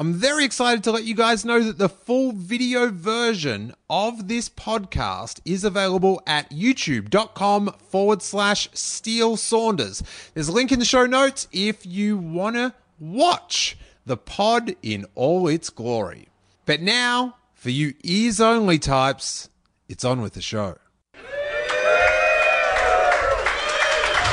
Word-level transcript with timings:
I'm 0.00 0.14
very 0.14 0.44
excited 0.44 0.84
to 0.84 0.92
let 0.92 1.02
you 1.02 1.16
guys 1.16 1.44
know 1.44 1.60
that 1.60 1.78
the 1.78 1.88
full 1.88 2.30
video 2.30 2.88
version 2.88 3.74
of 3.90 4.28
this 4.28 4.48
podcast 4.48 5.40
is 5.44 5.64
available 5.64 6.22
at 6.24 6.48
youtube.com 6.50 7.74
forward 7.88 8.22
slash 8.22 8.68
Steele 8.72 9.36
Saunders. 9.36 10.04
There's 10.34 10.46
a 10.46 10.52
link 10.52 10.70
in 10.70 10.78
the 10.78 10.84
show 10.84 11.04
notes 11.06 11.48
if 11.50 11.84
you 11.84 12.16
want 12.16 12.54
to 12.54 12.74
watch 13.00 13.76
the 14.06 14.16
pod 14.16 14.76
in 14.84 15.04
all 15.16 15.48
its 15.48 15.68
glory. 15.68 16.28
But 16.64 16.80
now, 16.80 17.34
for 17.54 17.70
you 17.70 17.94
ears 18.04 18.40
only 18.40 18.78
types, 18.78 19.50
it's 19.88 20.04
on 20.04 20.20
with 20.20 20.34
the 20.34 20.42
show. 20.42 20.78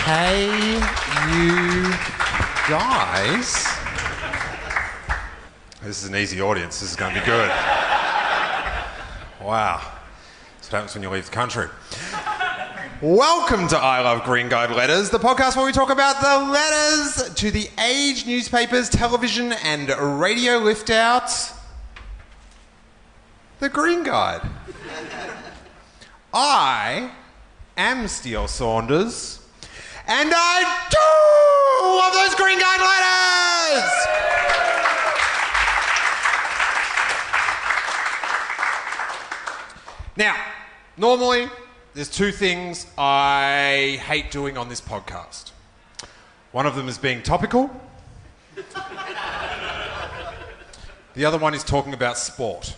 Hey, 0.03 0.75
you 1.33 1.91
guys. 2.69 3.84
This 5.85 6.01
is 6.01 6.09
an 6.09 6.15
easy 6.15 6.41
audience. 6.41 6.79
This 6.79 6.89
is 6.89 6.95
going 6.95 7.13
to 7.13 7.19
be 7.19 7.25
good. 7.27 7.47
Wow. 9.39 9.79
That's 10.55 10.71
what 10.71 10.71
happens 10.71 10.95
when 10.95 11.03
you 11.03 11.11
leave 11.11 11.27
the 11.27 11.31
country. 11.31 11.67
Welcome 13.03 13.67
to 13.67 13.77
I 13.77 14.01
Love 14.01 14.23
Green 14.23 14.49
Guide 14.49 14.71
Letters, 14.71 15.11
the 15.11 15.19
podcast 15.19 15.55
where 15.55 15.63
we 15.63 15.71
talk 15.71 15.91
about 15.91 16.21
the 16.23 16.51
letters 16.51 17.31
to 17.35 17.51
the 17.51 17.69
age 17.79 18.25
newspapers, 18.25 18.89
television, 18.89 19.53
and 19.63 19.89
radio 20.19 20.57
lift 20.57 20.89
out. 20.89 21.29
The 23.59 23.69
Green 23.69 24.01
Guide. 24.01 24.41
I 26.33 27.11
am 27.77 28.07
Steele 28.07 28.47
Saunders, 28.47 29.39
and 30.07 30.31
I 30.35 30.87
do 30.89 30.97
love 31.95 32.13
those 32.13 32.33
Green 32.33 32.57
Guide 32.57 32.81
letters! 32.81 34.25
Now, 40.17 40.37
normally, 40.95 41.49
there's 41.93 42.07
two 42.07 42.31
things 42.31 42.87
I 42.97 43.99
hate 44.05 44.31
doing 44.31 44.57
on 44.57 44.69
this 44.69 44.79
podcast. 44.79 45.51
One 46.53 46.65
of 46.65 46.77
them 46.77 46.87
is 46.87 46.97
being 46.97 47.21
topical. 47.21 47.69
the 51.15 51.25
other 51.25 51.37
one 51.37 51.53
is 51.53 51.65
talking 51.65 51.93
about 51.93 52.17
sport. 52.17 52.77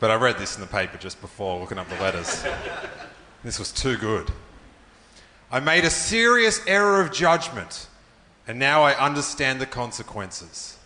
But 0.00 0.10
I 0.10 0.16
read 0.16 0.36
this 0.38 0.56
in 0.56 0.62
the 0.62 0.66
paper 0.66 0.98
just 0.98 1.20
before 1.20 1.60
looking 1.60 1.78
up 1.78 1.88
the 1.88 2.00
letters. 2.00 2.44
This 3.44 3.60
was 3.60 3.70
too 3.70 3.96
good. 3.98 4.32
I 5.52 5.60
made 5.60 5.84
a 5.84 5.90
serious 5.90 6.60
error 6.66 7.00
of 7.00 7.12
judgment, 7.12 7.86
and 8.48 8.58
now 8.58 8.82
I 8.82 8.98
understand 8.98 9.60
the 9.60 9.66
consequences. 9.66 10.78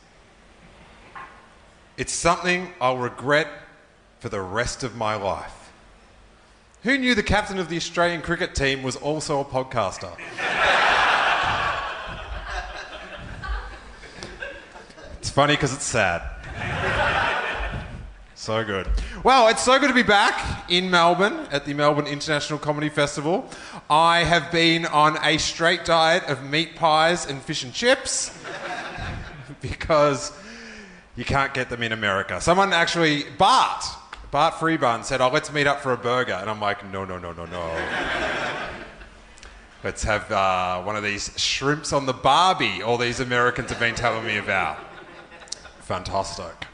It's 1.96 2.12
something 2.12 2.72
I'll 2.80 2.98
regret 2.98 3.46
for 4.18 4.28
the 4.28 4.40
rest 4.40 4.82
of 4.82 4.96
my 4.96 5.14
life. 5.14 5.70
Who 6.82 6.98
knew 6.98 7.14
the 7.14 7.22
captain 7.22 7.58
of 7.58 7.68
the 7.68 7.76
Australian 7.76 8.20
cricket 8.20 8.56
team 8.56 8.82
was 8.82 8.96
also 8.96 9.40
a 9.40 9.44
podcaster? 9.44 10.12
it's 15.18 15.30
funny 15.30 15.54
because 15.54 15.72
it's 15.72 15.84
sad. 15.84 16.22
So 18.34 18.64
good. 18.64 18.88
Well, 19.22 19.46
it's 19.46 19.62
so 19.62 19.78
good 19.78 19.88
to 19.88 19.94
be 19.94 20.02
back 20.02 20.68
in 20.68 20.90
Melbourne 20.90 21.46
at 21.52 21.64
the 21.64 21.74
Melbourne 21.74 22.08
International 22.08 22.58
Comedy 22.58 22.88
Festival. 22.88 23.48
I 23.88 24.24
have 24.24 24.50
been 24.50 24.84
on 24.84 25.16
a 25.24 25.38
straight 25.38 25.84
diet 25.84 26.24
of 26.24 26.42
meat 26.42 26.74
pies 26.74 27.24
and 27.24 27.40
fish 27.40 27.62
and 27.62 27.72
chips 27.72 28.36
because 29.62 30.32
you 31.16 31.24
can't 31.24 31.54
get 31.54 31.70
them 31.70 31.82
in 31.82 31.92
America. 31.92 32.40
Someone 32.40 32.72
actually, 32.72 33.24
Bart, 33.38 33.84
Bart 34.30 34.54
Freebairn 34.54 35.04
said, 35.04 35.20
Oh, 35.20 35.28
let's 35.28 35.52
meet 35.52 35.66
up 35.66 35.80
for 35.80 35.92
a 35.92 35.96
burger. 35.96 36.32
And 36.32 36.50
I'm 36.50 36.60
like, 36.60 36.90
No, 36.90 37.04
no, 37.04 37.18
no, 37.18 37.32
no, 37.32 37.46
no. 37.46 37.88
let's 39.84 40.02
have 40.02 40.30
uh, 40.32 40.82
one 40.82 40.96
of 40.96 41.04
these 41.04 41.30
shrimps 41.38 41.92
on 41.92 42.06
the 42.06 42.12
Barbie, 42.12 42.82
all 42.82 42.98
these 42.98 43.20
Americans 43.20 43.70
have 43.70 43.78
been 43.78 43.94
telling 43.94 44.26
me 44.26 44.38
about. 44.38 44.78
Fantastic. 45.80 46.66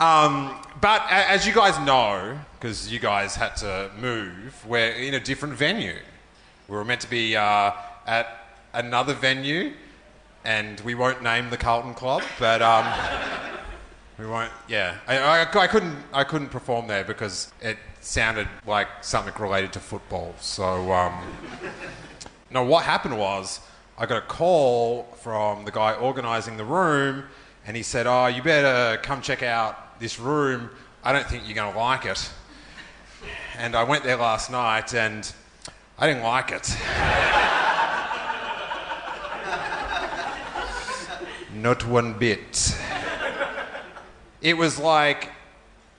Um, 0.00 0.54
but 0.80 1.04
as 1.10 1.46
you 1.46 1.52
guys 1.52 1.78
know, 1.84 2.38
because 2.58 2.90
you 2.92 3.00
guys 3.00 3.34
had 3.34 3.56
to 3.56 3.90
move, 4.00 4.64
we're 4.66 4.92
in 4.92 5.14
a 5.14 5.20
different 5.20 5.54
venue. 5.54 5.96
We 6.68 6.76
were 6.76 6.84
meant 6.84 7.00
to 7.02 7.10
be 7.10 7.36
uh, 7.36 7.72
at 8.06 8.56
another 8.72 9.14
venue, 9.14 9.72
and 10.44 10.80
we 10.80 10.94
won't 10.94 11.22
name 11.22 11.50
the 11.50 11.56
Carlton 11.56 11.94
Club, 11.94 12.22
but 12.38 12.62
um, 12.62 12.86
we 14.18 14.26
won't. 14.26 14.50
Yeah, 14.68 14.96
I, 15.06 15.18
I, 15.18 15.42
I 15.42 15.66
couldn't. 15.68 15.96
I 16.12 16.24
couldn't 16.24 16.48
perform 16.48 16.88
there 16.88 17.04
because 17.04 17.52
it 17.60 17.78
sounded 18.00 18.48
like 18.66 18.88
something 19.02 19.32
related 19.38 19.72
to 19.74 19.80
football. 19.80 20.34
So 20.40 20.92
um, 20.92 21.14
no, 22.50 22.64
what 22.64 22.84
happened 22.84 23.16
was 23.18 23.60
I 23.96 24.06
got 24.06 24.18
a 24.18 24.26
call 24.26 25.04
from 25.22 25.64
the 25.64 25.70
guy 25.70 25.94
organising 25.94 26.56
the 26.56 26.64
room, 26.64 27.24
and 27.64 27.76
he 27.76 27.82
said, 27.82 28.06
"Oh, 28.06 28.26
you 28.26 28.42
better 28.42 29.00
come 29.02 29.22
check 29.22 29.42
out 29.42 30.00
this 30.00 30.18
room. 30.18 30.70
I 31.04 31.12
don't 31.12 31.26
think 31.26 31.44
you're 31.46 31.54
going 31.54 31.72
to 31.72 31.78
like 31.78 32.04
it." 32.04 32.30
And 33.56 33.74
I 33.76 33.84
went 33.84 34.04
there 34.04 34.16
last 34.16 34.50
night, 34.50 34.94
and 34.94 35.32
I 35.98 36.06
didn't 36.06 36.22
like 36.22 36.50
it. 36.52 36.76
Not 41.54 41.84
one 41.86 42.12
bit. 42.12 42.78
It 44.40 44.56
was 44.56 44.78
like 44.78 45.30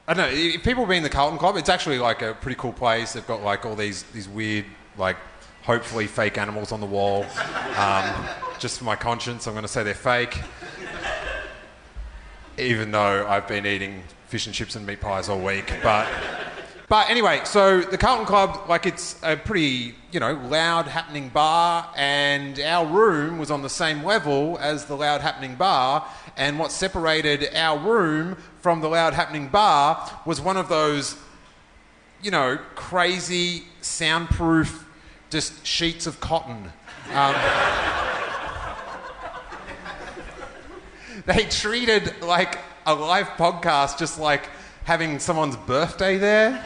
I 0.10 0.16
don't 0.16 0.32
know. 0.32 0.36
If 0.36 0.64
people 0.64 0.90
in 0.90 1.04
the 1.04 1.10
Carlton 1.10 1.38
Club, 1.38 1.56
it's 1.56 1.70
actually 1.70 2.00
like 2.00 2.24
a 2.24 2.34
pretty 2.34 2.56
cool 2.60 2.74
place. 2.74 3.14
They've 3.14 3.28
got 3.28 3.44
like 3.44 3.64
all 3.64 3.76
these 3.76 4.02
these 4.04 4.28
weird, 4.28 4.66
like 4.98 5.18
hopefully 5.62 6.08
fake 6.08 6.40
animals 6.40 6.72
on 6.72 6.80
the 6.80 6.88
wall. 6.88 7.28
Um, 7.78 8.26
just 8.58 8.80
for 8.80 8.86
my 8.86 8.96
conscience, 8.96 9.46
I'm 9.46 9.54
going 9.54 9.62
to 9.62 9.68
say 9.68 9.84
they're 9.84 9.94
fake. 9.94 10.42
Even 12.58 12.90
though 12.90 13.28
I've 13.28 13.48
been 13.48 13.68
eating 13.68 14.02
fish 14.28 14.48
and 14.48 14.56
chips 14.56 14.76
and 14.76 14.84
meat 14.84 15.00
pies 15.00 15.30
all 15.30 15.40
week, 15.40 15.72
but 15.84 16.08
but 16.90 17.08
anyway, 17.12 17.42
so 17.44 17.82
the 17.82 18.00
Carlton 18.00 18.26
Club, 18.26 18.68
like 18.68 18.88
it's 18.88 19.16
a 19.22 19.38
pretty, 19.38 19.94
you 20.12 20.20
know, 20.20 20.34
loud 20.34 20.88
happening 20.88 21.30
bar, 21.30 21.88
and 21.96 22.60
our 22.60 22.84
room 22.84 23.38
was 23.38 23.52
on 23.52 23.62
the 23.62 23.70
same 23.70 24.04
level 24.04 24.58
as 24.60 24.86
the 24.86 24.96
loud 24.96 25.22
happening 25.22 25.54
bar. 25.54 26.04
And 26.40 26.58
what 26.58 26.72
separated 26.72 27.54
our 27.54 27.78
room 27.78 28.38
from 28.62 28.80
the 28.80 28.88
loud 28.88 29.14
happening 29.14 29.50
bar 29.50 30.22
was 30.26 30.40
one 30.40 30.56
of 30.56 30.70
those, 30.70 31.18
you 32.24 32.32
know, 32.32 32.58
crazy 32.76 33.66
soundproof, 33.82 34.88
just 35.30 35.68
sheets 35.68 36.08
of 36.08 36.22
cotton. 36.22 36.72
Um, 37.14 37.36
they 41.26 41.44
treated 41.44 42.22
like 42.22 42.58
a 42.86 42.96
live 42.96 43.28
podcast 43.32 44.00
just 44.00 44.18
like 44.18 44.48
having 44.86 45.20
someone's 45.20 45.58
birthday 45.58 46.18
there. 46.18 46.64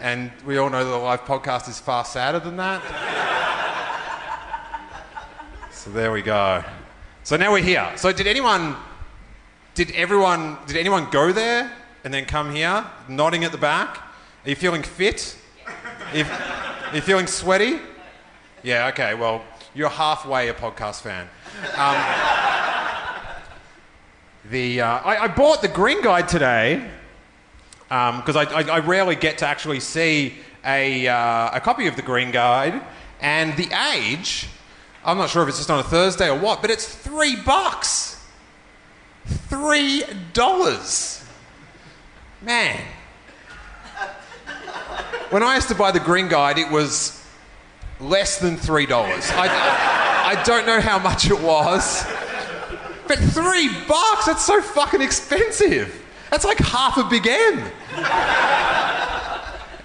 And 0.00 0.30
we 0.46 0.58
all 0.58 0.70
know 0.70 0.84
that 0.84 0.94
a 0.94 0.96
live 0.96 1.22
podcast 1.22 1.68
is 1.68 1.80
far 1.80 2.04
sadder 2.04 2.38
than 2.38 2.56
that. 2.58 2.80
So 5.72 5.90
there 5.90 6.12
we 6.12 6.22
go. 6.22 6.62
So 7.22 7.36
now 7.36 7.52
we're 7.52 7.62
here. 7.62 7.92
So 7.96 8.12
did 8.12 8.26
anyone 8.26 8.76
did 9.74 9.90
everyone 9.92 10.56
did 10.66 10.76
anyone 10.76 11.08
go 11.10 11.32
there 11.32 11.70
and 12.02 12.12
then 12.12 12.24
come 12.24 12.54
here? 12.54 12.84
Nodding 13.08 13.44
at 13.44 13.52
the 13.52 13.58
back? 13.58 13.98
Are 14.44 14.48
you 14.48 14.56
feeling 14.56 14.82
fit? 14.82 15.36
Are 15.66 16.16
you, 16.16 16.24
are 16.24 16.94
you 16.94 17.02
feeling 17.02 17.26
sweaty? 17.26 17.78
Yeah, 18.62 18.88
okay, 18.88 19.14
well, 19.14 19.44
you're 19.74 19.90
halfway 19.90 20.48
a 20.48 20.54
podcast 20.54 21.02
fan. 21.02 21.28
Um, 21.76 21.96
the, 24.50 24.80
uh, 24.80 24.86
I, 24.86 25.24
I 25.24 25.28
bought 25.28 25.60
the 25.62 25.68
Green 25.68 26.02
Guide 26.02 26.26
today 26.26 26.90
because 27.88 28.36
I, 28.36 28.44
I, 28.44 28.62
I 28.62 28.78
rarely 28.80 29.14
get 29.14 29.38
to 29.38 29.46
actually 29.46 29.80
see 29.80 30.34
a, 30.64 31.06
uh, 31.06 31.50
a 31.52 31.60
copy 31.60 31.86
of 31.86 31.96
the 31.96 32.02
Green 32.02 32.30
Guide. 32.30 32.80
And 33.20 33.54
the 33.56 33.68
age, 33.92 34.48
I'm 35.04 35.16
not 35.16 35.30
sure 35.30 35.42
if 35.42 35.48
it's 35.48 35.58
just 35.58 35.70
on 35.70 35.78
a 35.78 35.84
Thursday 35.84 36.28
or 36.28 36.38
what, 36.38 36.60
but 36.60 36.70
it's 36.70 36.86
three 36.86 37.36
bucks. 37.36 38.22
Three 39.26 40.04
dollars. 40.32 41.24
Man. 42.42 42.80
When 45.30 45.42
I 45.42 45.54
used 45.54 45.68
to 45.68 45.74
buy 45.74 45.92
the 45.92 46.00
Green 46.00 46.28
Guide, 46.28 46.58
it 46.58 46.70
was 46.70 47.24
less 48.00 48.38
than 48.38 48.56
three 48.56 48.86
dollars. 48.86 49.30
I, 49.30 50.34
I 50.36 50.42
don't 50.42 50.66
know 50.66 50.80
how 50.80 50.98
much 50.98 51.30
it 51.30 51.40
was, 51.40 52.04
but 53.06 53.18
three 53.18 53.68
bucks, 53.86 54.26
that's 54.26 54.44
so 54.44 54.60
fucking 54.60 55.00
expensive. 55.00 56.04
That's 56.30 56.44
like 56.44 56.58
half 56.58 56.96
a 56.96 57.04
big 57.04 57.26
M. 57.26 57.58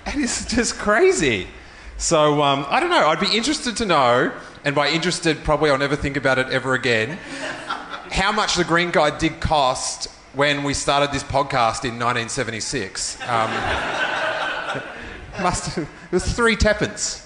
and 0.06 0.24
it's 0.24 0.46
just 0.46 0.78
crazy. 0.78 1.48
So 1.98 2.42
um, 2.42 2.66
I 2.70 2.80
don't 2.80 2.90
know. 2.90 3.08
I'd 3.08 3.20
be 3.20 3.36
interested 3.36 3.78
to 3.78 3.86
know, 3.86 4.32
and 4.66 4.74
by 4.74 4.90
interested, 4.90 5.44
probably 5.44 5.70
I'll 5.70 5.78
never 5.78 5.96
think 5.96 6.18
about 6.18 6.40
it 6.40 6.48
ever 6.50 6.74
again. 6.74 7.20
How 8.12 8.32
much 8.32 8.56
the 8.56 8.64
Green 8.64 8.90
Guide 8.90 9.20
did 9.20 9.40
cost 9.40 10.08
when 10.34 10.64
we 10.64 10.74
started 10.74 11.12
this 11.12 11.24
podcast 11.24 11.86
in 11.86 12.00
1976? 12.00 13.22
Um, 13.22 13.52
must 15.44 15.78
it 15.78 15.88
was 16.12 16.26
three 16.34 16.56
teppence. 16.56 17.22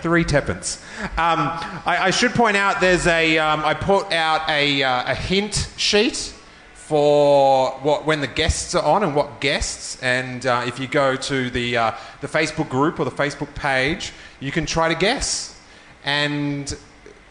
Three 0.00 0.24
teppence. 0.24 0.80
Um, 1.18 1.40
I, 1.84 1.98
I 2.06 2.10
should 2.10 2.32
point 2.32 2.56
out 2.56 2.80
there's 2.80 3.06
a. 3.06 3.36
Um, 3.36 3.62
I 3.64 3.74
put 3.74 4.10
out 4.10 4.48
a, 4.48 4.82
uh, 4.82 5.12
a 5.12 5.14
hint 5.14 5.68
sheet 5.76 6.32
for 6.72 7.72
what 7.82 8.06
when 8.06 8.22
the 8.22 8.28
guests 8.28 8.74
are 8.74 8.82
on 8.82 9.02
and 9.02 9.14
what 9.14 9.40
guests. 9.40 10.02
And 10.02 10.46
uh, 10.46 10.64
if 10.66 10.78
you 10.78 10.86
go 10.86 11.16
to 11.16 11.50
the 11.50 11.76
uh, 11.76 11.92
the 12.22 12.28
Facebook 12.28 12.70
group 12.70 12.98
or 12.98 13.04
the 13.04 13.10
Facebook 13.10 13.54
page, 13.54 14.12
you 14.40 14.52
can 14.52 14.64
try 14.64 14.88
to 14.88 14.94
guess. 14.94 15.57
And 16.04 16.76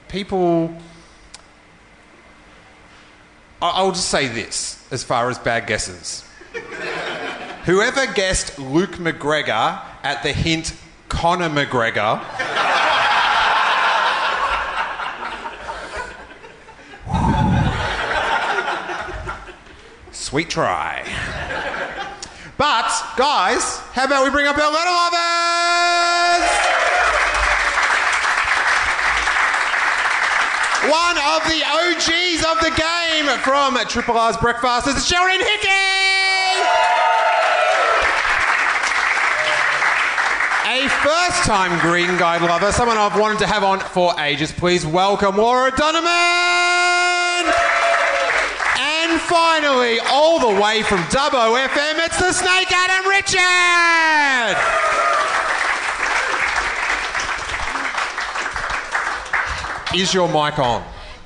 people, 0.07 0.75
I'll 3.61 3.91
just 3.91 4.09
say 4.09 4.27
this 4.27 4.87
as 4.91 5.03
far 5.03 5.29
as 5.29 5.39
bad 5.39 5.67
guesses. 5.67 6.23
Whoever 7.65 8.11
guessed 8.13 8.57
Luke 8.59 8.91
McGregor 8.91 9.81
at 10.03 10.23
the 10.23 10.31
hint 10.31 10.73
Conor 11.09 11.49
McGregor. 11.49 12.23
Sweet 20.11 20.49
try. 20.49 21.03
But, 22.57 22.89
guys, 23.15 23.79
how 23.93 24.05
about 24.05 24.23
we 24.23 24.29
bring 24.29 24.47
up 24.47 24.57
our 24.57 24.71
letter 24.71 24.91
lovers? 24.91 25.86
One 30.87 31.17
of 31.17 31.43
the 31.43 31.61
OGs 31.67 32.45
of 32.45 32.59
the 32.63 32.71
game 32.71 33.25
from 33.43 33.77
Triple 33.89 34.17
R's 34.17 34.37
Breakfast 34.37 34.87
is 34.87 35.05
Geraldine 35.05 35.41
Hickey! 35.41 35.67
A 40.65 40.87
first 41.03 41.43
time 41.43 41.77
Green 41.81 42.17
Guide 42.17 42.41
lover, 42.41 42.71
someone 42.71 42.95
I've 42.97 43.19
wanted 43.19 43.39
to 43.39 43.47
have 43.47 43.65
on 43.65 43.81
for 43.81 44.17
ages. 44.17 44.53
Please 44.53 44.85
welcome 44.85 45.35
Laura 45.35 45.71
Donovan! 45.75 46.07
And 48.79 49.19
finally, 49.19 49.99
all 50.09 50.39
the 50.39 50.61
way 50.61 50.83
from 50.83 50.99
Dubbo 51.09 51.67
FM, 51.67 52.05
it's 52.05 52.17
the 52.17 52.31
Snake 52.31 52.71
Adam 52.71 53.09
Richard! 53.09 54.96
Is 59.97 60.13
your 60.13 60.27
mic 60.27 60.59
on? 60.59 60.83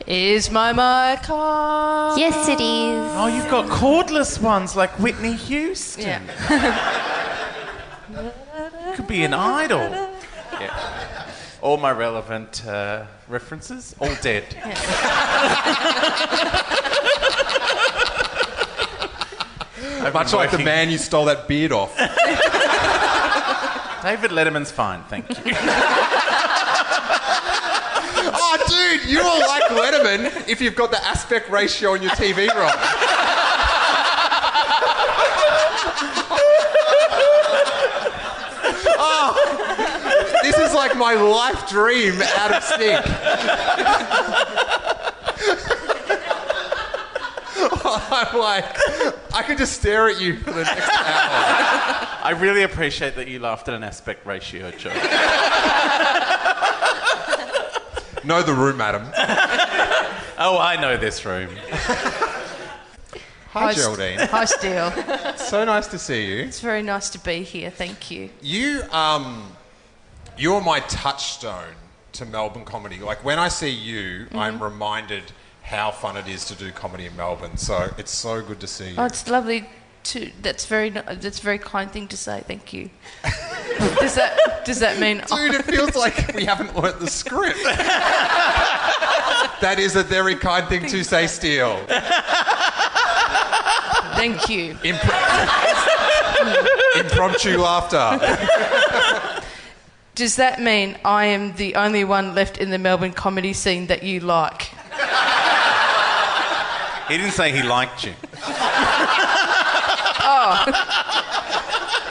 Is 0.08 0.50
my 0.50 0.72
mic 0.72 1.30
on? 1.30 2.18
Yes, 2.18 2.48
it 2.48 2.62
is. 2.62 3.12
Oh, 3.18 3.28
you've 3.28 3.50
got 3.50 3.68
cordless 3.68 4.42
ones 4.42 4.78
like 4.78 4.98
Whitney 4.98 5.34
Houston. 5.34 6.24
Yeah. 6.26 7.12
Could 8.96 9.08
be 9.08 9.26
an 9.26 9.34
idol. 9.34 9.90
Yeah. 10.54 11.28
All 11.62 11.76
my 11.76 11.92
relevant 11.92 12.66
uh, 12.66 13.08
references, 13.28 13.94
all 14.00 14.16
dead. 14.22 14.46
I've 20.02 20.14
Much 20.14 20.32
like 20.32 20.52
the 20.52 20.60
man 20.60 20.90
you 20.90 20.98
stole 20.98 21.26
that 21.26 21.50
beard 21.50 21.74
off. 21.74 21.94
David 24.02 24.32
Letterman's 24.32 24.72
fine, 24.72 25.04
thank 25.10 25.28
you. 25.46 25.52
Dude, 28.98 29.10
you're 29.10 29.24
like 29.24 29.64
Letterman 29.64 30.48
if 30.48 30.62
you've 30.62 30.76
got 30.76 30.92
the 30.92 31.04
aspect 31.06 31.50
ratio 31.50 31.94
on 31.94 32.02
your 32.02 32.12
TV 32.12 32.48
wrong. 32.54 32.72
oh, 38.98 40.40
this 40.44 40.58
is 40.58 40.74
like 40.74 40.98
my 40.98 41.14
life 41.14 41.70
dream 41.70 42.22
out 42.22 42.54
of 42.54 42.64
sync. 42.64 43.06
I'm 48.14 48.38
like, 48.38 48.66
I 49.34 49.42
could 49.46 49.58
just 49.58 49.74
stare 49.74 50.10
at 50.10 50.22
you 50.22 50.38
for 50.40 50.52
the 50.52 50.64
next 50.64 50.90
hour. 50.90 52.08
I 52.24 52.38
really 52.40 52.64
appreciate 52.64 53.16
that 53.16 53.28
you 53.28 53.40
laughed 53.40 53.68
at 53.68 53.74
an 53.74 53.84
aspect 53.84 54.26
ratio 54.28 54.72
joke. 54.72 54.94
Know 58.24 58.44
the 58.44 58.54
room, 58.54 58.78
madam. 58.78 59.08
Oh, 60.44 60.58
I 60.58 60.76
know 60.82 60.98
this 60.98 61.24
room. 61.24 61.50
Hi, 63.52 63.74
St- 63.74 63.76
Geraldine. 63.76 64.20
Hi, 64.32 64.46
Steele. 64.46 64.92
So 65.38 65.64
nice 65.66 65.86
to 65.88 66.00
see 66.00 66.26
you. 66.26 66.38
It's 66.46 66.62
very 66.62 66.82
nice 66.82 67.12
to 67.12 67.20
be 67.20 67.44
here. 67.44 67.70
Thank 67.70 68.10
you. 68.10 68.32
You, 68.42 68.82
um, 68.92 69.52
you're 70.40 70.62
my 70.62 70.80
touchstone 70.80 71.76
to 72.14 72.26
Melbourne 72.26 72.66
comedy. 72.66 72.98
Like 72.98 73.24
when 73.24 73.38
I 73.38 73.50
see 73.50 73.70
you, 73.70 74.26
I'm 74.34 74.64
reminded 74.64 75.32
how 75.62 75.92
fun 75.92 76.18
it 76.18 76.28
is 76.28 76.44
to 76.46 76.56
do 76.56 76.72
comedy 76.72 77.06
in 77.06 77.16
Melbourne. 77.16 77.58
So 77.58 77.94
it's 78.00 78.12
so 78.12 78.42
good 78.42 78.60
to 78.62 78.68
see 78.68 78.92
you. 78.92 78.96
Oh, 78.98 79.06
it's 79.06 79.28
lovely 79.30 79.70
to. 80.06 80.32
That's 80.42 80.66
very. 80.66 80.90
That's 80.90 81.40
a 81.40 81.42
very 81.42 81.58
kind 81.60 81.92
thing 81.92 82.08
to 82.10 82.18
say. 82.18 82.44
Thank 82.48 82.74
you. 82.74 82.90
does 84.00 84.16
that 84.16 84.66
Does 84.66 84.80
that 84.80 85.00
mean? 85.00 85.18
Dude, 85.28 85.56
it 85.56 85.66
feels 85.66 85.96
like 85.96 86.34
we 86.34 86.46
haven't 86.46 86.76
learnt 86.76 87.00
the 87.00 87.08
script. 87.08 87.64
that 89.62 89.76
is 89.78 89.96
a 89.96 90.04
very 90.04 90.36
kind 90.36 90.68
thing 90.68 90.86
to 90.88 91.04
say, 91.04 91.28
Steele. 91.28 91.78
Thank 94.16 94.50
you. 94.50 94.78
Impromptu 96.96 97.58
laughter. 97.58 98.20
Does 100.16 100.36
that 100.36 100.60
mean 100.62 100.98
I 101.06 101.26
am 101.26 101.56
the 101.56 101.76
only 101.76 102.04
one 102.04 102.36
left 102.36 102.58
in 102.58 102.70
the 102.70 102.78
Melbourne 102.78 103.14
comedy 103.14 103.54
scene 103.54 103.88
that 103.88 104.04
you 104.04 104.20
like? 104.20 104.70
He 107.08 107.18
didn't 107.18 107.34
say 107.34 107.52
he 107.52 107.64
liked 107.64 108.06
you. 108.06 108.14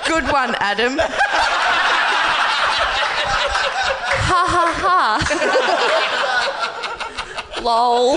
Good 0.06 0.25
one, 0.32 0.55
Adam. 0.58 0.99
Ha 4.29 4.43
ha 4.55 4.67
ha. 4.82 5.06
Lol. 7.62 8.16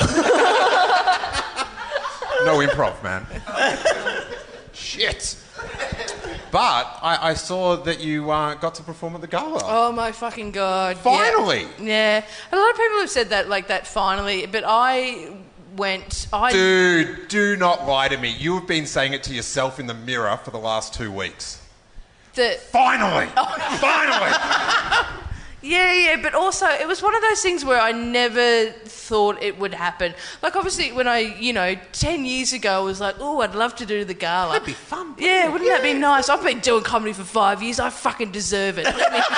No 2.46 2.60
improv, 2.60 3.02
man. 3.04 3.26
Shit. 4.74 5.38
But 6.52 7.00
I, 7.02 7.18
I 7.30 7.34
saw 7.34 7.78
that 7.78 8.00
you 8.00 8.30
uh, 8.30 8.54
got 8.56 8.76
to 8.76 8.84
perform 8.84 9.16
at 9.16 9.22
the 9.22 9.28
gala. 9.28 9.60
Oh 9.64 9.92
my 9.92 10.12
fucking 10.12 10.52
god! 10.52 10.98
yeah. 10.98 11.02
Finally. 11.02 11.66
Yeah. 11.82 12.24
a 12.52 12.56
lot 12.56 12.70
of 12.70 12.78
people 12.78 13.00
have 13.00 13.10
said 13.10 13.30
that, 13.30 13.50
like 13.50 13.68
that. 13.70 13.88
Finally, 13.88 14.46
but 14.46 14.64
I 14.66 15.34
went. 15.76 16.28
I 16.32 16.52
Dude, 16.52 17.28
do 17.28 17.56
not 17.56 17.88
lie 17.88 18.08
to 18.08 18.18
me. 18.18 18.30
You 18.30 18.56
have 18.56 18.68
been 18.68 18.86
saying 18.86 19.14
it 19.14 19.24
to 19.24 19.34
yourself 19.34 19.80
in 19.80 19.88
the 19.88 19.94
mirror 19.94 20.38
for 20.38 20.52
the 20.52 20.58
last 20.58 20.94
two 20.94 21.12
weeks. 21.12 21.62
the, 22.36 22.58
Finally! 22.72 23.28
Finally! 23.80 25.20
Yeah, 25.66 25.94
yeah, 25.94 26.22
but 26.22 26.36
also 26.36 26.68
it 26.68 26.86
was 26.88 27.02
one 27.02 27.16
of 27.16 27.22
those 27.22 27.42
things 27.42 27.64
where 27.64 27.80
I 27.80 27.94
never 27.94 28.70
thought 28.86 29.42
it 29.42 29.58
would 29.58 29.74
happen. 29.74 30.14
Like 30.42 30.58
obviously 30.58 30.92
when 30.92 31.08
I, 31.08 31.20
you 31.20 31.54
know, 31.54 31.76
ten 31.94 32.26
years 32.26 32.52
ago 32.52 32.74
I 32.74 32.80
was 32.84 33.00
like, 33.00 33.16
oh, 33.20 33.40
I'd 33.40 33.56
love 33.56 33.74
to 33.78 33.86
do 33.86 34.04
the 34.04 34.14
gala. 34.14 34.52
That'd 34.54 34.66
be 34.66 34.74
fun, 34.74 35.16
Yeah, 35.18 35.50
wouldn't 35.50 35.70
that 35.70 35.82
be 35.82 35.94
nice? 35.94 36.28
I've 36.28 36.44
been 36.44 36.60
doing 36.60 36.84
comedy 36.84 37.14
for 37.14 37.24
five 37.24 37.64
years. 37.64 37.80
I 37.80 37.90
fucking 37.92 38.32
deserve 38.32 38.78
it. 38.78 38.84
Let 38.86 39.14
me- 39.14 39.20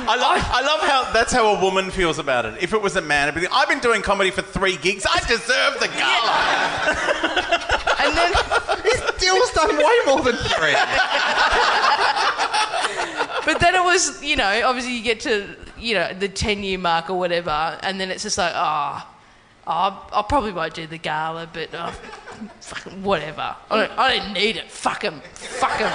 I 0.00 0.16
love, 0.16 0.42
I 0.50 0.62
love 0.62 0.80
how 0.88 1.12
that's 1.12 1.32
how 1.32 1.54
a 1.54 1.60
woman 1.60 1.90
feels 1.90 2.18
about 2.18 2.44
it. 2.46 2.54
If 2.60 2.72
it 2.72 2.80
was 2.82 2.96
a 2.96 3.00
man, 3.02 3.28
it'd 3.28 3.40
be, 3.40 3.46
I've 3.52 3.68
been 3.68 3.80
doing 3.80 4.02
comedy 4.02 4.30
for 4.30 4.42
three 4.42 4.76
gigs. 4.76 5.04
I 5.08 5.20
deserve 5.20 5.78
the 5.80 5.88
gala. 5.88 6.34
and 8.02 8.16
then 8.16 8.32
Dill's 9.18 9.50
done 9.52 9.76
way 9.76 9.98
more 10.06 10.22
than 10.22 10.36
three. 10.36 10.74
but 13.48 13.60
then 13.60 13.74
it 13.74 13.82
was, 13.82 14.22
you 14.22 14.36
know, 14.36 14.60
obviously 14.66 14.94
you 14.94 15.02
get 15.02 15.20
to, 15.20 15.56
you 15.78 15.94
know, 15.94 16.12
the 16.12 16.28
10 16.28 16.62
year 16.62 16.76
mark 16.76 17.08
or 17.08 17.18
whatever, 17.18 17.78
and 17.82 17.98
then 17.98 18.10
it's 18.10 18.22
just 18.22 18.36
like, 18.36 18.52
ah, 18.54 19.08
oh, 19.66 20.06
I 20.12 20.22
probably 20.28 20.52
won't 20.52 20.74
do 20.74 20.86
the 20.86 20.98
gala, 20.98 21.48
but 21.50 21.70
oh, 21.72 21.90
whatever. 23.02 23.56
I 23.70 23.76
don't, 23.86 23.98
I 23.98 24.18
don't 24.18 24.32
need 24.34 24.58
it. 24.58 24.70
Fuck 24.70 25.02
'em. 25.02 25.22
Fuck 25.32 25.80
'em. 25.80 25.90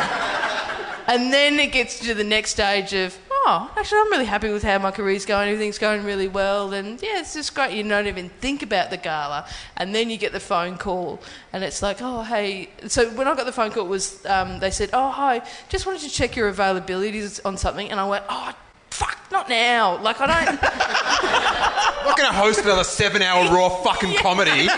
And 1.05 1.31
then 1.31 1.59
it 1.59 1.71
gets 1.71 1.99
to 1.99 2.15
the 2.15 2.23
next 2.23 2.49
stage 2.49 2.91
of, 2.95 3.15
oh, 3.45 3.71
actually, 3.77 3.99
I'm 3.99 4.11
really 4.11 4.25
happy 4.25 4.51
with 4.51 4.63
how 4.63 4.77
my 4.79 4.91
career's 4.91 5.25
going. 5.25 5.49
Everything's 5.49 5.77
going 5.77 6.03
really 6.03 6.27
well, 6.27 6.73
and 6.73 7.01
yeah, 7.01 7.19
it's 7.19 7.33
just 7.33 7.53
great. 7.53 7.75
You 7.75 7.83
don't 7.83 8.07
even 8.07 8.29
think 8.29 8.61
about 8.61 8.89
the 8.89 8.97
gala, 8.97 9.47
and 9.77 9.93
then 9.93 10.09
you 10.09 10.17
get 10.17 10.31
the 10.31 10.39
phone 10.39 10.77
call, 10.77 11.19
and 11.51 11.63
it's 11.63 11.81
like, 11.81 11.97
oh, 12.01 12.23
hey. 12.23 12.69
So 12.87 13.09
when 13.11 13.27
I 13.27 13.35
got 13.35 13.45
the 13.45 13.51
phone 13.51 13.71
call, 13.71 13.85
it 13.85 13.89
was 13.89 14.25
um, 14.25 14.59
they 14.59 14.71
said, 14.71 14.89
oh, 14.93 15.09
hi, 15.09 15.41
just 15.69 15.85
wanted 15.85 16.01
to 16.01 16.09
check 16.09 16.35
your 16.35 16.51
availabilities 16.51 17.39
on 17.45 17.57
something, 17.57 17.89
and 17.89 17.99
I 17.99 18.07
went, 18.07 18.25
oh. 18.29 18.53
Fuck, 18.93 19.17
not 19.31 19.49
now. 19.49 19.97
Like, 20.01 20.21
I 20.21 20.27
don't. 20.27 20.59
I'm 20.63 22.05
not 22.05 22.17
going 22.17 22.29
to 22.29 22.35
host 22.37 22.59
another 22.61 22.83
seven-hour 22.83 23.45
raw 23.55 23.69
fucking 23.83 24.15
comedy. 24.17 24.51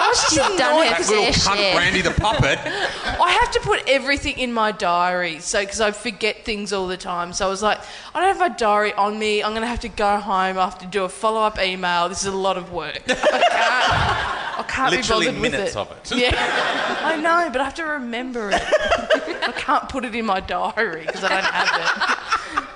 I 0.00 0.06
was 0.10 0.20
just 0.20 0.30
She's 0.30 0.38
done 0.58 0.72
annoyed 0.72 0.84
her 0.84 0.90
That 0.90 0.96
'cause 0.98 1.10
little 1.10 1.24
fair 1.24 1.32
cunt 1.32 1.56
share. 1.56 1.74
Brandy 1.74 2.00
the 2.02 2.10
puppet. 2.12 2.58
I 3.20 3.30
have 3.40 3.50
to 3.50 3.60
put 3.60 3.82
everything 3.88 4.38
in 4.38 4.52
my 4.52 4.70
diary, 4.72 5.40
so 5.40 5.60
because 5.60 5.80
I 5.80 5.90
forget 5.90 6.44
things 6.44 6.72
all 6.72 6.86
the 6.86 6.96
time. 6.96 7.32
So 7.32 7.46
I 7.46 7.50
was 7.50 7.62
like, 7.62 7.80
I 8.14 8.20
don't 8.20 8.28
have 8.28 8.38
my 8.38 8.48
diary 8.56 8.92
on 8.94 9.18
me. 9.18 9.42
I'm 9.42 9.50
going 9.50 9.62
to 9.62 9.66
have 9.68 9.80
to 9.80 9.88
go 9.88 10.18
home. 10.18 10.56
I 10.56 10.64
have 10.64 10.78
to 10.78 10.86
do 10.86 11.02
a 11.04 11.08
follow 11.08 11.40
up 11.42 11.58
email. 11.58 12.08
This 12.08 12.20
is 12.20 12.26
a 12.32 12.36
lot 12.36 12.56
of 12.56 12.70
work. 12.72 13.00
I 13.08 13.14
can't. 13.14 14.58
I 14.58 14.62
can't 14.68 14.90
Literally 14.92 15.26
be 15.26 15.32
bothered 15.32 15.52
minutes 15.52 15.74
with 15.76 15.90
of 15.90 16.12
it. 16.12 16.18
Yeah, 16.18 17.00
I 17.04 17.16
know, 17.16 17.48
but 17.50 17.60
I 17.60 17.64
have 17.64 17.74
to 17.74 17.84
remember 17.84 18.50
it. 18.50 18.62
I 18.62 19.52
can't 19.56 19.88
put 19.88 20.04
it 20.04 20.14
in 20.14 20.26
my 20.26 20.40
diary 20.40 21.04
because 21.06 21.22
I 21.24 21.28
don't 21.28 21.44
have 21.44 22.62
it. 22.62 22.67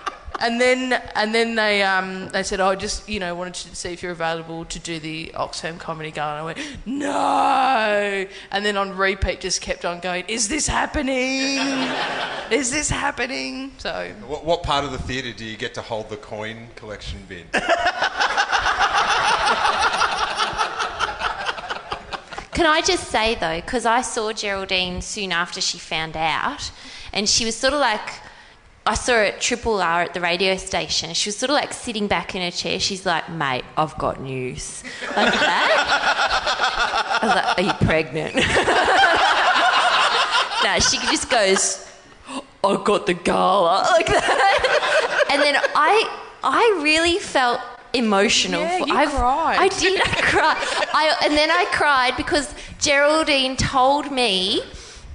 And 0.42 0.60
then, 0.60 1.00
and 1.14 1.32
then 1.32 1.54
they, 1.54 1.84
um, 1.84 2.28
they 2.30 2.42
said, 2.42 2.58
"Oh, 2.58 2.74
just 2.74 3.08
you 3.08 3.20
know, 3.20 3.32
wanted 3.36 3.54
to 3.54 3.76
see 3.76 3.92
if 3.92 4.02
you're 4.02 4.10
available 4.10 4.64
to 4.64 4.78
do 4.80 4.98
the 4.98 5.30
Oxfam 5.34 5.78
Comedy 5.78 6.10
Gala." 6.10 6.32
And 6.32 6.40
I 6.40 6.44
went, 6.44 6.58
"No!" 6.84 8.26
And 8.50 8.66
then 8.66 8.76
on 8.76 8.96
repeat, 8.96 9.40
just 9.40 9.60
kept 9.60 9.84
on 9.84 10.00
going, 10.00 10.24
"Is 10.26 10.48
this 10.48 10.66
happening? 10.66 11.60
Is 12.50 12.72
this 12.72 12.90
happening?" 12.90 13.70
So 13.78 14.12
What, 14.26 14.44
what 14.44 14.62
part 14.64 14.84
of 14.84 14.90
the 14.90 14.98
theatre 14.98 15.32
do 15.32 15.44
you 15.44 15.56
get 15.56 15.74
to 15.74 15.82
hold 15.82 16.08
the 16.08 16.16
coin 16.16 16.66
collection 16.74 17.20
bin? 17.28 17.46
Can 22.52 22.66
I 22.66 22.82
just 22.84 23.08
say 23.08 23.34
though, 23.36 23.60
because 23.60 23.86
I 23.86 24.02
saw 24.02 24.32
Geraldine 24.32 25.02
soon 25.02 25.32
after 25.32 25.60
she 25.60 25.78
found 25.78 26.16
out, 26.16 26.70
and 27.12 27.28
she 27.28 27.44
was 27.44 27.56
sort 27.56 27.72
of 27.74 27.80
like, 27.80 28.08
I 28.84 28.94
saw 28.94 29.12
her 29.12 29.22
at 29.22 29.40
Triple 29.40 29.80
R 29.80 30.02
at 30.02 30.12
the 30.12 30.20
radio 30.20 30.56
station. 30.56 31.14
She 31.14 31.28
was 31.28 31.36
sort 31.36 31.50
of 31.50 31.54
like 31.54 31.72
sitting 31.72 32.08
back 32.08 32.34
in 32.34 32.42
her 32.42 32.50
chair. 32.50 32.80
She's 32.80 33.06
like, 33.06 33.28
"Mate, 33.30 33.64
I've 33.76 33.96
got 33.96 34.20
news," 34.20 34.82
like 35.16 35.32
that. 35.32 37.18
I 37.22 37.26
was 37.26 37.34
like, 37.36 37.58
"Are 37.58 37.62
you 37.62 37.72
pregnant?" 37.86 38.34
no, 40.64 40.80
she 40.80 40.98
just 41.12 41.30
goes, 41.30 41.86
"I 42.64 42.76
got 42.82 43.06
the 43.06 43.14
gala," 43.14 43.86
like 43.92 44.06
that. 44.06 45.28
And 45.30 45.40
then 45.40 45.54
I, 45.76 46.08
I 46.42 46.80
really 46.82 47.18
felt 47.18 47.60
emotional. 47.94 48.62
Yeah, 48.62 48.78
you 48.78 48.96
I, 48.96 49.06
cried. 49.06 49.58
I 49.60 49.68
did. 49.68 50.00
I 50.04 50.20
cried. 50.22 50.56
I, 50.92 51.14
and 51.24 51.36
then 51.36 51.52
I 51.52 51.66
cried 51.70 52.16
because 52.16 52.52
Geraldine 52.80 53.56
told 53.56 54.10
me 54.10 54.60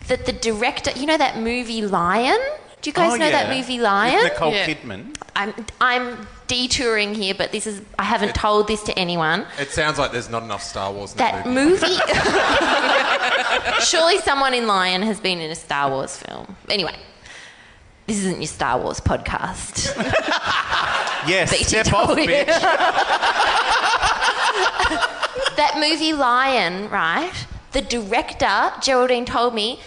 that 0.07 0.25
the 0.25 0.31
director, 0.31 0.91
you 0.95 1.05
know 1.05 1.17
that 1.17 1.37
movie 1.37 1.81
Lion? 1.81 2.39
Do 2.81 2.89
you 2.89 2.93
guys 2.93 3.13
Oh, 3.13 3.15
know 3.17 3.29
that 3.29 3.47
yeah. 3.49 3.57
movie 3.59 3.77
With 3.77 3.83
Lion? 3.85 4.23
Nicole 4.23 4.53
Yeah. 4.53 4.65
Kidman. 4.67 5.15
I'm 5.35 5.53
I'm 5.81 6.27
detouring 6.47 7.13
here, 7.15 7.33
but 7.35 7.51
this 7.51 7.65
is 7.67 7.81
I 7.99 8.03
haven't 8.03 8.33
told 8.35 8.67
this 8.67 8.83
to 8.83 8.97
anyone. 8.97 9.45
It 9.59 9.71
sounds 9.71 9.97
like 9.99 10.11
there's 10.11 10.29
not 10.29 10.43
enough 10.43 10.63
Star 10.63 10.91
Wars 10.93 11.11
in 11.13 11.17
that, 11.17 11.43
That 11.43 11.49
movie. 11.49 11.87
movie. 11.87 11.97
Surely 13.85 14.17
someone 14.19 14.53
in 14.53 14.67
Lion 14.67 15.01
has 15.01 15.19
been 15.19 15.39
in 15.39 15.49
a 15.51 15.55
Star 15.55 15.89
Wars 15.89 16.15
film. 16.17 16.55
Anyway, 16.69 16.95
this 18.05 18.17
isn't 18.19 18.37
your 18.37 18.47
Star 18.47 18.79
Wars 18.79 18.99
podcast. 18.99 19.93
Yes, 21.27 21.51
Beat 21.51 21.65
step 21.67 21.91
off, 21.91 22.09
to 22.15 22.15
bitch. 22.15 22.45
that 25.57 25.73
movie 25.77 26.13
Lion, 26.13 26.89
right? 26.89 27.33
The 27.73 27.81
director, 27.81 28.71
Geraldine 28.81 29.25
told 29.25 29.53
me, 29.53 29.79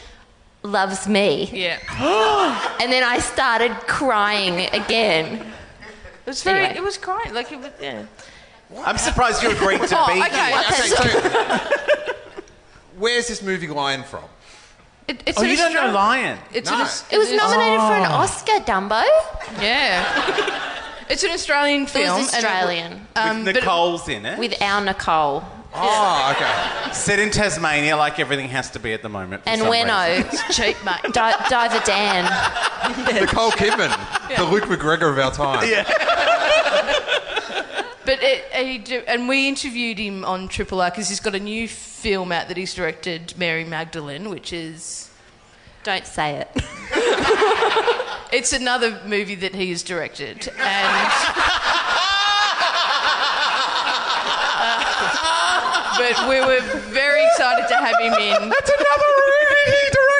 loves 0.63 1.07
me. 1.09 1.49
yeah, 1.53 1.79
And 2.81 2.91
then 2.93 3.03
I 3.03 3.19
started 3.19 3.73
crying 3.87 4.69
again. 4.73 5.27
it 5.37 6.27
was 6.27 6.43
very. 6.43 6.61
Anyway. 6.61 6.77
It 6.79 6.83
was 6.83 6.97
great. 6.99 7.33
Like 7.33 7.51
it 7.53 7.59
was. 7.59 7.71
Yeah. 7.81 8.05
I'm 8.85 8.99
surprised 8.99 9.43
you 9.43 9.51
agreed 9.51 9.81
to 9.83 9.97
Oh, 9.99 10.07
be 10.15 10.21
okay. 10.23 10.51
here. 10.51 10.63
Okay, 10.71 10.89
so 10.89 11.75
where's 12.99 13.27
this 13.29 13.43
movie 13.43 13.67
Lion 13.67 14.03
from? 14.05 14.25
It, 15.09 15.23
it's 15.27 15.39
Oh, 15.39 15.43
you 15.43 15.57
don't 15.57 15.75
know 15.75 15.91
Lion? 15.93 16.39
It's 16.53 16.71
No. 16.71 16.77
an, 16.77 16.87
It 17.11 17.19
was 17.19 17.29
is- 17.31 17.37
nominated 17.37 17.81
for 17.81 17.95
an 17.95 18.05
Oscar, 18.13 18.61
Dumbo. 18.61 19.03
Yeah. 19.61 20.05
it's 21.11 21.25
an 21.25 21.31
Australian 21.33 21.83
It 21.83 21.91
film. 21.91 22.21
was 22.21 22.33
and 22.33 22.45
it- 22.45 22.49
Australian. 22.49 23.07
um, 23.17 23.45
With 23.45 23.55
but- 23.55 23.55
Nicole's 23.57 24.09
in 24.09 24.25
it. 24.25 24.39
With 24.39 24.61
our 24.63 24.81
Nicole. 24.85 25.43
Oh, 25.73 26.33
okay. 26.35 26.93
Set 26.93 27.19
in 27.21 27.31
Tasmania, 27.31 27.97
like 27.97 28.19
everything 28.19 28.49
has 28.49 28.71
to 28.71 28.79
be 28.81 28.93
at 28.93 29.03
the 29.03 29.09
moment. 29.09 29.45
For 29.45 29.51
And 29.51 29.61
some 29.61 29.71
Weno. 29.71 30.21
It's 30.21 30.57
cheap, 30.57 30.77
mate. 30.85 31.13
Di- 31.13 31.47
Diver 31.49 31.81
Dan. 31.85 32.25
Nicole 33.15 33.53
Kidman, 33.53 34.37
the 34.37 34.45
Luke 34.45 34.65
McGregor 34.65 35.11
of 35.13 35.19
our 35.19 35.33
time. 35.33 35.69
Yeah. 35.69 35.87
But 38.03 38.23
it, 38.23 38.45
he 38.53 38.79
do, 38.79 39.03
and 39.07 39.29
we 39.29 39.47
interviewed 39.47 39.99
him 39.99 40.25
on 40.25 40.49
Triple 40.49 40.81
R 40.81 40.91
because 40.91 41.09
he's 41.09 41.21
got 41.21 41.37
a 41.37 41.39
new 41.39 41.69
film 41.69 42.33
out 42.33 42.49
that 42.49 42.57
he's 42.57 42.75
directed, 42.75 43.35
Mary 43.37 43.63
Magdalene, 43.63 44.31
which 44.31 44.53
is 44.53 45.11
Don't 45.85 46.07
say 46.07 46.37
it. 46.37 46.49
it's 48.33 48.53
another 48.53 49.01
movie 49.07 49.37
that 49.37 49.55
he 49.55 49.71
has 49.71 49.85
directed, 49.85 50.49
and. 50.59 51.13
But 56.01 56.17
we 56.29 56.41
were 56.41 56.61
very 56.91 57.25
excited 57.27 57.69
to 57.69 57.77
have 57.77 57.97
him 58.01 58.15
in. 58.15 58.49
That's 58.55 58.71
another 58.71 59.11
movie 59.21 59.71
he 59.77 59.85
directed. 59.99 60.17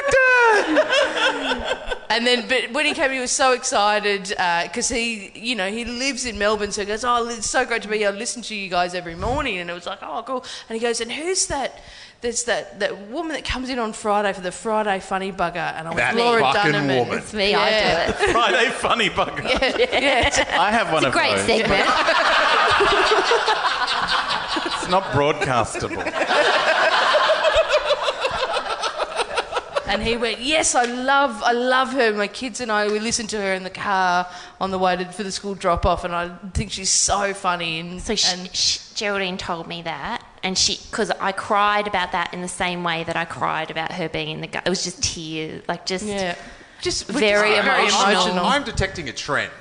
And 2.09 2.27
then, 2.27 2.47
but 2.49 2.71
when 2.73 2.85
he 2.85 2.93
came, 2.93 3.11
he 3.11 3.19
was 3.19 3.31
so 3.31 3.53
excited 3.53 4.33
uh, 4.37 4.63
because 4.63 4.89
he, 4.89 5.31
you 5.33 5.55
know, 5.55 5.69
he 5.71 5.85
lives 5.85 6.25
in 6.25 6.37
Melbourne. 6.37 6.71
So 6.73 6.81
he 6.81 6.87
goes, 6.87 7.05
"Oh, 7.05 7.25
it's 7.29 7.49
so 7.49 7.63
great 7.65 7.81
to 7.83 7.87
be 7.87 7.99
here. 7.99 8.09
I 8.09 8.11
listen 8.11 8.41
to 8.43 8.53
you 8.55 8.67
guys 8.69 8.93
every 8.93 9.15
morning." 9.15 9.59
And 9.59 9.69
it 9.69 9.73
was 9.73 9.85
like, 9.85 9.99
"Oh, 10.01 10.21
cool." 10.27 10.43
And 10.67 10.77
he 10.77 10.81
goes, 10.85 10.99
"And 10.99 11.09
who's 11.11 11.47
that? 11.47 11.79
There's 12.19 12.43
that 12.43 12.79
that 12.81 13.07
woman 13.07 13.31
that 13.33 13.45
comes 13.45 13.69
in 13.69 13.79
on 13.79 13.93
Friday 13.93 14.33
for 14.33 14.41
the 14.41 14.51
Friday 14.51 14.99
Funny 14.99 15.31
Bugger." 15.31 15.73
And 15.77 15.87
I 15.87 15.93
That 15.95 16.15
went, 16.15 16.25
"Laura 16.27 16.41
fucking 16.41 16.73
Dunham." 16.73 16.97
woman. 16.97 17.17
It's 17.19 17.31
me, 17.33 17.55
I 17.55 17.69
do 17.69 17.75
it. 18.11 18.15
Friday 18.33 18.69
Funny 18.71 19.09
Bugger. 19.09 19.41
Yeah, 20.01 20.29
I 20.59 20.69
have 20.71 20.91
one 20.91 21.05
of 21.05 21.13
Great 21.13 21.37
those. 21.37 21.45
segment. 21.45 21.87
It's 24.81 24.89
not 24.89 25.03
broadcastable. 25.13 26.01
And 29.87 30.01
he 30.01 30.15
went, 30.15 30.39
"Yes, 30.39 30.73
I 30.73 30.85
love, 30.85 31.43
I 31.43 31.51
love 31.51 31.91
her. 31.91 32.13
My 32.13 32.27
kids 32.27 32.61
and 32.61 32.71
I, 32.71 32.87
we 32.87 32.99
listen 32.99 33.27
to 33.27 33.37
her 33.41 33.53
in 33.53 33.63
the 33.63 33.69
car 33.69 34.25
on 34.61 34.71
the 34.71 34.79
way 34.79 34.95
to, 34.95 35.03
for 35.11 35.23
the 35.23 35.33
school 35.33 35.53
drop 35.53 35.85
off, 35.85 36.05
and 36.05 36.15
I 36.15 36.29
think 36.53 36.71
she's 36.71 36.89
so 36.89 37.33
funny." 37.33 37.79
And, 37.81 38.01
So 38.01 38.15
she, 38.15 38.33
and 38.33 38.55
she, 38.55 38.79
Geraldine 38.95 39.35
told 39.37 39.67
me 39.67 39.81
that, 39.81 40.23
and 40.43 40.57
she 40.57 40.79
because 40.89 41.11
I 41.11 41.33
cried 41.33 41.87
about 41.87 42.13
that 42.13 42.33
in 42.33 42.41
the 42.41 42.47
same 42.47 42.85
way 42.85 43.03
that 43.03 43.17
I 43.17 43.25
cried 43.25 43.69
about 43.69 43.91
her 43.91 44.07
being 44.07 44.29
in 44.29 44.39
the. 44.39 44.47
gu- 44.47 44.61
It 44.65 44.69
was 44.69 44.85
just 44.85 45.03
tears, 45.03 45.61
like 45.67 45.85
just. 45.85 46.05
yeah, 46.05 46.35
just 46.81 47.07
Very 47.07 47.55
just 47.55 47.65
very 47.65 47.81
emotional. 47.81 48.11
emotional. 48.11 48.45
I'm 48.45 48.63
detecting 48.63 49.09
a 49.09 49.13
trend. 49.13 49.51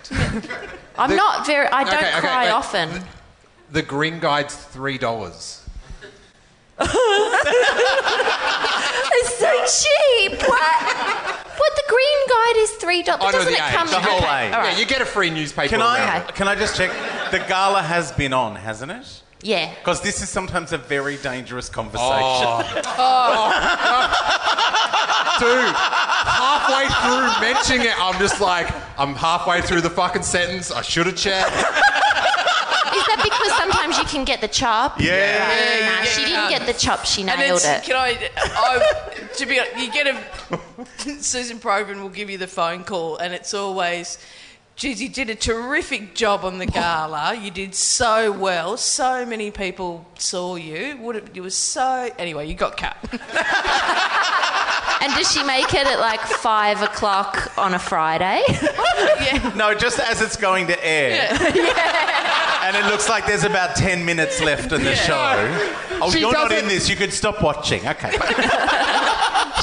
I'm 0.97 1.11
The- 1.11 1.17
not 1.17 1.45
very. 1.45 1.67
I 1.67 1.83
don't 1.83 1.95
Okay, 1.95 2.09
okay, 2.09 2.21
cry 2.21 2.45
wait. 2.45 2.51
often. 2.53 2.89
The 2.91 3.01
The 3.73 3.83
green 3.83 4.19
Guide's 4.21 4.55
three 4.55 4.99
dollars. 4.99 5.65
It's 9.13 9.35
so 9.39 9.51
cheap. 9.67 10.41
What? 10.49 11.39
what? 11.59 11.77
The 11.77 11.83
green 11.89 12.29
guide 12.29 12.57
is 12.59 12.71
three 12.73 13.03
dollars. 13.03 13.23
I 13.23 13.27
know 13.27 13.39
Doesn't 13.39 13.53
the 13.53 13.59
it 13.59 13.65
age, 13.69 13.75
come? 13.75 13.87
the 13.89 14.01
whole 14.01 14.19
okay, 14.19 14.47
age. 14.49 14.55
all 14.55 14.65
Yeah, 14.65 14.79
you 14.79 14.87
get 14.87 15.03
a 15.03 15.05
free 15.05 15.31
newspaper. 15.31 15.69
Can 15.71 15.81
around 15.81 16.01
I 16.01 16.19
it. 16.21 16.35
can 16.35 16.49
I 16.49 16.55
just 16.55 16.77
check? 16.77 16.91
The 17.31 17.39
gala 17.49 17.83
has 17.83 18.13
been 18.13 18.33
on, 18.33 18.57
hasn't 18.57 18.93
it? 18.93 19.23
Yeah. 19.43 19.75
Because 19.77 20.01
this 20.03 20.23
is 20.23 20.29
sometimes 20.29 20.73
a 20.73 20.79
very 20.79 21.17
dangerous 21.19 21.69
conversation. 21.69 22.05
Oh. 22.99 23.51
Dude, 25.41 25.75
halfway 25.75 26.87
through 27.01 27.41
mentioning 27.41 27.87
it, 27.87 27.99
I'm 27.99 28.19
just 28.19 28.41
like, 28.41 28.71
I'm 28.99 29.15
halfway 29.15 29.63
through 29.63 29.81
the 29.81 29.91
fucking 29.91 30.23
sentence. 30.23 30.71
I 30.71 30.83
should 30.83 31.07
have 31.07 31.17
checked. 31.17 31.57
Is 32.95 33.07
that 33.07 33.21
because 33.23 33.57
sometimes 33.57 33.99
you 33.99 34.05
can 34.05 34.25
get 34.25 34.41
the 34.41 34.49
chop? 34.49 35.01
Yeah. 35.01 35.49
Right. 35.49 35.81
Nah, 35.87 36.01
you 36.01 36.07
she 36.07 36.25
didn't 36.25 36.51
get 36.51 36.67
the 36.67 36.75
chop. 36.75 37.07
She 37.07 37.23
nailed 37.23 37.41
it's, 37.41 37.65
it. 37.65 37.85
can 37.85 37.97
I, 37.97 38.31
I, 38.37 39.29
to 39.37 39.47
be 39.47 39.59
honest, 39.61 39.79
you 39.79 39.91
get 39.91 40.07
a, 40.09 41.23
Susan 41.23 41.59
Provan 41.59 42.03
will 42.03 42.11
give 42.11 42.29
you 42.29 42.37
the 42.37 42.49
phone 42.49 42.85
call 42.85 43.17
and 43.17 43.33
it's 43.33 43.55
always, 43.55 44.19
geez, 44.81 45.03
you 45.03 45.11
did 45.11 45.29
a 45.29 45.35
terrific 45.35 46.15
job 46.15 46.43
on 46.43 46.57
the 46.57 46.65
gala. 46.65 47.35
You 47.35 47.51
did 47.51 47.75
so 47.75 48.33
well. 48.33 48.79
So 48.79 49.27
many 49.27 49.51
people 49.51 50.07
saw 50.19 50.57
you. 50.57 50.97
Would 51.03 51.17
it, 51.17 51.37
you 51.37 51.43
were 51.43 51.51
so, 51.51 52.11
anyway, 52.19 52.49
you 52.49 52.55
got 52.55 52.79
cut. 52.79 52.97
And 55.03 55.13
does 55.15 55.31
she 55.33 55.43
make 55.45 55.75
it 55.75 55.87
at 55.87 55.99
like 56.01 56.21
five 56.21 56.81
o'clock 56.81 57.53
on 57.59 57.75
a 57.75 57.79
Friday? 57.79 58.43
yeah. 58.49 59.53
No, 59.55 59.75
just 59.75 60.01
as 60.01 60.23
it's 60.23 60.37
going 60.37 60.67
to 60.69 60.85
air. 60.87 61.29
And 62.63 62.77
it 62.77 62.85
looks 62.89 63.09
like 63.09 63.27
there's 63.27 63.43
about 63.43 63.75
10 63.75 64.05
minutes 64.05 64.41
left 64.41 64.71
in 64.71 64.85
the 64.85 64.95
show. 64.95 65.15
Oh, 66.01 66.09
She 66.13 66.21
you're 66.21 66.31
not 66.33 66.51
doesn't- 66.51 66.65
in 66.65 66.69
this. 66.69 66.89
You 66.89 66.95
could 66.95 67.13
stop 67.13 67.43
watching. 67.43 67.85
Okay. 67.89 68.17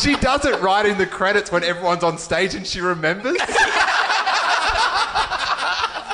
She 0.02 0.16
does 0.18 0.46
it 0.46 0.62
right 0.62 0.86
in 0.86 0.98
the 1.00 1.08
credits 1.08 1.52
when 1.52 1.64
everyone's 1.64 2.04
on 2.04 2.18
stage 2.20 2.54
and 2.54 2.68
she 2.68 2.82
remembers. 2.82 3.38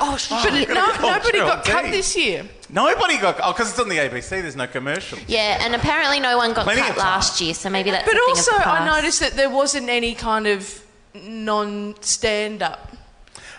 Oh, 0.06 0.16
sh- 0.16 0.28
but 0.28 0.54
it, 0.54 0.68
no, 0.68 0.86
nobody 1.00 1.38
got 1.38 1.64
cut 1.64 1.84
this 1.84 2.16
year. 2.16 2.44
Nobody 2.68 3.16
got. 3.18 3.38
Oh, 3.42 3.52
because 3.52 3.70
it's 3.70 3.78
on 3.78 3.88
the 3.88 3.96
ABC. 3.96 4.28
There's 4.28 4.56
no 4.56 4.66
commercial. 4.66 5.18
yeah, 5.26 5.58
and 5.64 5.74
apparently 5.74 6.20
no 6.20 6.36
one 6.36 6.52
got 6.52 6.64
Plenty 6.64 6.80
cut 6.82 6.90
of 6.90 6.96
time. 6.96 7.04
last 7.06 7.40
year, 7.40 7.54
so 7.54 7.70
maybe 7.70 7.90
that's 7.90 8.04
But 8.04 8.14
a 8.16 8.18
thing 8.18 8.24
also, 8.28 8.50
of 8.52 8.58
the 8.58 8.68
I 8.68 8.78
past. 8.78 8.96
noticed 9.02 9.20
that 9.20 9.32
there 9.34 9.50
wasn't 9.50 9.88
any 9.88 10.14
kind 10.14 10.46
of 10.46 10.82
non-stand-up. 11.14 12.92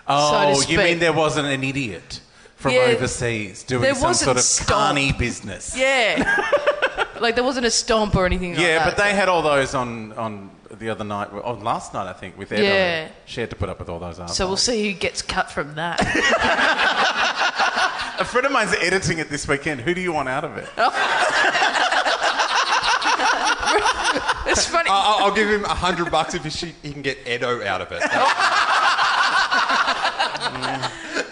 Oh, 0.07 0.31
so 0.31 0.61
to 0.61 0.67
oh, 0.67 0.71
you 0.71 0.77
mean 0.77 0.87
speak. 0.87 0.99
there 0.99 1.13
wasn't 1.13 1.47
an 1.47 1.63
idiot 1.63 2.19
from 2.57 2.73
Yeah. 2.73 2.79
overseas 2.81 3.63
doing 3.63 3.81
There 3.81 3.95
some 3.95 4.03
wasn't 4.09 4.25
sort 4.25 4.37
of 4.37 4.43
stomp. 4.43 4.69
carny 4.69 5.11
business? 5.13 5.75
Yeah. 5.75 6.51
like 7.19 7.35
there 7.35 7.43
wasn't 7.43 7.65
a 7.65 7.71
stomp 7.71 8.15
or 8.15 8.25
anything 8.25 8.51
like 8.53 8.61
Yeah, 8.61 8.79
that. 8.79 8.85
but 8.85 8.97
they 9.03 9.13
had 9.13 9.29
all 9.29 9.41
those 9.41 9.73
on 9.73 10.13
on 10.13 10.51
the 10.79 10.89
other 10.89 11.03
night. 11.03 11.29
Oh, 11.31 11.53
last 11.53 11.93
night 11.93 12.07
I 12.07 12.13
think 12.13 12.37
with 12.37 12.51
Ed. 12.51 12.63
Yeah. 12.63 13.05
it. 13.05 13.11
She 13.25 13.41
had 13.41 13.49
to 13.49 13.55
put 13.55 13.69
up 13.69 13.79
with 13.79 13.89
all 13.89 13.99
those. 13.99 14.19
Assholes. 14.19 14.37
So 14.37 14.47
we'll 14.47 14.57
see 14.57 14.91
who 14.91 14.97
gets 14.97 15.21
cut 15.21 15.51
from 15.51 15.75
that. 15.75 15.99
A 18.19 18.23
friend 18.23 18.45
of 18.45 18.51
mine's 18.53 18.73
editing 18.75 19.19
it 19.19 19.29
this 19.29 19.47
weekend. 19.47 19.81
Who 19.81 19.93
do 19.93 19.99
you 20.01 20.13
want 20.13 20.29
out 20.29 20.45
of 20.45 20.55
it? 20.57 20.69
Oh. 20.77 20.87
it's 24.47 24.65
funny. 24.65 24.89
I'll, 24.89 25.25
I'll 25.25 25.35
give 25.35 25.49
him 25.49 25.65
a 25.65 25.75
hundred 25.75 26.09
bucks 26.11 26.33
if 26.33 26.45
he, 26.45 26.73
he 26.81 26.93
can 26.93 27.01
get 27.01 27.27
Edo 27.27 27.61
out 27.65 27.81
of 27.81 27.91
it. 27.91 28.01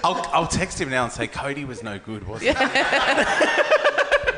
I'll, 0.05 0.29
I'll 0.33 0.47
text 0.47 0.81
him 0.81 0.89
now 0.89 1.05
and 1.05 1.13
say 1.13 1.27
Cody 1.27 1.63
was 1.63 1.81
no 1.81 1.97
good, 1.97 2.27
wasn't 2.27 2.57
he? 2.57 3.63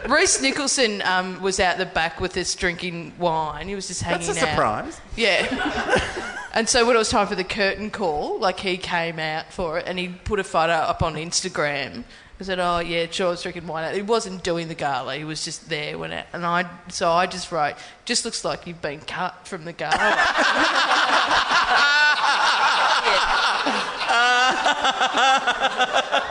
Rhys 0.09 0.41
Nicholson 0.41 1.01
um, 1.03 1.41
was 1.41 1.59
out 1.59 1.77
the 1.77 1.85
back 1.85 2.19
with 2.19 2.37
us 2.37 2.55
drinking 2.55 3.13
wine. 3.17 3.67
He 3.67 3.75
was 3.75 3.87
just 3.87 4.01
hanging 4.01 4.27
That's 4.27 4.39
a 4.39 4.43
out. 4.43 4.49
surprise. 4.49 5.01
Yeah. 5.15 6.37
and 6.53 6.69
so 6.69 6.85
when 6.85 6.95
it 6.95 6.99
was 6.99 7.09
time 7.09 7.27
for 7.27 7.35
the 7.35 7.43
curtain 7.43 7.89
call, 7.91 8.39
like 8.39 8.59
he 8.59 8.77
came 8.77 9.19
out 9.19 9.51
for 9.51 9.79
it 9.79 9.85
and 9.87 9.97
he 9.97 10.09
put 10.09 10.39
a 10.39 10.43
photo 10.43 10.73
up 10.73 11.01
on 11.01 11.15
Instagram. 11.15 12.03
I 12.39 12.43
said, 12.43 12.59
"Oh 12.59 12.79
yeah, 12.79 13.07
sure, 13.09 13.27
I 13.27 13.29
was 13.29 13.41
drinking 13.41 13.65
wine." 13.65 13.95
He 13.95 14.01
wasn't 14.01 14.43
doing 14.43 14.67
the 14.67 14.75
gala; 14.75 15.15
he 15.15 15.23
was 15.23 15.45
just 15.45 15.69
there 15.69 15.97
when 15.97 16.11
it. 16.11 16.27
And 16.33 16.45
I, 16.45 16.69
so 16.89 17.09
I 17.09 17.27
just 17.27 17.49
wrote, 17.49 17.75
"Just 18.03 18.25
looks 18.25 18.43
like 18.43 18.67
you've 18.67 18.81
been 18.81 18.99
cut 18.99 19.47
from 19.47 19.63
the 19.63 19.71
gala." 19.71 19.95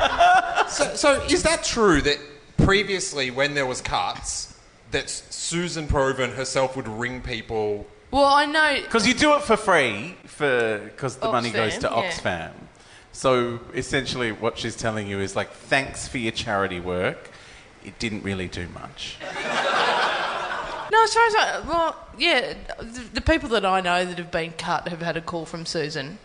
So, 0.75 0.95
so 0.97 1.23
is 1.27 1.45
that 1.45 1.63
true 1.63 2.01
that 2.01 2.19
previously, 2.57 3.31
when 3.31 3.55
there 3.55 3.67
was 3.67 3.81
cuts, 3.81 4.59
that 4.91 5.11
Susan 5.11 5.87
Provan 5.87 6.35
herself 6.35 6.77
would 6.77 6.89
ring 6.89 7.21
people? 7.21 7.87
well, 8.11 8.25
I 8.27 8.47
know. 8.47 8.81
Because 8.83 9.07
you 9.09 9.15
do 9.15 9.35
it 9.35 9.43
for 9.43 9.57
free 9.57 10.15
for 10.27 10.79
because 10.85 11.17
the 11.17 11.31
money 11.31 11.51
goes 11.51 11.79
to 11.79 11.89
Oxfam, 11.89 12.25
yeah. 12.25 12.49
Oxfam. 12.49 12.53
So 13.13 13.61
essentially, 13.75 14.33
what 14.33 14.59
she's 14.59 14.77
telling 14.77 15.07
you 15.07 15.21
is 15.21 15.35
like, 15.35 15.51
thanks 15.51 16.07
for 16.09 16.19
your 16.19 16.33
charity 16.33 16.81
work. 16.81 17.31
It 17.85 17.99
didn't 17.99 18.23
really 18.23 18.49
do 18.49 18.69
much. 18.69 19.17
No, 20.91 21.03
as 21.03 21.15
far 21.15 21.27
as 21.27 21.35
I, 21.35 21.63
well, 21.67 21.97
yeah, 22.19 22.55
the, 22.79 23.01
the 23.15 23.21
people 23.21 23.49
that 23.49 23.65
I 23.65 23.81
know 23.81 24.05
that 24.05 24.19
have 24.19 24.31
been 24.31 24.53
cut 24.53 24.87
have 24.89 25.03
had 25.03 25.17
a 25.17 25.21
call 25.21 25.45
from 25.45 25.67
Susan. 25.67 26.19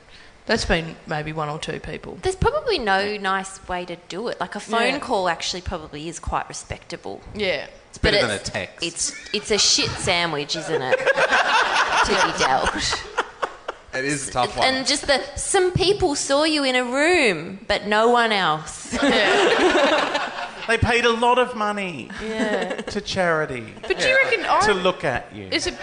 That's 0.50 0.66
been 0.66 0.96
maybe 1.06 1.32
one 1.32 1.48
or 1.48 1.60
two 1.60 1.80
people. 1.80 2.18
There's 2.24 2.36
probably 2.36 2.80
no 2.80 3.18
nice 3.18 3.66
way 3.68 3.86
to 3.86 3.96
do 4.08 4.30
it. 4.30 4.40
Like 4.40 4.56
a 4.56 4.60
phone 4.60 4.94
Yeah. 4.94 5.00
call 5.00 5.30
actually 5.30 5.62
probably 5.62 6.08
is 6.10 6.18
quite 6.20 6.50
respectable. 6.50 7.22
Yeah. 7.36 7.68
It's 7.90 8.00
better 8.00 8.18
But 8.20 8.28
than 8.30 8.36
a 8.36 8.40
text. 8.40 8.84
It's 8.84 9.14
it's 9.32 9.52
a 9.52 9.60
shit 9.60 9.92
sandwich, 9.92 10.56
isn't 10.56 10.82
it? 10.82 10.98
to 12.06 12.12
be 12.26 12.40
dealt. 12.44 12.74
It 13.94 14.06
is 14.06 14.28
a 14.30 14.32
tough 14.32 14.58
one. 14.58 14.68
And 14.68 14.88
just 14.88 15.06
the 15.06 15.22
some 15.36 15.72
people 15.72 16.16
saw 16.16 16.46
you 16.46 16.64
in 16.64 16.76
a 16.76 16.84
room, 16.84 17.60
but 17.68 17.86
no 17.86 18.10
one 18.10 18.32
else. 18.32 18.98
They 20.68 20.78
paid 20.78 21.04
a 21.04 21.12
lot 21.12 21.40
of 21.40 21.56
money 21.56 22.10
Yeah. 22.24 22.76
to 22.94 23.02
charity 23.02 23.74
But 23.88 23.98
do 24.00 24.08
you 24.08 24.16
reckon 24.24 24.46
I 24.46 24.60
to 24.68 24.74
look 24.76 25.04
at 25.04 25.34
you. 25.36 25.48
is 25.52 25.66
it 25.66 25.76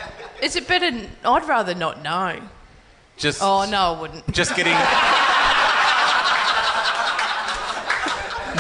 is 0.43 0.55
it 0.55 0.69
better? 0.69 0.91
I'd 1.25 1.49
rather 1.49 1.75
not 1.75 2.03
know. 2.03 2.41
Just, 3.17 3.41
Oh 3.43 3.69
no, 3.71 3.95
I 3.95 4.01
wouldn't. 4.01 4.31
just 4.33 4.55
getting. 4.57 4.77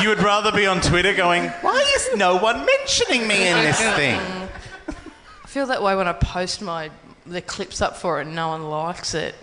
you 0.02 0.08
would 0.10 0.22
rather 0.22 0.52
be 0.52 0.66
on 0.66 0.80
Twitter 0.80 1.14
going, 1.14 1.48
"Why 1.62 1.84
is 1.96 2.10
no 2.16 2.36
one 2.36 2.64
mentioning 2.64 3.26
me 3.28 3.48
in 3.48 3.56
this 3.56 3.78
thing?" 3.96 4.20
I 4.88 5.46
feel 5.48 5.66
that 5.66 5.82
way 5.82 5.94
when 5.96 6.08
I 6.08 6.12
post 6.12 6.60
my 6.62 6.90
the 7.26 7.40
clips 7.42 7.80
up 7.80 7.96
for 7.96 8.20
it 8.20 8.26
and 8.26 8.36
no 8.36 8.48
one 8.48 8.68
likes 8.70 9.14
it. 9.14 9.34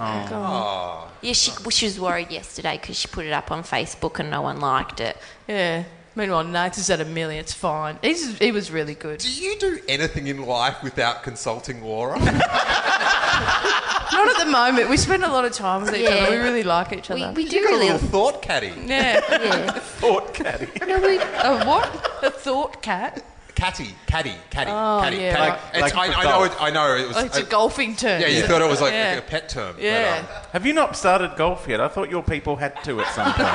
Oh. 0.00 1.08
Yeah, 1.20 1.32
she, 1.34 1.52
she 1.70 1.86
was 1.86 2.00
worried 2.00 2.30
yesterday 2.30 2.78
because 2.80 2.96
she 2.98 3.08
put 3.08 3.26
it 3.26 3.32
up 3.32 3.50
on 3.52 3.62
Facebook 3.62 4.18
and 4.18 4.30
no 4.30 4.42
one 4.42 4.58
liked 4.60 5.00
it. 5.00 5.16
Yeah. 5.46 5.84
Meanwhile, 6.14 6.44
Nate's 6.44 6.78
is 6.78 6.90
at 6.90 7.00
a 7.00 7.04
million. 7.06 7.40
It's 7.40 7.52
fine. 7.54 7.98
He's, 8.02 8.36
he 8.38 8.52
was 8.52 8.70
really 8.70 8.94
good. 8.94 9.20
do 9.20 9.30
you 9.32 9.58
do 9.58 9.78
anything 9.88 10.26
in 10.26 10.44
life 10.44 10.82
without 10.82 11.22
consulting 11.22 11.82
Laura? 11.82 12.18
Not 14.12 14.28
at 14.28 14.38
the 14.44 14.50
moment. 14.50 14.88
We 14.90 14.96
spend 14.96 15.24
a 15.24 15.28
lot 15.32 15.44
of 15.44 15.52
time 15.52 15.82
with 15.82 15.94
each 15.94 16.02
Yeah. 16.08 16.16
other. 16.26 16.30
We 16.32 16.36
really 16.42 16.62
like 16.62 16.92
each 16.92 17.08
We, 17.08 17.22
other. 17.22 17.32
we 17.34 17.48
do 17.48 17.56
you 17.56 17.62
got 17.64 17.72
a 17.72 17.76
really. 17.78 17.90
little 17.92 18.08
thought 18.08 18.42
caddy. 18.42 18.72
yeah. 18.86 19.20
Yeah. 19.30 19.70
Thought 19.72 20.34
caddy. 20.34 20.68
No, 20.86 20.98
we, 21.00 21.18
A 21.18 21.64
what? 21.64 21.88
A 22.22 22.30
thought 22.30 22.82
cat? 22.82 23.24
Catty, 23.54 23.94
caddy, 24.06 24.34
caddy, 24.50 24.70
Oh, 24.72 25.00
caddy. 25.04 25.18
yeah, 25.18 25.36
caddy. 25.36 25.50
right. 25.50 25.58
It's- 25.76 25.82
Like 25.82 25.96
I, 25.96 26.12
for 26.12 26.18
I 26.18 26.24
know. 26.24 26.42
It, 26.44 26.52
I 26.60 26.70
know. 26.70 26.96
It 26.96 27.06
was. 27.08 27.16
Oh, 27.16 27.24
it's 27.24 27.36
a 27.38 27.44
golfing 27.44 27.94
term. 27.94 28.20
yeah, 28.20 28.26
you 28.26 28.42
thought 28.42 28.60
it 28.60 28.68
was 28.68 28.80
like 28.80 28.92
Yeah. 28.92 29.14
a 29.14 29.22
pet 29.22 29.48
term. 29.48 29.74
but, 29.74 29.82
Yeah. 29.84 30.16
um, 30.18 30.26
Have 30.52 30.66
you 30.66 30.72
not 30.72 30.96
started 30.96 31.36
golf 31.36 31.66
yet? 31.68 31.80
I 31.80 31.86
thought 31.88 32.10
your 32.10 32.22
people 32.24 32.56
had 32.56 32.82
to 32.84 33.00
at 33.00 33.14
some 33.14 33.32
point. 33.32 33.36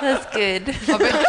that's 0.00 0.26
good. 0.34 0.68
I 0.88 0.98
bet- 0.98 1.26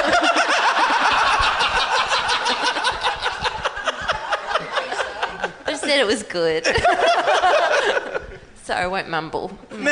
I 5.65 5.71
just 5.71 5.82
said 5.93 6.01
it 6.01 6.07
was 6.07 6.23
good. 6.23 6.65
so 8.63 8.73
I 8.73 8.87
won't 8.87 9.09
mumble. 9.09 9.57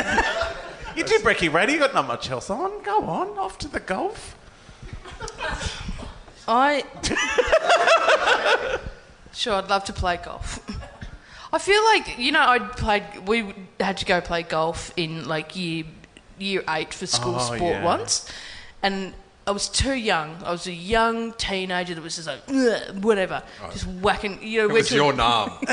You 0.94 1.04
do 1.04 1.18
Brecky 1.20 1.50
Radio. 1.50 1.76
You 1.76 1.80
got 1.80 1.94
not 1.94 2.06
much 2.06 2.30
else 2.30 2.50
on. 2.50 2.82
Go 2.82 3.06
on, 3.06 3.38
off 3.38 3.56
to 3.60 3.68
the 3.68 3.80
golf. 3.80 4.36
I. 6.46 6.84
sure, 9.32 9.54
I'd 9.54 9.70
love 9.70 9.84
to 9.84 9.94
play 9.94 10.18
golf. 10.22 10.58
I 11.50 11.58
feel 11.58 11.82
like 11.84 12.18
you 12.18 12.30
know 12.30 12.42
I 12.42 12.58
played. 12.58 13.04
We 13.26 13.54
had 13.80 13.96
to 13.96 14.04
go 14.04 14.20
play 14.20 14.42
golf 14.42 14.92
in 14.98 15.26
like 15.26 15.56
year 15.56 15.84
year 16.38 16.62
eight 16.68 16.92
for 16.92 17.06
school 17.06 17.36
Oh, 17.36 17.54
sport 17.56 17.76
yeah. 17.76 17.84
once, 17.84 18.30
and 18.82 19.14
I 19.46 19.50
was 19.50 19.68
too 19.68 19.94
young. 19.94 20.36
I 20.44 20.52
was 20.52 20.66
a 20.68 20.72
young 20.72 21.32
teenager 21.32 21.94
that 21.94 22.02
was 22.02 22.14
just 22.16 22.28
like 22.28 22.40
"Ugh," 22.48 23.02
whatever, 23.04 23.42
just 23.72 23.86
whacking. 23.86 24.38
You 24.42 24.60
know, 24.60 24.64
it 24.66 24.72
we're 24.72 24.78
was 24.78 24.88
to- 24.88 24.94
your 24.94 25.12
nom. 25.12 25.50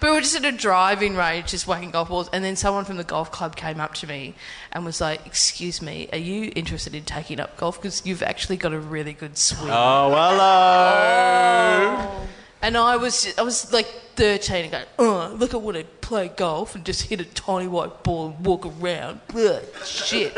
But 0.00 0.10
we 0.10 0.14
were 0.14 0.20
just 0.20 0.36
at 0.36 0.44
a 0.44 0.52
driving 0.56 1.16
range, 1.16 1.48
just 1.48 1.66
whacking 1.66 1.90
golf 1.90 2.08
balls, 2.08 2.30
and 2.32 2.44
then 2.44 2.54
someone 2.54 2.84
from 2.84 2.98
the 2.98 3.04
golf 3.04 3.32
club 3.32 3.56
came 3.56 3.80
up 3.80 3.94
to 3.94 4.06
me 4.06 4.34
and 4.70 4.84
was 4.84 5.00
like, 5.00 5.26
"Excuse 5.26 5.82
me, 5.82 6.08
are 6.12 6.18
you 6.18 6.52
interested 6.54 6.94
in 6.94 7.02
taking 7.04 7.40
up 7.40 7.56
golf? 7.56 7.82
Because 7.82 8.06
you've 8.06 8.22
actually 8.22 8.58
got 8.58 8.72
a 8.72 8.78
really 8.78 9.12
good 9.12 9.36
swing." 9.36 9.70
Oh, 9.72 10.10
hello. 10.10 12.26
And 12.62 12.76
I 12.76 12.96
was, 12.96 13.34
I 13.36 13.42
was 13.42 13.72
like 13.72 13.86
13 14.16 14.62
and 14.64 14.70
going, 14.72 14.84
oh, 15.00 15.34
look 15.36 15.52
at 15.54 15.62
what 15.62 15.76
I 15.76 15.82
play 16.00 16.28
golf 16.28 16.74
and 16.76 16.84
just 16.84 17.02
hit 17.02 17.20
a 17.20 17.24
tiny 17.24 17.66
white 17.68 18.02
ball 18.04 18.28
and 18.36 18.44
walk 18.46 18.66
around. 18.66 19.20
Ugh, 19.34 19.62
shit. 19.84 20.32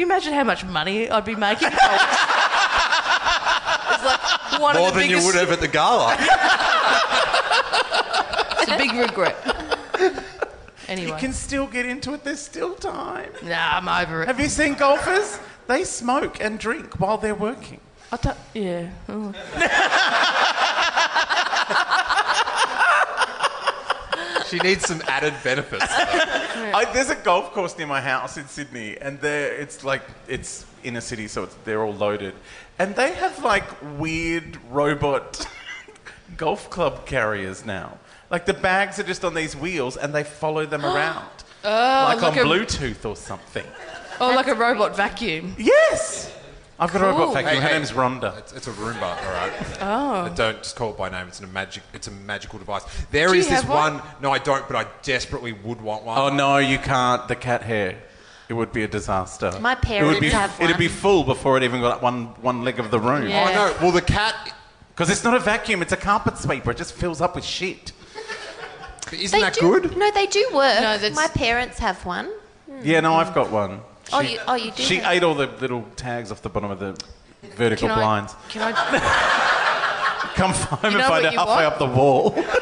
Can 0.00 0.08
you 0.08 0.14
imagine 0.14 0.32
how 0.32 0.44
much 0.44 0.64
money 0.64 1.10
I'd 1.10 1.26
be 1.26 1.34
making? 1.34 1.68
it's 1.72 1.76
like 4.02 4.58
one 4.58 4.74
More 4.74 4.88
of 4.88 4.94
the 4.94 5.00
than 5.00 5.10
you 5.10 5.22
would 5.22 5.34
have 5.34 5.50
at 5.50 5.60
the 5.60 5.68
gala. 5.68 6.16
It's 8.60 8.70
a 8.70 8.78
big 8.78 8.94
regret. 8.94 9.36
Anyway. 10.88 11.08
You 11.08 11.14
can 11.16 11.34
still 11.34 11.66
get 11.66 11.84
into 11.84 12.14
it. 12.14 12.24
There's 12.24 12.40
still 12.40 12.76
time. 12.76 13.30
nah, 13.42 13.76
I'm 13.76 13.88
over 13.88 14.22
it. 14.22 14.28
Have 14.28 14.40
you 14.40 14.48
seen 14.48 14.72
golfers? 14.72 15.38
They 15.66 15.84
smoke 15.84 16.40
and 16.40 16.58
drink 16.58 16.98
while 16.98 17.18
they're 17.18 17.34
working. 17.34 17.80
I 18.10 18.16
don't, 18.16 18.38
yeah. 18.54 18.88
She 24.50 24.58
needs 24.58 24.84
some 24.84 25.00
added 25.06 25.34
benefits. 25.44 25.86
I, 25.88 26.90
there's 26.92 27.10
a 27.10 27.14
golf 27.14 27.52
course 27.52 27.78
near 27.78 27.86
my 27.86 28.00
house 28.00 28.36
in 28.36 28.48
Sydney, 28.48 28.98
and 29.00 29.20
there 29.20 29.52
it's 29.54 29.84
like 29.84 30.02
it's 30.26 30.66
inner 30.82 31.00
city, 31.00 31.28
so 31.28 31.44
it's, 31.44 31.54
they're 31.64 31.84
all 31.84 31.94
loaded, 31.94 32.34
and 32.78 32.96
they 32.96 33.12
have 33.12 33.44
like 33.44 33.64
weird 33.98 34.58
robot 34.68 35.46
golf 36.36 36.68
club 36.68 37.06
carriers 37.06 37.64
now. 37.64 37.98
Like 38.28 38.44
the 38.44 38.54
bags 38.54 38.98
are 38.98 39.04
just 39.04 39.24
on 39.24 39.34
these 39.34 39.54
wheels, 39.54 39.96
and 39.96 40.12
they 40.12 40.24
follow 40.24 40.66
them 40.66 40.84
oh, 40.84 40.94
around, 40.94 41.28
like, 41.62 42.20
like 42.20 42.36
on 42.36 42.38
a- 42.38 42.42
Bluetooth 42.42 43.04
or 43.08 43.14
something. 43.14 43.66
Oh, 44.20 44.34
like 44.34 44.48
a 44.48 44.54
robot 44.54 44.96
vacuum. 44.96 45.54
Yes, 45.58 46.34
I've 46.80 46.92
got 46.92 47.02
a 47.02 47.04
robot 47.06 47.34
vacuum. 47.34 47.54
Hey, 47.54 47.60
Her 47.60 47.68
hey. 47.68 47.74
name's 47.74 47.92
Rhonda. 47.92 48.38
It's, 48.38 48.52
it's 48.54 48.66
a 48.66 48.70
Roomba, 48.72 49.02
all 49.02 49.32
right. 49.32 49.52
Oh. 49.82 50.32
Don't 50.34 50.58
just 50.58 50.76
call 50.76 50.90
it 50.90 50.96
by 50.96 51.10
name. 51.10 51.28
It's 51.28 51.40
a 51.40 51.46
magic. 51.46 51.82
It's 51.92 52.08
a 52.08 52.10
magical 52.10 52.58
device. 52.58 52.84
There 53.10 53.28
Do 53.28 53.34
you 53.34 53.40
is 53.40 53.48
this 53.48 53.60
have 53.60 53.68
one? 53.68 53.94
one? 53.98 54.02
No, 54.22 54.30
I 54.32 54.38
don't. 54.38 54.66
But 54.66 54.76
I 54.76 54.86
desperately 55.02 55.52
would 55.52 55.80
want 55.80 56.04
one. 56.04 56.18
Oh 56.18 56.34
no, 56.34 56.56
you 56.58 56.78
can't. 56.78 57.28
The 57.28 57.36
cat 57.36 57.62
hair. 57.62 57.98
It 58.48 58.54
would 58.54 58.72
be 58.72 58.82
a 58.82 58.88
disaster. 58.88 59.52
My 59.60 59.72
it 59.72 59.76
would 59.76 59.82
parents 59.82 60.20
be, 60.20 60.28
have 60.30 60.60
It'd 60.60 60.76
be 60.78 60.88
full 60.88 61.22
before 61.22 61.56
it 61.56 61.62
even 61.62 61.80
got 61.82 62.02
one 62.02 62.26
one 62.42 62.64
leg 62.64 62.80
of 62.80 62.90
the 62.90 62.98
room. 62.98 63.28
Yeah. 63.28 63.46
Oh 63.48 63.54
no. 63.54 63.76
Well, 63.82 63.92
the 63.92 64.02
cat. 64.02 64.34
Because 64.94 65.08
it's 65.10 65.22
not 65.24 65.34
a 65.34 65.38
vacuum, 65.38 65.82
it's 65.82 65.92
a 65.92 65.96
carpet 65.96 66.36
sweeper. 66.36 66.72
It 66.72 66.76
just 66.76 66.92
fills 66.94 67.20
up 67.20 67.34
with 67.34 67.44
shit. 67.44 67.92
Isn't 69.12 69.38
They 69.38 69.42
that 69.44 69.54
do, 69.54 69.80
good? 69.80 69.96
No, 69.96 70.10
they 70.12 70.26
do 70.26 70.42
work. 70.52 70.74
No, 70.76 70.98
that's- 70.98 71.16
My 71.16 71.26
parents 71.28 71.78
have 71.78 72.04
one. 72.04 72.30
Yeah, 72.82 73.00
no, 73.00 73.14
I've 73.14 73.34
got 73.34 73.50
one. 73.50 73.80
Oh, 74.12 74.20
you- 74.20 74.38
oh, 74.48 74.54
you 74.54 74.70
do 74.72 74.82
She 74.82 74.96
have- 74.96 75.12
ate 75.12 75.22
all 75.22 75.34
the 75.34 75.46
little 75.60 75.84
tags 75.96 76.30
off 76.32 76.42
the 76.42 76.48
bottom 76.48 76.70
of 76.70 76.78
the 76.78 76.96
vertical 77.56 77.88
Can 77.88 77.98
I, 77.98 78.00
blinds. 78.00 78.34
can 78.48 78.62
I? 78.62 78.72
Come 80.34 80.52
home 80.52 80.78
and 80.84 80.94
know 80.94 81.00
find 81.08 81.24
what 81.24 81.24
it 81.26 81.32
you 81.32 81.38
halfway 81.38 81.54
want? 81.64 81.66
up 81.66 81.78
the 81.78 81.86
wall. 81.86 82.44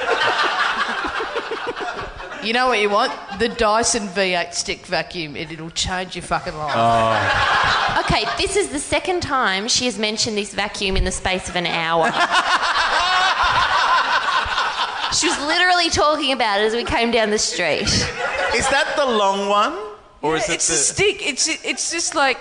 You 2.40 2.52
know 2.52 2.68
what 2.68 2.78
you 2.80 2.88
want? 2.88 3.12
The 3.40 3.48
Dyson 3.48 4.06
V8 4.06 4.54
stick 4.54 4.86
vacuum. 4.86 5.34
It, 5.36 5.50
it'll 5.50 5.70
change 5.70 6.14
your 6.14 6.22
fucking 6.22 6.56
life. 6.56 6.72
Oh. 6.74 8.04
Okay, 8.06 8.24
this 8.38 8.54
is 8.56 8.68
the 8.68 8.78
second 8.78 9.22
time 9.22 9.66
she 9.66 9.86
has 9.86 9.98
mentioned 9.98 10.38
this 10.38 10.54
vacuum 10.54 10.96
in 10.96 11.02
the 11.04 11.10
space 11.10 11.48
of 11.48 11.56
an 11.56 11.66
hour. 11.66 12.04
she 15.12 15.26
was 15.28 15.38
literally 15.46 15.90
talking 15.90 16.30
about 16.32 16.60
it 16.60 16.64
as 16.64 16.74
we 16.74 16.84
came 16.84 17.10
down 17.10 17.30
the 17.30 17.38
street. 17.38 17.82
is 17.82 18.68
that 18.70 18.94
the 18.96 19.04
long 19.04 19.48
one? 19.48 19.76
Or 20.22 20.36
is 20.36 20.48
it 20.48 20.54
it's 20.54 20.68
the... 20.68 20.74
a 20.74 20.76
stick. 20.76 21.26
It's 21.26 21.48
it's 21.64 21.90
just 21.90 22.14
like 22.14 22.38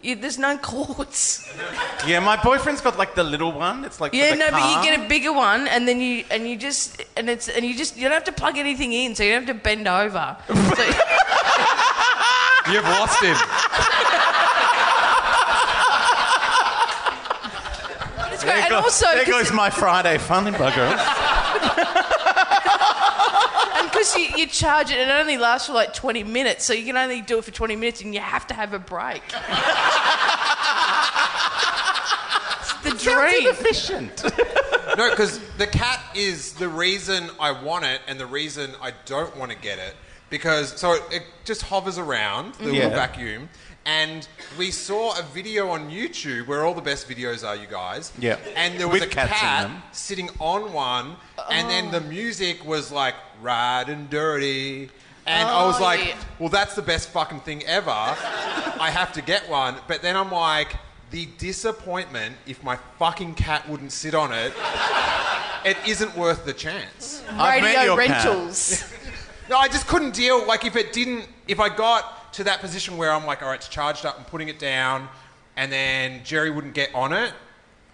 you, 0.00 0.14
there's 0.14 0.38
no 0.38 0.56
cords. 0.58 1.44
Yeah, 2.06 2.20
my 2.20 2.40
boyfriend's 2.40 2.80
got 2.80 2.96
like 2.96 3.16
the 3.16 3.24
little 3.24 3.50
one. 3.50 3.84
It's 3.84 4.00
like 4.00 4.14
Yeah, 4.14 4.34
no, 4.34 4.52
but 4.52 4.62
you 4.70 4.88
get 4.88 5.04
a 5.04 5.08
bigger 5.08 5.32
one, 5.32 5.66
and 5.66 5.86
then 5.86 6.00
you 6.00 6.24
and 6.30 6.48
you 6.48 6.56
just 6.56 7.02
and 7.16 7.28
it's 7.28 7.48
and 7.48 7.64
you 7.66 7.74
just 7.76 7.96
you 7.96 8.04
don't 8.04 8.12
have 8.12 8.24
to 8.24 8.32
plug 8.32 8.56
anything 8.56 8.92
in, 8.92 9.16
so 9.16 9.24
you 9.24 9.32
don't 9.32 9.44
have 9.46 9.56
to 9.56 9.62
bend 9.62 9.88
over. 9.88 10.36
So, 10.46 10.54
You've 12.70 12.84
lost 12.84 13.20
him. 13.22 13.36
it's 18.32 18.44
There, 18.44 18.52
great. 18.52 18.62
And 18.62 18.70
goes, 18.70 18.84
also, 18.84 19.06
there 19.06 19.24
goes 19.24 19.52
my 19.52 19.70
Friday 19.70 20.18
funny 20.18 20.52
bugger. 20.52 22.04
because 23.98 24.16
you, 24.16 24.36
you 24.36 24.46
charge 24.46 24.90
it, 24.90 24.98
and 24.98 25.10
it 25.10 25.12
only 25.12 25.36
lasts 25.38 25.66
for 25.66 25.72
like 25.74 25.92
20 25.94 26.24
minutes, 26.24 26.64
so 26.64 26.72
you 26.72 26.84
can 26.84 26.96
only 26.96 27.20
do 27.20 27.38
it 27.38 27.44
for 27.44 27.50
20 27.50 27.76
minutes, 27.76 28.00
and 28.02 28.14
you 28.14 28.20
have 28.20 28.46
to 28.48 28.54
have 28.54 28.72
a 28.72 28.78
break. 28.78 29.22
the 32.82 32.90
dream. 32.90 33.48
efficient. 33.48 34.22
No, 34.96 35.10
because 35.10 35.40
the 35.58 35.66
cat 35.66 36.00
is 36.14 36.52
the 36.54 36.68
reason 36.68 37.30
I 37.40 37.50
want 37.52 37.84
it 37.84 38.00
and 38.08 38.18
the 38.18 38.26
reason 38.26 38.72
I 38.80 38.92
don't 39.06 39.36
want 39.36 39.50
to 39.52 39.56
get 39.58 39.78
it. 39.78 39.94
Because 40.30 40.78
so 40.78 40.92
it, 40.92 41.02
it 41.10 41.22
just 41.44 41.62
hovers 41.62 41.98
around 41.98 42.54
the 42.54 42.66
Yeah. 42.66 42.72
little 42.72 42.90
vacuum, 42.90 43.48
and 43.86 44.28
we 44.58 44.70
saw 44.70 45.18
a 45.18 45.22
video 45.22 45.70
on 45.70 45.90
YouTube 45.90 46.46
where 46.46 46.66
all 46.66 46.74
the 46.74 46.82
best 46.82 47.08
videos 47.08 47.46
are, 47.46 47.56
you 47.56 47.66
guys. 47.66 48.12
Yeah. 48.18 48.36
And 48.54 48.78
there 48.78 48.88
was 48.88 49.00
With 49.00 49.10
a 49.10 49.14
cats 49.14 49.30
in 49.32 49.36
cat 49.38 49.68
them. 49.68 49.82
sitting 49.92 50.28
on 50.38 50.72
one, 50.74 51.16
and 51.50 51.70
then 51.70 51.86
oh. 51.86 51.92
the 51.92 52.00
music 52.02 52.62
was 52.66 52.92
like 52.92 53.14
"Rad 53.42 53.88
and 53.88 54.08
Dirty." 54.10 54.90
And 55.26 55.46
I 55.48 55.64
was 55.66 55.78
Oh, 55.78 55.82
like, 55.84 56.06
yeah. 56.08 56.16
well, 56.38 56.48
that's 56.48 56.74
the 56.74 56.80
best 56.82 57.10
fucking 57.10 57.40
thing 57.40 57.62
ever. 57.64 57.90
I 57.90 58.90
have 58.90 59.12
to 59.12 59.20
get 59.22 59.46
one. 59.48 59.76
But 59.86 60.00
then 60.00 60.16
I'm 60.16 60.30
like, 60.32 60.76
the 61.10 61.26
disappointment 61.38 62.34
if 62.46 62.62
my 62.64 62.76
fucking 62.98 63.34
cat 63.34 63.68
wouldn't 63.68 63.92
sit 63.92 64.14
on 64.14 64.32
it, 64.32 64.52
it 65.64 65.76
isn't 65.86 66.16
worth 66.16 66.44
the 66.46 66.52
chance. 66.54 67.22
I've 67.30 67.62
met 67.62 67.76
Radio 67.76 67.94
your 67.94 68.02
cat. 68.06 68.24
rentals. 68.24 68.92
No, 69.50 69.56
I 69.56 69.66
just 69.68 69.86
couldn't 69.86 70.12
deal. 70.12 70.46
Like, 70.46 70.66
if 70.66 70.76
it 70.76 70.92
didn't, 70.92 71.26
if 71.46 71.58
I 71.58 71.70
got 71.74 72.34
to 72.34 72.44
that 72.44 72.60
position 72.60 72.98
where 72.98 73.10
I'm 73.10 73.24
like, 73.24 73.40
all 73.42 73.48
right, 73.48 73.54
it's 73.54 73.66
charged 73.66 74.04
up 74.04 74.18
and 74.18 74.26
putting 74.26 74.48
it 74.48 74.58
down, 74.58 75.08
and 75.56 75.72
then 75.72 76.20
Jerry 76.22 76.50
wouldn't 76.50 76.74
get 76.74 76.94
on 76.94 77.14
it, 77.14 77.32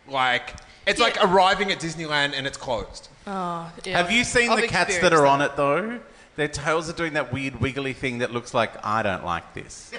like, 0.09 0.57
it's 0.87 1.01
like 1.01 1.17
arriving 1.23 1.71
at 1.71 1.79
Disneyland 1.79 2.33
and 2.35 2.47
it's 2.47 2.59
closed. 2.59 3.09
Yeah. 3.27 3.71
Have 3.87 4.11
you 4.11 4.25
seen 4.25 4.51
I've 4.51 4.61
the 4.61 4.69
cats 4.69 4.99
that 4.99 5.13
experienced 5.13 5.23
are 5.23 5.27
on 5.27 5.41
it 5.41 5.57
though? 5.57 6.01
Their 6.37 6.49
tails 6.49 6.91
are 6.91 6.95
doing 6.95 7.13
that 7.13 7.33
weird 7.33 7.61
wiggly 7.61 7.93
thing 7.93 8.19
that 8.19 8.33
looks 8.33 8.53
like 8.53 8.73
I 8.85 9.03
don't 9.03 9.25
like 9.25 9.55
this. 9.55 9.93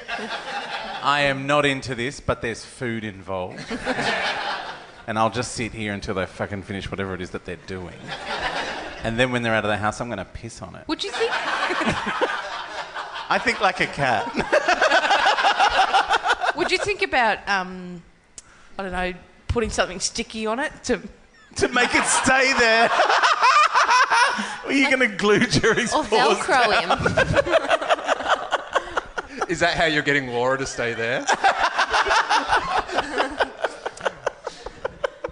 I 1.02 1.22
am 1.22 1.48
not 1.48 1.66
into 1.66 1.96
this, 1.96 2.20
but 2.20 2.42
there's 2.42 2.66
food 2.66 3.06
involved. 3.06 3.64
and 5.08 5.18
I'll 5.18 5.30
just 5.30 5.54
sit 5.54 5.72
here 5.72 5.94
until 5.94 6.16
they 6.16 6.26
fucking 6.26 6.64
finish 6.64 6.92
whatever 6.92 7.14
it 7.14 7.22
is 7.22 7.30
that 7.30 7.46
they're 7.46 7.56
doing. 7.68 7.96
And 9.04 9.18
then 9.18 9.32
when 9.32 9.44
they're 9.44 9.54
out 9.54 9.64
of 9.64 9.70
the 9.70 9.78
house, 9.78 10.02
I'm 10.02 10.08
going 10.08 10.18
to 10.18 10.26
piss 10.26 10.62
on 10.62 10.76
it. 10.76 10.86
Would 10.88 11.04
you 11.04 11.12
think? 11.12 11.32
I 13.28 13.40
think 13.42 13.62
like 13.62 13.80
a 13.80 13.88
cat. 13.88 14.26
Would 16.56 16.72
you 16.72 16.78
think 16.78 17.02
about 17.02 17.48
um, 17.48 18.02
I 18.78 18.84
don't 18.84 18.92
know, 18.92 19.14
putting 19.56 19.70
something 19.70 20.02
sticky 20.02 20.46
on 20.46 20.60
it 20.60 20.74
to? 20.84 21.00
to 21.56 21.70
make 21.70 21.96
it 21.96 22.04
stay 22.04 22.52
there. 22.60 22.90
Are 24.66 24.74
you 24.74 24.90
going 24.90 25.00
to 25.10 25.16
glue 25.16 25.40
Jerry's 25.40 25.94
Or 25.94 26.04
paws 26.04 26.40
Velcro 26.40 26.72
down? 26.72 26.98
him. 29.40 29.48
Is 29.50 29.62
that 29.62 29.78
how 29.78 29.86
you're 29.86 30.04
getting 30.04 30.28
Laura 30.28 30.58
to 30.58 30.66
stay 30.66 30.94
there? 30.94 31.20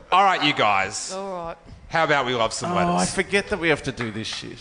all 0.09 0.23
right, 0.23 0.41
you 0.41 0.53
guys. 0.53 1.11
All 1.11 1.47
right. 1.47 1.57
How 1.89 2.05
about 2.05 2.25
we 2.25 2.33
love 2.33 2.53
some 2.53 2.71
Oh, 2.71 2.95
I 2.95 3.05
forget 3.05 3.49
that 3.49 3.59
we 3.59 3.67
have 3.67 3.83
to 3.83 3.91
do 3.91 4.09
this 4.09 4.27
shit. 4.27 4.57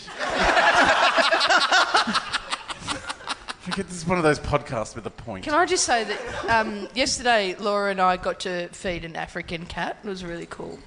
forget 3.71 3.87
this 3.87 3.97
is 3.97 4.05
one 4.07 4.17
of 4.17 4.23
those 4.23 4.39
podcasts 4.39 4.93
with 4.95 5.05
a 5.05 5.09
point. 5.09 5.43
Can 5.45 5.53
I 5.53 5.65
just 5.65 5.85
say 5.85 6.03
that 6.03 6.45
um, 6.49 6.87
yesterday 6.93 7.55
Laura 7.59 7.91
and 7.91 8.01
I 8.01 8.17
got 8.17 8.39
to 8.41 8.67
feed 8.69 9.05
an 9.05 9.15
African 9.15 9.65
cat. 9.65 9.97
It 10.03 10.07
was 10.07 10.23
really 10.25 10.47
cool. 10.47 10.79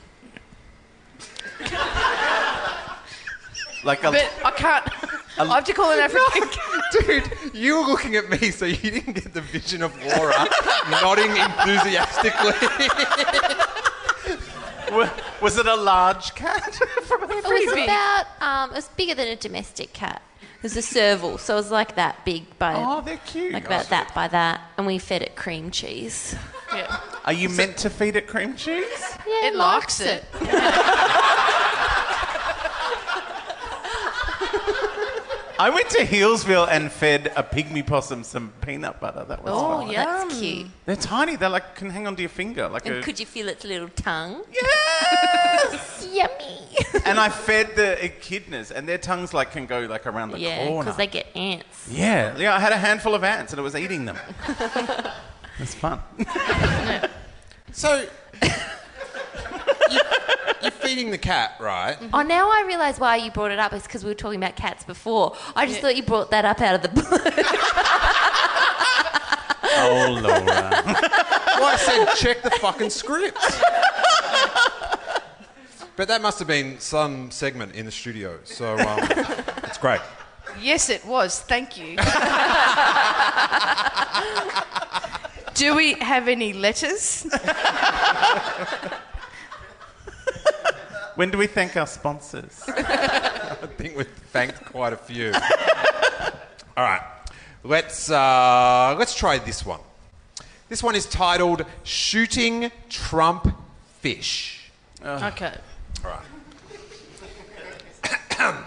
like 3.85 4.03
a, 4.05 4.11
But 4.11 4.31
I 4.45 4.51
can't. 4.51 4.85
I 5.39 5.45
have 5.47 5.65
to 5.65 5.73
call 5.73 5.93
an 5.93 6.01
African 6.01 6.49
cat. 6.49 6.83
Dude, 6.93 7.55
you 7.55 7.77
were 7.81 7.87
looking 7.87 8.17
at 8.17 8.29
me, 8.31 8.51
so 8.51 8.65
you 8.67 8.77
didn't 8.77 9.13
get 9.15 9.33
the 9.35 9.41
vision 9.41 9.83
of 9.83 9.93
Laura 10.03 10.47
nodding 10.91 11.31
enthusiastically. 11.31 12.53
wa- 14.93 15.11
was 15.41 15.59
it 15.59 15.67
a 15.67 15.75
large 15.77 16.35
cat? 16.35 16.75
From 17.05 17.23
a- 17.23 17.27
It 17.37 17.45
was 17.45 17.73
about, 17.85 18.27
um, 18.41 18.71
it 18.71 18.77
was 18.77 18.89
bigger 18.89 19.15
than 19.15 19.29
a 19.29 19.37
domestic 19.37 19.93
cat. 19.93 20.23
It 20.41 20.63
was 20.63 20.77
a 20.77 20.83
serval, 20.83 21.39
so 21.39 21.55
it 21.55 21.59
was 21.59 21.71
like 21.71 21.97
that 21.97 22.25
big 22.25 22.59
by, 22.59 22.75
oh, 22.77 23.01
they're 23.03 23.19
cute. 23.19 23.53
like 23.53 23.67
about 23.67 23.89
that 23.91 24.15
by 24.15 24.29
that. 24.29 24.61
And 24.77 24.87
we 24.87 24.99
fed 24.99 25.23
it 25.23 25.37
cream 25.37 25.71
cheese. 25.71 26.35
Yeah. 26.75 27.01
Are 27.25 27.33
you 27.33 27.49
meant 27.49 27.77
to 27.79 27.91
feed 27.91 28.17
it 28.17 28.27
cream 28.27 28.57
cheese? 28.57 29.17
Yeah, 29.27 29.49
It 29.49 29.55
likes 29.55 30.01
it. 30.01 30.25
I 35.59 35.71
went 35.71 35.89
to 35.91 35.99
Healesville 36.05 36.69
and 36.71 36.93
fed 36.93 37.33
a 37.35 37.43
pygmy 37.43 37.87
possum 37.87 38.23
some 38.25 38.53
peanut 38.61 39.01
butter. 39.01 39.25
That 39.25 39.43
was 39.43 39.53
Oh, 39.55 39.79
fun. 39.81 39.91
yeah. 39.91 40.05
That's 40.05 40.39
cute. 40.39 40.67
They're 40.85 40.97
tiny. 40.97 41.37
They 41.37 41.47
like 41.47 41.75
can 41.75 41.89
hang 41.91 42.07
onto 42.07 42.21
your 42.23 42.29
finger. 42.29 42.69
Like 42.69 42.85
And 42.87 42.97
a, 42.97 43.03
could 43.03 43.19
you 43.19 43.27
feel 43.27 43.49
its 43.49 43.65
little 43.65 43.89
tongue? 43.89 44.43
yes. 44.53 46.09
Yummy. 46.13 46.61
and 47.07 47.19
I 47.19 47.29
fed 47.31 47.75
the 47.75 47.97
echidnas, 48.01 48.71
and 48.71 48.87
their 48.89 48.99
tongues 48.99 49.33
like 49.33 49.53
can 49.53 49.67
go 49.67 49.81
like 49.87 50.07
around 50.07 50.31
the 50.33 50.39
yeah, 50.39 50.67
corner. 50.67 50.85
because 50.85 50.97
they 50.99 51.07
get 51.07 51.27
ants. 51.35 51.89
Yeah, 51.91 52.37
yeah. 52.37 52.55
I 52.55 52.61
had 52.61 52.73
a 52.73 52.77
handful 52.79 53.15
of 53.15 53.25
ants, 53.25 53.53
and 53.53 53.59
it 53.59 53.63
was 53.63 53.75
eating 53.75 54.05
them. 54.05 54.17
That's 55.59 55.75
fun. 55.75 56.01
so, 57.73 58.07
you're 60.67 60.73
feeding 60.73 61.11
the 61.11 61.19
cat, 61.19 61.55
right? 61.61 61.97
Oh, 62.13 62.23
now 62.23 62.49
I 62.51 62.65
realise 62.67 62.99
why 62.99 63.17
you 63.17 63.31
brought 63.31 63.53
it 63.53 63.59
up. 63.59 63.73
It's 63.73 63.87
because 63.87 64.05
we 64.05 64.11
were 64.11 64.15
talking 64.15 64.43
about 64.43 64.57
cats 64.57 64.85
before. 64.85 65.37
I 65.55 65.67
just 65.67 65.81
thought 65.81 65.97
you 65.97 66.03
brought 66.03 66.31
that 66.33 66.45
up 66.45 66.61
out 66.61 66.75
of 66.75 66.83
the 66.83 66.89
blue. 66.89 67.03
Oh, 69.79 70.19
Laura. 70.23 70.43
Well, 70.47 71.65
I 71.65 71.77
said 71.77 72.07
check 72.15 72.41
the 72.43 72.49
fucking 72.51 72.89
script. 72.89 73.37
But 75.97 76.09
that 76.09 76.23
must 76.23 76.39
have 76.39 76.49
been 76.49 76.79
some 76.79 77.31
segment 77.31 77.75
in 77.75 77.85
the 77.87 77.93
studio, 77.93 78.39
so 78.45 78.79
um, 78.79 78.99
it's 79.65 79.79
great. 79.79 80.01
Yes, 80.61 80.89
it 80.91 81.05
was. 81.05 81.41
Thank 81.41 81.77
you. 81.79 81.97
Do 85.55 85.75
we 85.75 85.95
have 85.95 86.29
any 86.29 86.53
letters? 86.53 87.27
When 91.17 91.31
do 91.31 91.39
we 91.39 91.47
thank 91.47 91.77
our 91.79 91.87
sponsors? 91.87 92.63
I 92.69 93.67
think 93.79 93.97
we've 93.97 94.07
thanked 94.33 94.63
quite 94.67 94.93
a 94.93 94.99
few. 94.99 95.33
All 96.77 96.85
right, 96.85 97.01
let's 97.65 98.11
uh, 98.11 98.95
let's 98.99 99.15
try 99.15 99.39
this 99.39 99.65
one. 99.65 99.81
This 100.69 100.83
one 100.83 100.95
is 100.95 101.07
titled 101.07 101.65
"Shooting 101.85 102.71
Trump 102.91 103.49
Fish." 104.01 104.71
Okay. 105.03 105.55
All 106.05 106.11
right. 106.11 106.27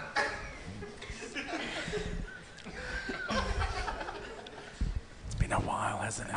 It's 5.26 5.34
been 5.38 5.52
a 5.52 5.60
while, 5.60 5.98
hasn't 5.98 6.28
it? 6.30 6.34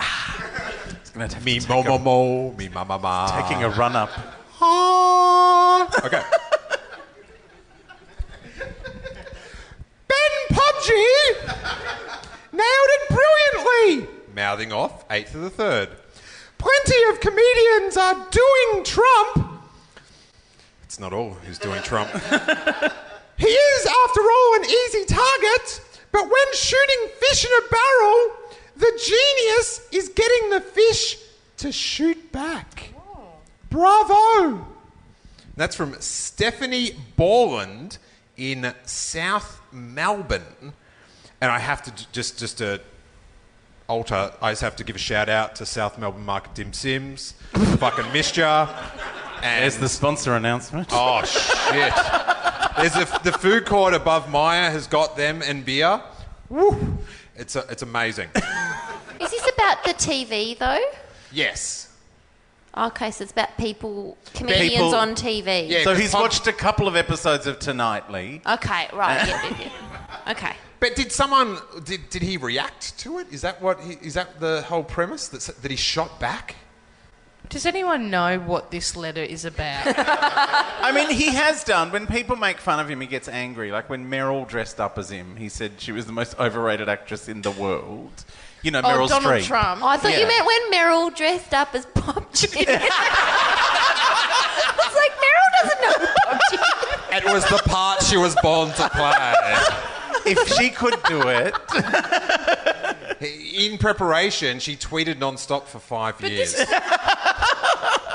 It's 1.02 1.10
gonna 1.10 1.28
have 1.28 1.44
Me 1.46 1.60
to 1.60 1.70
mo 1.70 1.82
take 1.82 1.90
mo 1.90 1.98
mo, 1.98 2.52
me 2.54 2.70
ma 2.70 2.84
ma 2.84 2.98
ma. 2.98 3.42
taking 3.42 3.64
a 3.64 3.70
run 3.70 3.96
up. 3.96 4.12
Okay. 6.04 6.24
ben 10.08 10.34
Pobjie 10.52 11.24
nailed 12.52 12.92
it 12.96 13.10
brilliantly. 13.10 14.08
Mouthing 14.34 14.72
off, 14.72 15.06
eighth 15.12 15.36
of 15.36 15.42
the 15.42 15.50
third. 15.50 15.90
Plenty 16.58 17.04
of 17.10 17.20
comedians 17.20 17.98
are 17.98 18.28
doing 18.32 18.84
Trump. 18.86 19.62
It's 20.84 21.00
not 21.00 21.12
all 21.12 21.32
who's 21.32 21.60
doing 21.60 21.82
Trump. 21.82 22.10
he 23.38 23.48
is, 23.48 23.86
after 23.86 24.22
all, 24.22 24.56
an 24.56 24.66
easy 24.66 25.06
target. 25.06 25.82
But 26.14 26.24
when 26.24 26.54
shooting 26.54 27.10
fish 27.20 27.46
in 27.46 27.52
a 27.52 27.70
barrel, 27.70 28.32
the 28.78 29.02
genius 29.06 29.88
is 29.92 30.10
getting 30.10 30.52
the 30.52 30.62
fish 30.62 31.18
to 31.58 31.72
shoot 31.72 32.32
back. 32.32 32.93
Bravo! 33.74 34.68
That's 35.58 35.76
from 35.76 35.96
Stephanie 36.00 36.92
Borland 37.16 37.98
in 38.38 38.72
South 38.86 39.60
Melbourne. 39.72 40.74
And 41.42 41.52
I 41.52 41.58
have 41.58 41.82
to 41.82 42.08
just 42.12 42.38
just 42.38 42.60
to 42.60 42.82
alter, 43.88 44.32
I 44.44 44.52
just 44.52 44.62
have 44.62 44.76
to 44.76 44.84
give 44.84 44.96
a 44.96 45.00
shout 45.00 45.28
out 45.28 45.56
to 45.56 45.66
South 45.66 45.98
Melbourne 45.98 46.24
Market 46.24 46.54
Dim 46.54 46.72
Sims. 46.72 47.34
Fucking 47.80 48.14
missed 48.14 48.38
ya. 48.38 48.70
And 49.42 49.64
There's 49.64 49.78
the 49.78 49.90
sponsor 49.90 50.36
announcement. 50.36 50.90
Oh 50.92 51.24
shit! 51.24 51.96
There's 52.78 52.96
a, 52.96 53.20
the 53.24 53.36
food 53.40 53.66
court 53.66 53.96
above 53.96 54.30
Myer 54.30 54.70
has 54.70 54.86
got 54.86 55.18
them 55.18 55.42
and 55.42 55.66
beer. 55.66 56.00
Woo! 56.48 57.00
It's 57.36 57.56
a, 57.56 57.66
it's 57.72 57.82
amazing. 57.82 58.30
Is 59.20 59.32
this 59.32 59.50
about 59.52 59.84
the 59.84 59.96
TV 59.96 60.60
though? 60.60 60.86
Yes. 61.32 61.90
Okay, 62.76 63.12
so 63.12 63.24
it's 63.24 63.32
about 63.32 63.56
people, 63.58 64.18
comedians 64.34 64.72
People- 64.74 64.96
on 64.96 65.14
TV. 65.16 65.70
Yeah. 65.70 65.84
so 65.84 65.92
'cause 65.92 66.00
he's 66.02 66.12
Pub- 66.12 66.22
watched 66.22 66.48
a 66.48 66.54
couple 66.54 66.88
of 66.88 66.96
episodes 66.96 67.46
of 67.46 67.60
Tonightly. 67.60 68.42
Okay, 68.48 68.88
right. 68.94 69.28
yeah, 69.28 69.50
yeah, 69.50 69.58
yeah. 69.60 69.70
Okay. 70.32 70.54
But 70.80 70.96
did 70.96 71.12
someone 71.12 71.58
did, 71.86 72.10
did 72.10 72.22
he 72.22 72.38
react 72.38 72.98
to 73.00 73.20
it? 73.20 73.28
Is 73.32 73.42
that 73.42 73.62
what 73.62 73.80
he, 73.80 73.94
is 74.02 74.16
that 74.16 74.40
the 74.40 74.62
whole 74.64 74.84
premise 74.84 75.28
that 75.30 75.62
that 75.62 75.70
he 75.72 75.78
shot 75.78 76.20
back? 76.20 76.56
Does 77.50 77.66
anyone 77.66 78.10
know 78.10 78.40
what 78.40 78.72
this 78.72 78.96
letter 78.96 79.22
is 79.22 79.46
about? 79.46 79.84
I 79.86 80.92
mean, 80.94 81.10
he 81.10 81.28
has 81.34 81.64
done. 81.64 81.92
When 81.92 82.08
people 82.08 82.36
make 82.36 82.58
fun 82.58 82.80
of 82.80 82.90
him, 82.90 83.02
he 83.02 83.08
gets 83.08 83.28
angry. 83.28 83.72
Like 83.72 83.90
when 83.90 84.10
Meryl 84.10 84.48
dressed 84.48 84.80
up 84.80 84.98
as 84.98 85.10
him, 85.12 85.36
he 85.36 85.50
said 85.50 85.74
she 85.78 85.92
was 85.92 86.06
the 86.06 86.12
most 86.14 86.38
overrated 86.40 86.90
actress 86.90 87.28
in 87.30 87.42
the 87.44 87.52
world. 87.52 88.24
You 88.64 88.72
know, 88.72 88.80
oh, 88.84 88.88
Meryl 88.88 89.08
Donald 89.10 89.34
Streep. 89.34 89.44
Trump. 89.46 89.82
Oh, 89.84 89.88
I 89.88 89.98
thought 89.98 90.12
Yeah. 90.14 90.20
you 90.20 90.28
meant 90.28 90.46
when 90.46 90.72
Meryl 90.72 91.14
dressed 91.16 91.54
up 91.54 91.74
as 91.76 91.86
Pobjie. 91.88 92.66
I 92.68 92.80
was 94.80 94.96
like, 94.96 95.12
Meryl 95.24 95.50
doesn't 95.62 95.82
know 95.82 95.94
who 96.00 96.08
Pop 96.26 96.40
G. 96.50 96.58
It 97.18 97.26
was 97.34 97.44
the 97.50 97.62
part 97.70 98.02
she 98.04 98.16
was 98.18 98.36
born 98.42 98.70
to 98.70 98.90
play. 98.90 99.58
If 100.26 100.48
she 100.58 100.70
could 100.70 100.96
do 101.04 101.22
it, 101.28 101.54
In 103.54 103.78
preparation, 103.78 104.60
she 104.60 104.76
tweeted 104.78 105.18
non-stop 105.20 105.68
for 105.68 105.80
five 105.80 106.20
years. 106.22 106.56
this- 106.56 106.70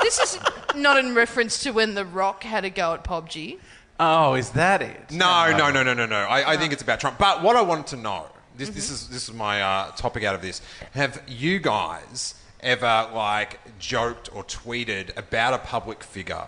This 0.01 0.19
is 0.19 0.39
not 0.75 0.97
in 0.97 1.13
reference 1.13 1.59
to 1.59 1.71
when 1.71 1.93
The 1.93 2.05
Rock 2.05 2.43
had 2.43 2.65
a 2.65 2.69
go 2.69 2.93
at 2.95 3.03
Pobjie. 3.03 3.59
oh, 3.99 4.33
is 4.33 4.49
that 4.51 4.81
it? 4.81 5.11
No, 5.11 5.55
no, 5.55 5.69
no, 5.71 5.83
no, 5.83 5.93
no, 5.93 6.05
no. 6.07 6.15
I, 6.15 6.53
I 6.53 6.57
think 6.57 6.73
it's 6.73 6.81
about 6.81 6.99
Trump. 6.99 7.19
But 7.19 7.43
what 7.43 7.55
I 7.55 7.61
wanted 7.61 7.85
to 7.87 7.97
know, 7.97 8.25
this, 8.59 8.69
this 8.69 8.89
is 8.91 9.07
this 9.07 9.29
is 9.29 9.33
my 9.33 9.61
uh, 9.61 9.91
topic 9.91 10.23
out 10.25 10.35
of 10.35 10.41
this. 10.41 10.61
Have 10.91 11.23
you 11.27 11.59
guys 11.59 12.35
ever 12.59 13.09
like 13.15 13.59
joked 13.79 14.29
or 14.35 14.43
tweeted 14.43 15.15
about 15.17 15.53
a 15.53 15.59
public 15.59 16.03
figure, 16.03 16.47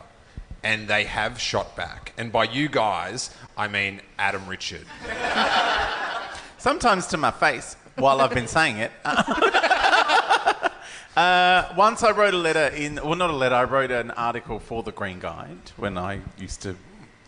and 0.61 0.87
they 0.89 1.05
have 1.05 1.39
shot 1.39 1.75
back? 1.77 2.13
And 2.17 2.31
by 2.31 2.43
you 2.43 2.67
guys, 2.67 3.33
I 3.57 3.69
mean 3.69 4.01
Adam 4.19 4.45
Richard. 4.47 4.85
Sometimes 6.57 7.07
to 7.07 7.17
my 7.17 7.31
face 7.31 7.77
while 7.95 8.19
I've 8.19 8.33
been 8.33 8.47
saying 8.47 8.77
it. 8.77 8.91
Uh, 11.13 11.73
once 11.75 12.03
I 12.03 12.11
wrote 12.11 12.33
a 12.33 12.37
letter 12.37 12.67
in, 12.73 12.95
well, 12.95 13.15
not 13.15 13.29
a 13.29 13.35
letter, 13.35 13.55
I 13.55 13.65
wrote 13.65 13.91
an 13.91 14.11
article 14.11 14.59
for 14.59 14.81
the 14.81 14.93
Green 14.93 15.19
Guide 15.19 15.71
when 15.75 15.97
I 15.97 16.21
used 16.37 16.61
to 16.61 16.77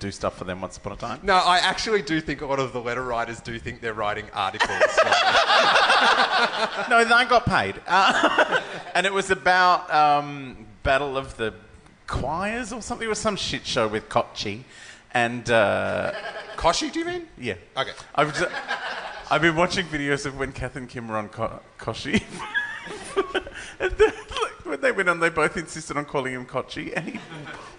do 0.04 0.12
stuff 0.12 0.38
for 0.38 0.44
them 0.44 0.60
once 0.60 0.76
upon 0.76 0.92
a 0.92 0.98
time. 0.98 1.20
No, 1.24 1.36
I 1.36 1.60
actually 1.60 2.02
do 2.02 2.20
think 2.20 2.42
a 2.42 2.46
lot 2.46 2.60
of 2.60 2.74
the 2.74 2.82
letter 2.82 3.02
writers 3.02 3.40
do 3.40 3.58
think 3.58 3.80
they're 3.80 3.94
writing 3.94 4.26
articles. 4.34 4.70
No, 6.90 6.98
I 6.98 7.26
got 7.30 7.46
paid. 7.46 7.80
Uh, 7.88 8.60
and 8.96 9.06
it 9.06 9.14
was 9.14 9.32
about 9.32 9.92
um, 9.94 10.66
Battle 10.84 11.16
of 11.18 11.38
the 11.38 11.54
Choirs 12.08 12.74
or 12.74 12.82
something. 12.82 13.06
It 13.06 13.10
was 13.10 13.20
some 13.20 13.38
shit 13.38 13.66
show 13.66 13.88
with 13.88 14.10
Kochi. 14.10 14.66
And 15.14 15.50
uh, 15.50 16.12
Koshi, 16.58 16.92
do 16.92 17.00
you 17.00 17.06
mean? 17.06 17.28
yeah. 17.38 17.56
Okay. 17.78 17.92
I've, 18.16 18.38
ju- 18.38 18.54
I've 19.32 19.42
been 19.42 19.56
watching 19.56 19.86
videos 19.86 20.26
of 20.26 20.38
when 20.38 20.52
Kath 20.52 20.76
and 20.76 20.90
Kim 20.90 21.08
were 21.08 21.16
on 21.16 21.30
Ko- 21.30 21.62
Koshi. 21.80 22.22
And 24.64 24.72
when 24.72 24.82
they 24.82 24.92
went 24.92 25.10
on, 25.10 25.20
they 25.20 25.30
both 25.30 25.58
insisted 25.58 25.98
on 25.98 26.06
calling 26.06 26.34
him 26.34 26.46
Kochi, 26.46 26.94
and 26.94 27.10
he 27.10 27.20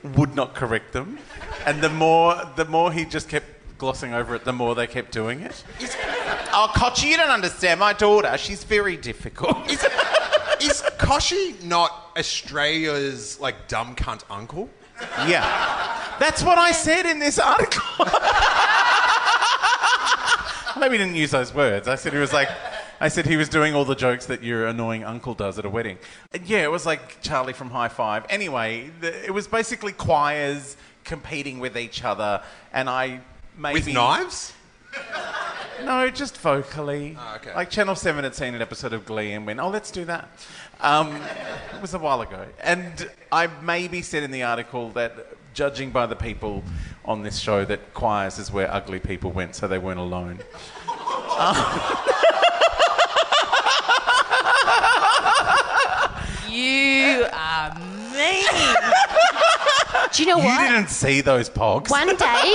would 0.03 0.35
not 0.35 0.55
correct 0.55 0.93
them. 0.93 1.19
And 1.67 1.83
the 1.83 1.89
more, 1.89 2.41
the 2.57 2.67
more 2.67 2.93
he 2.93 3.05
just 3.05 3.29
kept 3.29 3.47
glossing 3.79 4.15
over 4.15 4.35
it, 4.35 4.45
the 4.45 4.53
more 4.53 4.75
they 4.75 4.87
kept 4.87 5.11
doing 5.11 5.41
it. 5.41 5.65
oh, 6.53 6.71
Kochi, 6.77 7.09
you 7.09 7.17
don't 7.17 7.31
understand. 7.31 7.81
My 7.81 7.93
daughter, 7.93 8.37
she's 8.37 8.65
very 8.65 8.97
difficult. 8.97 9.71
Is, 9.71 9.83
is 10.61 10.83
Koshi 10.99 11.63
not 11.65 12.13
Australia's 12.19 13.41
like 13.41 13.69
dumb 13.69 13.97
cunt 13.97 14.23
uncle? 14.31 14.69
Yeah. 15.27 15.45
That's 16.19 16.43
what 16.43 16.59
I 16.59 16.73
said 16.73 17.07
in 17.07 17.19
this 17.19 17.39
article. 17.39 17.83
Maybe 20.81 20.99
he 20.99 21.05
didn't 21.05 21.17
use 21.17 21.31
those 21.31 21.55
words. 21.55 21.89
I 21.89 21.97
said 21.97 22.13
he 22.13 22.19
was 22.19 22.33
like, 22.33 22.49
I 23.01 23.09
said 23.09 23.27
he 23.27 23.37
was 23.37 23.49
doing 23.49 23.75
all 23.75 23.85
the 23.85 23.95
jokes 23.95 24.27
that 24.27 24.43
your 24.43 24.67
annoying 24.67 25.05
uncle 25.05 25.35
does 25.35 25.59
at 25.59 25.65
a 25.65 25.71
wedding. 25.71 25.99
And 26.33 26.47
yeah, 26.47 26.63
it 26.65 26.71
was 26.71 26.87
like 26.87 27.21
Charlie 27.21 27.53
from 27.53 27.71
High 27.71 27.89
Five. 27.89 28.27
Anyway, 28.29 28.91
the, 29.01 29.25
it 29.25 29.33
was 29.33 29.47
basically 29.47 29.93
choirs 29.93 30.77
competing 31.05 31.59
with 31.59 31.77
each 31.77 32.05
other, 32.05 32.43
and 32.73 32.89
I 32.89 33.21
maybe 33.57 33.75
With 33.75 33.89
knives? 33.93 34.53
no, 35.85 36.11
just 36.11 36.39
vocally. 36.39 37.17
Oh, 37.19 37.35
okay. 37.37 37.55
Like 37.55 37.71
Channel 37.71 37.95
7 37.95 38.25
had 38.25 38.35
seen 38.35 38.55
an 38.55 38.63
episode 38.63 38.93
of 38.93 39.05
Glee 39.05 39.33
and 39.33 39.47
went, 39.47 39.61
oh, 39.61 39.69
let's 39.69 39.91
do 39.91 40.05
that. 40.05 40.29
Um, 40.81 41.15
it 41.75 41.81
was 41.83 41.95
a 41.95 41.99
while 41.99 42.21
ago. 42.21 42.47
And 42.63 43.11
I 43.33 43.49
maybe 43.63 44.03
said 44.03 44.23
in 44.23 44.31
the 44.31 44.43
article 44.43 44.91
that, 44.91 45.15
judging 45.55 45.91
by 45.91 46.07
the 46.07 46.17
people 46.17 46.63
on 47.05 47.23
this 47.23 47.39
show, 47.39 47.65
that 47.65 47.95
choirs 47.95 48.39
is 48.39 48.53
where 48.53 48.73
ugly 48.73 49.01
people 49.01 49.31
went, 49.31 49.55
so 49.55 49.69
they 49.69 49.79
weren't 49.79 50.01
alone. 50.01 50.39
You 56.55 57.27
are 57.33 57.75
mean. 58.15 58.45
Do 60.13 60.23
you 60.23 60.29
know 60.29 60.39
what? 60.39 60.61
You 60.63 60.69
didn't 60.77 60.89
see 60.91 61.21
those 61.21 61.51
pogs. 61.51 61.91
One 61.91 62.07
day, 62.17 62.55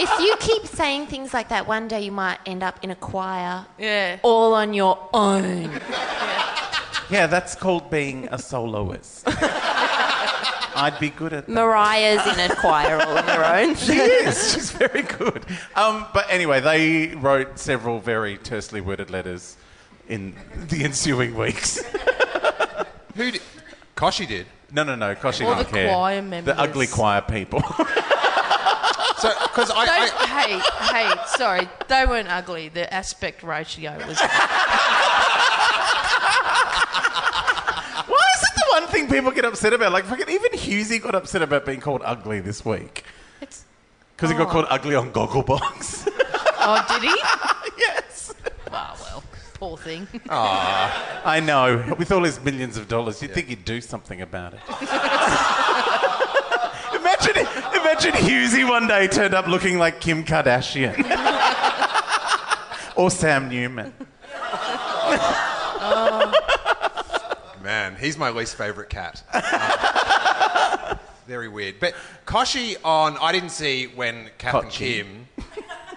if 0.00 0.20
you 0.20 0.34
keep 0.40 0.66
saying 0.66 1.06
things 1.08 1.34
like 1.34 1.48
that, 1.50 1.66
one 1.66 1.86
day 1.88 2.00
you 2.00 2.12
might 2.12 2.38
end 2.46 2.62
up 2.62 2.78
in 2.82 2.90
a 2.90 2.94
choir 2.94 3.66
Yeah. 3.78 4.18
all 4.22 4.54
on 4.54 4.72
your 4.72 5.08
own. 5.12 5.70
Yeah, 7.10 7.26
that's 7.26 7.54
called 7.54 7.90
being 7.90 8.28
a 8.32 8.38
soloist. 8.38 9.24
I'd 9.28 10.96
be 11.00 11.10
good 11.10 11.32
at 11.32 11.46
that. 11.46 11.52
Mariah's 11.52 12.24
in 12.38 12.50
a 12.50 12.54
choir 12.54 13.00
all 13.02 13.18
on 13.18 13.24
her 13.24 13.44
own. 13.44 13.74
She 13.74 13.92
is. 13.94 14.52
She's 14.54 14.70
very 14.70 15.02
good. 15.02 15.44
Um, 15.74 16.06
but 16.14 16.26
anyway, 16.30 16.60
they 16.60 17.08
wrote 17.16 17.58
several 17.58 17.98
very 18.00 18.36
tersely 18.38 18.80
worded 18.80 19.10
letters 19.10 19.56
in 20.08 20.34
the 20.68 20.84
ensuing 20.84 21.34
weeks. 21.34 21.82
Who 23.18 23.30
did? 23.32 23.42
Koshi 23.96 24.26
did. 24.26 24.46
No, 24.72 24.82
no, 24.84 24.94
no. 24.94 25.14
Koshi 25.14 25.40
Or 25.44 25.54
don't 25.54 25.58
the 25.58 25.64
care. 25.66 25.88
choir 25.92 26.22
members. 26.22 26.54
The 26.54 26.60
ugly 26.60 26.86
choir 26.86 27.20
people. 27.20 27.62
So 29.18 29.30
because 29.42 29.68
I, 29.74 29.84
They, 29.84 29.92
I, 30.14 30.26
hey, 30.28 30.60
hey, 31.08 31.22
sorry, 31.36 31.68
they 31.88 32.06
weren't 32.06 32.28
ugly. 32.30 32.68
The 32.68 32.92
aspect 32.94 33.42
ratio 33.42 33.90
was. 34.06 34.16
Why 38.06 38.24
is 38.36 38.42
it 38.42 38.54
the 38.54 38.64
one 38.70 38.86
thing 38.86 39.08
people 39.08 39.30
get 39.32 39.44
upset 39.44 39.72
about? 39.72 39.90
Like, 39.92 40.04
fucking 40.04 40.28
even 40.28 40.52
Hughesy 40.52 41.02
got 41.02 41.16
upset 41.16 41.42
about 41.42 41.66
being 41.66 41.80
called 41.80 42.02
ugly 42.04 42.38
this 42.40 42.64
week. 42.64 43.02
It's, 43.40 43.64
Because 44.16 44.30
he 44.30 44.36
got 44.36 44.46
Oh. 44.48 44.50
called 44.52 44.66
ugly 44.70 44.94
on 44.94 45.10
Gogglebox. 45.10 46.08
oh, 46.60 46.84
did 46.88 47.02
he? 47.02 47.16
yes. 47.82 48.04
Well, 49.60 49.70
poor 49.70 49.78
thing. 49.78 50.06
Ah, 50.30 51.22
I 51.24 51.40
know. 51.40 51.94
With 51.98 52.12
all 52.12 52.22
his 52.22 52.40
millions 52.42 52.76
of 52.76 52.88
dollars, 52.88 53.22
you'd 53.22 53.32
think 53.32 53.48
he'd 53.48 53.64
do 53.64 53.80
something 53.80 54.20
about 54.20 54.54
it. 54.54 54.60
imagine, 56.94 57.36
imagine 57.74 58.12
Hughesy 58.12 58.68
one 58.68 58.86
day 58.86 59.08
turned 59.08 59.34
up 59.34 59.46
looking 59.46 59.78
like 59.78 60.00
Kim 60.00 60.24
Kardashian. 60.24 60.94
or 62.96 63.10
Sam 63.10 63.48
Newman. 63.48 63.92
man, 67.62 67.96
he's 67.98 68.18
my 68.18 68.30
least 68.30 68.56
favorite 68.56 68.90
cat. 68.90 69.22
Uh, 69.32 70.96
very 71.26 71.48
weird. 71.48 71.76
But 71.80 71.94
Koshi 72.26 72.76
on, 72.84 73.16
I 73.20 73.32
didn't 73.32 73.50
see 73.50 73.86
when 73.86 74.30
Kath 74.38 74.62
and 74.62 74.70
Kim 74.70 75.28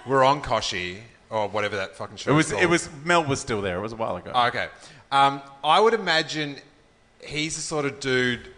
were 0.05 0.23
on 0.23 0.41
Koshi 0.41 0.99
or 1.31 1.47
whatever 1.47 1.77
that 1.77 1.95
fucking 1.95 2.17
show 2.17 2.31
It 2.31 2.35
was, 2.35 2.51
it 2.51 2.69
was, 2.69 2.89
Mel 3.05 3.23
was 3.23 3.39
still 3.39 3.61
there. 3.61 3.77
It 3.77 3.81
was 3.81 3.93
a 3.93 3.95
while 3.95 4.17
ago. 4.17 4.31
Oh, 4.35 4.47
okay. 4.47 4.67
Um, 5.11 5.41
I 5.63 5.79
would 5.79 5.93
imagine 5.93 6.57
he's 7.23 7.55
the 7.55 7.61
sort 7.61 7.85
of 7.85 7.99
dude 7.99 8.49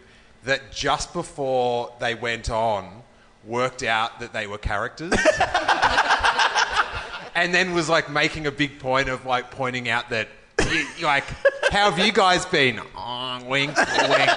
that 0.44 0.72
just 0.72 1.12
before 1.12 1.92
they 2.00 2.14
went 2.14 2.50
on 2.50 3.02
worked 3.44 3.82
out 3.82 4.20
that 4.20 4.32
they 4.32 4.46
were 4.46 4.58
characters. 4.58 5.12
and 7.34 7.54
then 7.54 7.74
was 7.74 7.88
like 7.88 8.10
making 8.10 8.46
a 8.46 8.50
big 8.50 8.78
point 8.78 9.08
of 9.08 9.24
like 9.24 9.50
pointing 9.50 9.88
out 9.88 10.10
that, 10.10 10.28
you, 10.70 10.86
like, 11.02 11.24
how 11.70 11.90
have 11.90 12.04
you 12.04 12.12
guys 12.12 12.46
been? 12.46 12.80
Oh, 12.96 13.40
wink, 13.46 13.76
wink. 13.76 14.30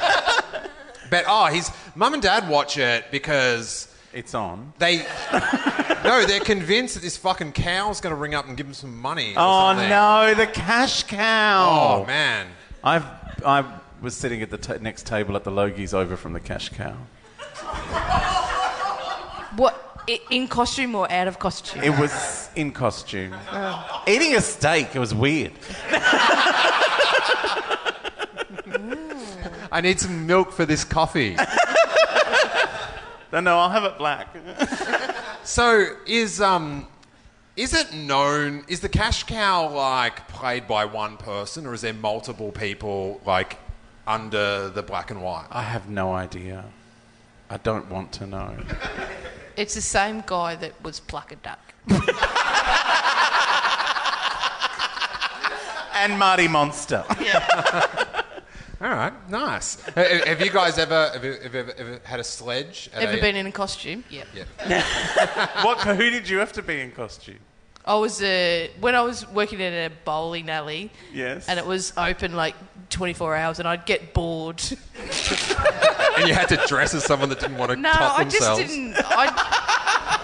But 1.10 1.26
oh, 1.28 1.46
his 1.46 1.72
mum 1.96 2.14
and 2.14 2.22
dad 2.22 2.50
watch 2.50 2.78
it 2.78 3.06
because 3.12 3.94
It's 4.18 4.34
on. 4.34 4.74
they. 4.80 5.06
no, 6.04 6.26
they're 6.26 6.40
convinced 6.40 6.96
that 6.96 7.02
this 7.04 7.16
fucking 7.18 7.52
cow's 7.52 8.02
going 8.02 8.16
to 8.16 8.20
ring 8.20 8.34
up 8.34 8.48
and 8.48 8.58
give 8.58 8.66
them 8.66 8.74
some 8.74 8.98
money. 9.00 9.34
or 9.36 9.40
Oh 9.40 9.70
something. 9.70 9.90
no, 9.90 10.34
the 10.34 10.48
cash 10.48 11.04
cow. 11.04 12.00
Oh, 12.02 12.06
man. 12.08 12.48
I've 12.84 13.06
I 13.46 13.64
was 14.02 14.16
sitting 14.16 14.42
at 14.42 14.50
the 14.50 14.58
ta 14.58 14.74
next 14.82 15.06
table 15.06 15.36
at 15.36 15.44
the 15.44 15.52
Logies 15.52 15.94
over 15.94 16.18
from 16.18 16.34
the 16.34 16.40
cash 16.40 16.70
cow. 16.70 16.96
What? 19.56 19.76
i- 20.10 20.20
In 20.32 20.48
costume 20.48 20.96
or 20.96 21.12
out 21.12 21.28
of 21.28 21.38
costume? 21.38 21.84
It 21.84 21.92
was 22.00 22.50
in 22.56 22.72
costume. 22.72 23.36
Oh. 23.52 24.04
Eating 24.08 24.36
a 24.36 24.42
steak, 24.42 24.96
it 24.96 25.00
was 25.00 25.14
weird. 25.14 25.52
I 29.72 29.82
need 29.82 30.00
some 30.00 30.26
milk 30.26 30.52
for 30.54 30.66
this 30.66 30.84
coffee. 30.84 31.36
No, 33.32 33.40
no, 33.40 33.60
I'll 33.60 33.70
have 33.70 33.84
it 33.84 33.98
black. 33.98 34.36
so 35.44 35.96
is 36.06 36.40
um 36.42 36.88
is 37.56 37.74
it 37.74 37.94
known 37.94 38.64
is 38.68 38.80
the 38.80 38.90
cash 38.90 39.24
cow 39.24 39.70
like 39.70 40.28
played 40.28 40.68
by 40.68 40.86
one 40.86 41.18
person 41.18 41.66
or 41.66 41.74
is 41.74 41.82
there 41.82 41.94
multiple 41.94 42.52
people 42.52 43.20
like 43.26 43.58
under 44.06 44.70
the 44.70 44.84
black 44.84 45.12
and 45.12 45.22
white? 45.22 45.48
I 45.52 45.64
have 45.64 45.90
no 45.90 46.14
idea. 46.14 46.66
I 47.50 47.58
don't 47.58 47.90
want 47.90 48.12
to 48.14 48.28
know. 48.28 48.56
It's 49.58 49.74
the 49.74 49.82
same 49.82 50.24
guy 50.28 50.54
that 50.58 50.74
was 50.84 51.00
Plucka 51.02 51.36
Duck. 51.42 51.74
And 56.00 56.20
Marty 56.20 56.48
Monster. 56.48 57.04
All 58.80 58.90
right, 58.90 59.30
nice. 59.30 59.82
Ha- 59.96 60.26
have 60.26 60.42
you 60.42 60.52
guys 60.52 60.78
ever 60.78 61.10
have 61.14 61.24
you, 61.24 61.34
have 61.42 61.54
you 61.54 61.60
ever, 61.62 61.74
ever 61.78 62.00
had 62.04 62.20
a 62.20 62.24
sledge? 62.24 62.90
At 62.94 63.04
Ever 63.04 63.18
a, 63.18 63.22
been 63.22 63.36
in 63.36 63.48
a 63.48 63.52
costume? 63.52 64.04
Yep. 64.10 64.28
Yeah. 64.68 65.62
what? 65.64 65.80
Who 65.80 66.10
did 66.10 66.30
you 66.30 66.38
have 66.38 66.54
to 66.54 66.62
be 66.62 66.82
in 66.82 66.92
costume? 66.92 67.40
I 67.86 67.96
was 67.96 68.22
uh, 68.22 68.68
when 68.82 68.96
I 68.96 69.02
was 69.02 69.28
working 69.32 69.62
in 69.62 69.74
a 69.74 69.90
bowling 70.04 70.50
alley. 70.50 70.92
Yes. 71.14 71.48
And 71.48 71.58
it 71.58 71.66
was 71.66 71.94
open 71.98 72.36
like 72.36 72.54
24 72.90 73.36
hours, 73.36 73.60
and 73.60 73.68
I'd 73.68 73.86
get 73.86 74.14
bored. 74.14 74.62
and 76.18 76.28
you 76.28 76.34
had 76.34 76.50
to 76.50 76.58
dress 76.68 76.94
as 76.94 77.06
someone 77.06 77.30
that 77.30 77.40
didn't 77.40 77.58
want 77.58 77.72
to 77.72 77.78
No, 77.78 77.92
top 77.92 78.20
I 78.20 78.24
themselves. 78.26 78.62
just 78.62 78.74
didn't. 78.74 78.96
I, 79.00 80.20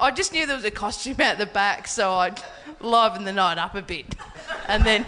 I 0.00 0.10
just 0.10 0.32
knew 0.32 0.44
there 0.44 0.56
was 0.56 0.64
a 0.64 0.70
costume 0.72 1.20
out 1.20 1.38
the 1.38 1.46
back, 1.46 1.86
so 1.86 2.14
I'd 2.14 2.42
liven 2.80 3.24
the 3.24 3.32
night 3.32 3.58
up 3.58 3.76
a 3.76 3.82
bit, 3.82 4.16
and 4.66 4.84
then 4.84 5.06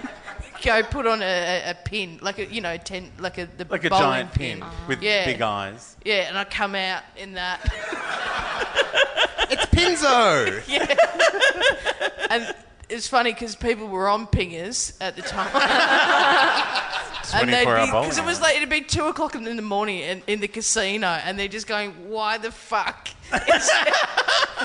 go 0.62 0.82
put 0.82 1.06
on 1.06 1.22
a, 1.22 1.24
a, 1.24 1.70
a 1.70 1.74
pin, 1.74 2.18
like 2.22 2.38
a 2.38 2.46
you 2.46 2.60
know, 2.60 2.76
ten, 2.76 3.10
like 3.18 3.38
a 3.38 3.46
the 3.56 3.66
Like 3.68 3.84
a 3.84 3.90
bowling 3.90 4.02
giant 4.04 4.32
pin 4.34 4.64
with 4.88 5.02
Yeah. 5.02 5.24
big 5.24 5.40
eyes. 5.42 5.96
Yeah, 6.04 6.28
and 6.28 6.36
I 6.38 6.44
come 6.44 6.74
out 6.74 7.02
in 7.16 7.34
that, 7.34 7.60
It's 9.50 9.66
Pinzo. 9.66 10.62
Yeah, 10.68 10.86
and 12.30 12.54
it's 12.88 13.06
funny 13.08 13.32
because 13.32 13.56
people 13.56 13.88
were 13.88 14.08
on 14.08 14.26
pingers 14.26 14.96
at 15.00 15.16
the 15.16 15.22
time. 15.22 15.50
And 17.32 17.48
24 17.48 17.76
hour 17.76 18.02
because 18.02 18.18
it 18.18 18.24
was 18.24 18.40
like 18.40 18.56
it'd 18.56 18.68
be 18.68 18.80
two 18.80 19.06
o'clock 19.06 19.34
in 19.34 19.44
the 19.44 19.62
morning 19.62 20.00
in, 20.00 20.22
in 20.26 20.40
the 20.40 20.48
casino, 20.48 21.06
and 21.06 21.38
they're 21.38 21.48
just 21.48 21.66
going, 21.66 22.10
"Why 22.10 22.38
the 22.38 22.50
fuck?" 22.50 23.08
is 23.32 23.70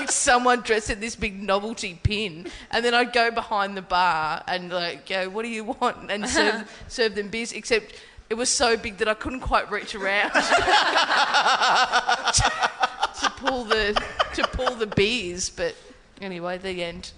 someone 0.14 0.60
dressed 0.60 0.90
in 0.90 1.00
this 1.00 1.16
big 1.16 1.42
novelty 1.42 1.98
pin, 2.02 2.46
and 2.70 2.84
then 2.84 2.94
I'd 2.94 3.12
go 3.12 3.30
behind 3.30 3.76
the 3.76 3.82
bar 3.82 4.42
and 4.46 4.70
like 4.70 5.06
go, 5.06 5.28
"What 5.30 5.42
do 5.42 5.48
you 5.48 5.64
want?" 5.64 6.10
and 6.10 6.28
serve 6.28 6.70
serve 6.88 7.14
them 7.14 7.28
beers. 7.28 7.52
Except 7.52 7.94
it 8.28 8.34
was 8.34 8.48
so 8.48 8.76
big 8.76 8.98
that 8.98 9.08
I 9.08 9.14
couldn't 9.14 9.40
quite 9.40 9.70
reach 9.70 9.94
around 9.94 10.32
to, 10.32 10.40
to 13.20 13.30
pull 13.36 13.64
the 13.64 14.00
to 14.34 14.42
pull 14.48 14.74
the 14.74 14.86
beers. 14.86 15.50
But 15.50 15.74
anyway, 16.20 16.58
the 16.58 16.82
end. 16.82 17.12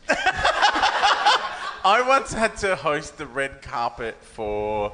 I 1.85 2.01
once 2.07 2.33
had 2.33 2.57
to 2.59 2.77
host 2.77 3.19
the 3.19 3.27
red 3.27 3.61
carpet 3.61 4.17
for 4.23 4.93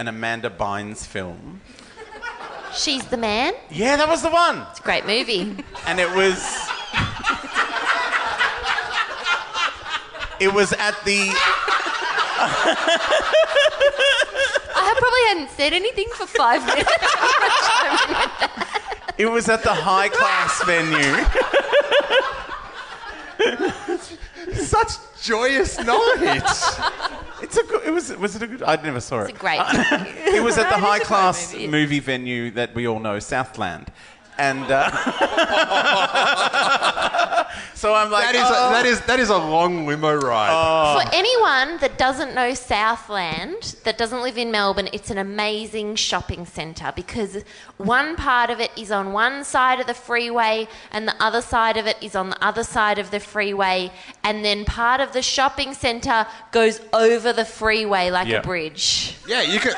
an 0.00 0.08
Amanda 0.08 0.48
Bynes 0.48 1.06
film. 1.06 1.60
She's 2.72 3.04
the 3.08 3.18
man. 3.18 3.52
Yeah, 3.70 3.96
that 3.96 4.08
was 4.08 4.22
the 4.22 4.30
one. 4.30 4.64
It's 4.70 4.80
a 4.80 4.82
great 4.82 5.04
movie. 5.04 5.54
And 5.86 6.00
it 6.00 6.08
was. 6.16 6.38
It 10.40 10.54
was 10.54 10.72
at 10.72 10.94
the. 11.04 11.30
I 14.74 14.94
probably 14.96 15.20
hadn't 15.28 15.50
said 15.50 15.74
anything 15.74 16.08
for 16.14 16.26
five 16.26 16.64
minutes. 16.64 16.90
It 19.18 19.26
was 19.26 19.50
at 19.50 19.62
the 19.62 19.74
high 19.74 20.08
class 20.08 20.62
venue. 20.64 21.26
Such 24.64 24.92
joyous 25.22 25.78
night. 25.78 26.42
It's 27.42 27.56
a 27.56 27.62
good. 27.64 27.82
It 27.86 27.90
was. 27.90 28.14
Was 28.18 28.36
it 28.36 28.42
a 28.42 28.46
good? 28.46 28.62
I 28.62 28.76
never 28.76 29.00
saw 29.00 29.20
it. 29.22 29.30
It's 29.30 29.30
it. 29.30 29.36
a 29.36 29.38
great 29.38 29.58
movie. 29.72 30.36
It 30.36 30.42
was 30.44 30.58
at 30.58 30.68
the 30.68 30.74
It 30.74 30.78
is 30.78 30.84
a 30.84 30.86
high 30.86 30.98
class 30.98 31.52
movie. 31.54 31.66
movie 31.68 31.98
venue 31.98 32.50
that 32.50 32.74
we 32.74 32.86
all 32.86 33.00
know, 33.00 33.18
Southland. 33.18 33.90
And 34.36 34.66
uh, 34.70 34.90
so 37.80 37.94
I'm 37.94 38.10
like, 38.10 38.26
That 38.26 38.34
is, 38.34 38.42
oh. 38.44 38.68
a, 38.68 38.72
that 38.72 38.84
oh. 38.84 38.88
is 38.90 39.00
that 39.06 39.20
is 39.20 39.30
a 39.30 39.38
long 39.38 39.86
limo 39.86 40.14
ride. 40.14 40.50
Oh. 40.52 41.00
For 41.00 41.14
anyone 41.14 41.78
that 41.78 41.96
doesn't 41.96 42.34
know 42.34 42.52
Southland, 42.52 43.76
that 43.84 43.96
doesn't 43.96 44.20
live 44.22 44.36
in 44.36 44.50
Melbourne, 44.50 44.90
it's 44.92 45.10
an 45.10 45.16
amazing 45.16 45.94
shopping 45.96 46.44
centre 46.44 46.92
because 46.94 47.42
one 47.78 48.16
part 48.16 48.50
of 48.50 48.60
it 48.60 48.70
is 48.76 48.90
on 48.90 49.12
one 49.14 49.44
side 49.44 49.80
of 49.80 49.86
the 49.86 49.94
freeway 49.94 50.68
and 50.92 51.08
the 51.08 51.16
other 51.22 51.40
side 51.40 51.78
of 51.78 51.86
it 51.86 51.96
is 52.02 52.14
on 52.14 52.28
the 52.28 52.44
other 52.44 52.64
side 52.64 52.98
of 52.98 53.10
the 53.10 53.20
freeway, 53.20 53.90
and 54.24 54.44
then 54.44 54.66
part 54.66 55.00
of 55.00 55.14
the 55.14 55.22
shopping 55.22 55.72
centre 55.72 56.26
goes 56.52 56.82
over 56.92 57.32
the 57.32 57.46
freeway 57.46 58.10
like 58.10 58.28
Yeah. 58.28 58.40
a 58.40 58.42
bridge. 58.42 59.16
yeah, 59.26 59.40
you 59.40 59.58
can 59.58 59.72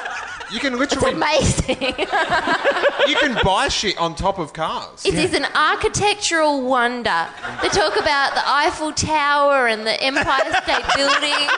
you 0.52 0.60
can 0.60 0.74
It's 0.74 0.94
literally 0.94 1.14
amazing. 1.14 1.76
you 3.08 3.16
can 3.16 3.38
buy 3.42 3.68
shit 3.68 3.96
on 3.98 4.14
top 4.14 4.38
of 4.38 4.52
cars. 4.52 5.04
It 5.04 5.14
is 5.14 5.32
an 5.34 5.46
architectural 5.54 6.62
wonder. 6.62 7.26
They 7.62 7.68
talk 7.92 8.02
about 8.02 8.34
the 8.34 8.42
Eiffel 8.48 8.92
Tower 8.92 9.66
and 9.66 9.86
the 9.86 10.00
Empire 10.02 10.52
State 10.62 10.84
Building. 10.96 11.48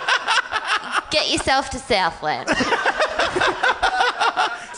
Get 1.10 1.30
yourself 1.30 1.70
to 1.70 1.78
Southland. 1.78 2.48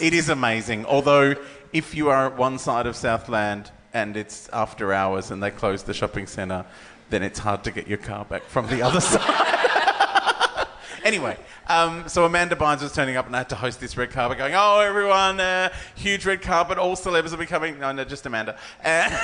It 0.01 0.13
is 0.13 0.29
amazing. 0.29 0.85
Although, 0.87 1.35
if 1.73 1.95
you 1.95 2.11
are 2.11 2.27
at 2.27 2.37
one 2.37 2.59
side 2.59 2.87
of 2.87 2.97
Southland 2.97 3.71
and 3.95 4.17
it's 4.17 4.49
after 4.53 4.93
hours 4.93 5.31
and 5.31 5.43
they 5.43 5.51
close 5.51 5.83
the 5.85 5.95
shopping 5.95 6.27
centre, 6.27 6.67
then 7.09 7.23
it's 7.23 7.39
hard 7.39 7.65
to 7.65 7.71
get 7.71 7.87
your 7.89 7.99
car 7.99 8.25
back 8.25 8.45
from 8.45 8.67
the 8.69 8.83
other 8.83 9.01
side. 9.01 9.56
Anyway, 11.07 11.37
um, 11.69 12.09
so 12.09 12.25
Amanda 12.25 12.57
Bynes 12.57 12.83
was 12.83 12.93
turning 12.93 13.17
up 13.17 13.27
and 13.27 13.35
I 13.37 13.39
had 13.39 13.49
to 13.51 13.55
host 13.55 13.79
this 13.79 13.97
red 13.97 14.11
carpet 14.11 14.39
going, 14.39 14.55
oh, 14.57 14.81
everyone, 14.81 15.39
uh, 15.39 15.69
huge 15.95 16.27
red 16.27 16.43
carpet, 16.43 16.79
all 16.79 16.97
celebs 16.97 17.31
will 17.31 17.39
be 17.39 17.47
coming. 17.47 17.79
No, 17.79 17.93
no, 17.93 18.03
just 18.03 18.27
Amanda. 18.27 18.59
And, 18.83 19.15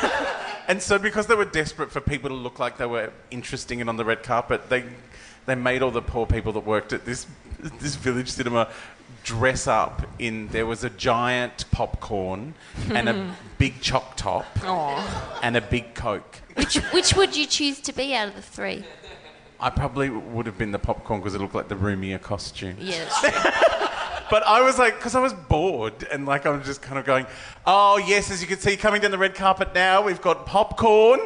and 0.68 0.80
so 0.80 0.96
because 0.96 1.26
they 1.26 1.34
were 1.34 1.44
desperate 1.44 1.90
for 1.90 2.00
people 2.00 2.28
to 2.30 2.36
look 2.36 2.60
like 2.60 2.78
they 2.78 2.86
were 2.86 3.12
interesting 3.32 3.80
and 3.80 3.90
on 3.90 3.96
the 3.96 4.04
red 4.04 4.22
carpet, 4.22 4.68
they, 4.68 4.84
they 5.46 5.56
made 5.56 5.82
all 5.82 5.90
the 5.90 6.00
poor 6.00 6.24
people 6.24 6.52
that 6.52 6.64
worked 6.64 6.92
at 6.92 7.04
this, 7.04 7.26
this 7.80 7.96
village 7.96 8.28
cinema 8.28 8.68
dress 9.24 9.66
up 9.66 10.06
in, 10.20 10.46
there 10.48 10.66
was 10.66 10.84
a 10.84 10.90
giant 10.90 11.68
popcorn 11.72 12.54
and 12.90 13.08
a 13.08 13.36
big 13.58 13.80
choc 13.80 14.16
top 14.16 14.46
and 15.42 15.56
a 15.56 15.60
big 15.60 15.94
Coke. 15.94 16.42
Which, 16.54 16.76
which 16.92 17.16
would 17.16 17.36
you 17.36 17.46
choose 17.46 17.80
to 17.80 17.92
be 17.92 18.14
out 18.14 18.28
of 18.28 18.36
the 18.36 18.42
three? 18.42 18.84
I 19.62 19.70
probably 19.70 20.10
would 20.10 20.46
have 20.46 20.58
been 20.58 20.72
the 20.72 20.78
popcorn 20.78 21.20
because 21.20 21.34
it 21.34 21.40
looked 21.40 21.54
like 21.54 21.68
the 21.68 21.76
roomier 21.76 22.18
costume. 22.18 22.76
Yeah. 22.78 23.08
But 24.30 24.46
I 24.46 24.62
was 24.62 24.78
like, 24.78 24.94
because 24.96 25.14
I 25.14 25.20
was 25.20 25.34
bored 25.34 26.08
and 26.10 26.24
like 26.24 26.46
I'm 26.46 26.62
just 26.64 26.80
kind 26.80 26.98
of 26.98 27.04
going, 27.04 27.26
oh 27.66 27.98
yes, 27.98 28.30
as 28.30 28.40
you 28.40 28.48
can 28.48 28.58
see, 28.58 28.78
coming 28.78 29.02
down 29.02 29.10
the 29.10 29.18
red 29.18 29.34
carpet 29.34 29.74
now, 29.74 30.00
we've 30.00 30.22
got 30.22 30.46
popcorn 30.46 31.20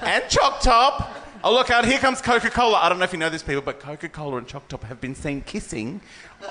and 0.00 0.24
Choc 0.30 0.60
Top. 0.60 1.14
Oh 1.42 1.52
look 1.52 1.68
out! 1.68 1.84
Here 1.84 1.98
comes 1.98 2.22
Coca 2.22 2.48
Cola. 2.48 2.78
I 2.78 2.88
don't 2.88 2.96
know 2.98 3.04
if 3.04 3.12
you 3.12 3.18
know 3.18 3.28
this, 3.28 3.42
people, 3.42 3.60
but 3.60 3.78
Coca 3.78 4.08
Cola 4.08 4.38
and 4.38 4.46
Choc 4.46 4.66
Top 4.68 4.84
have 4.84 5.02
been 5.02 5.14
seen 5.14 5.42
kissing 5.42 6.00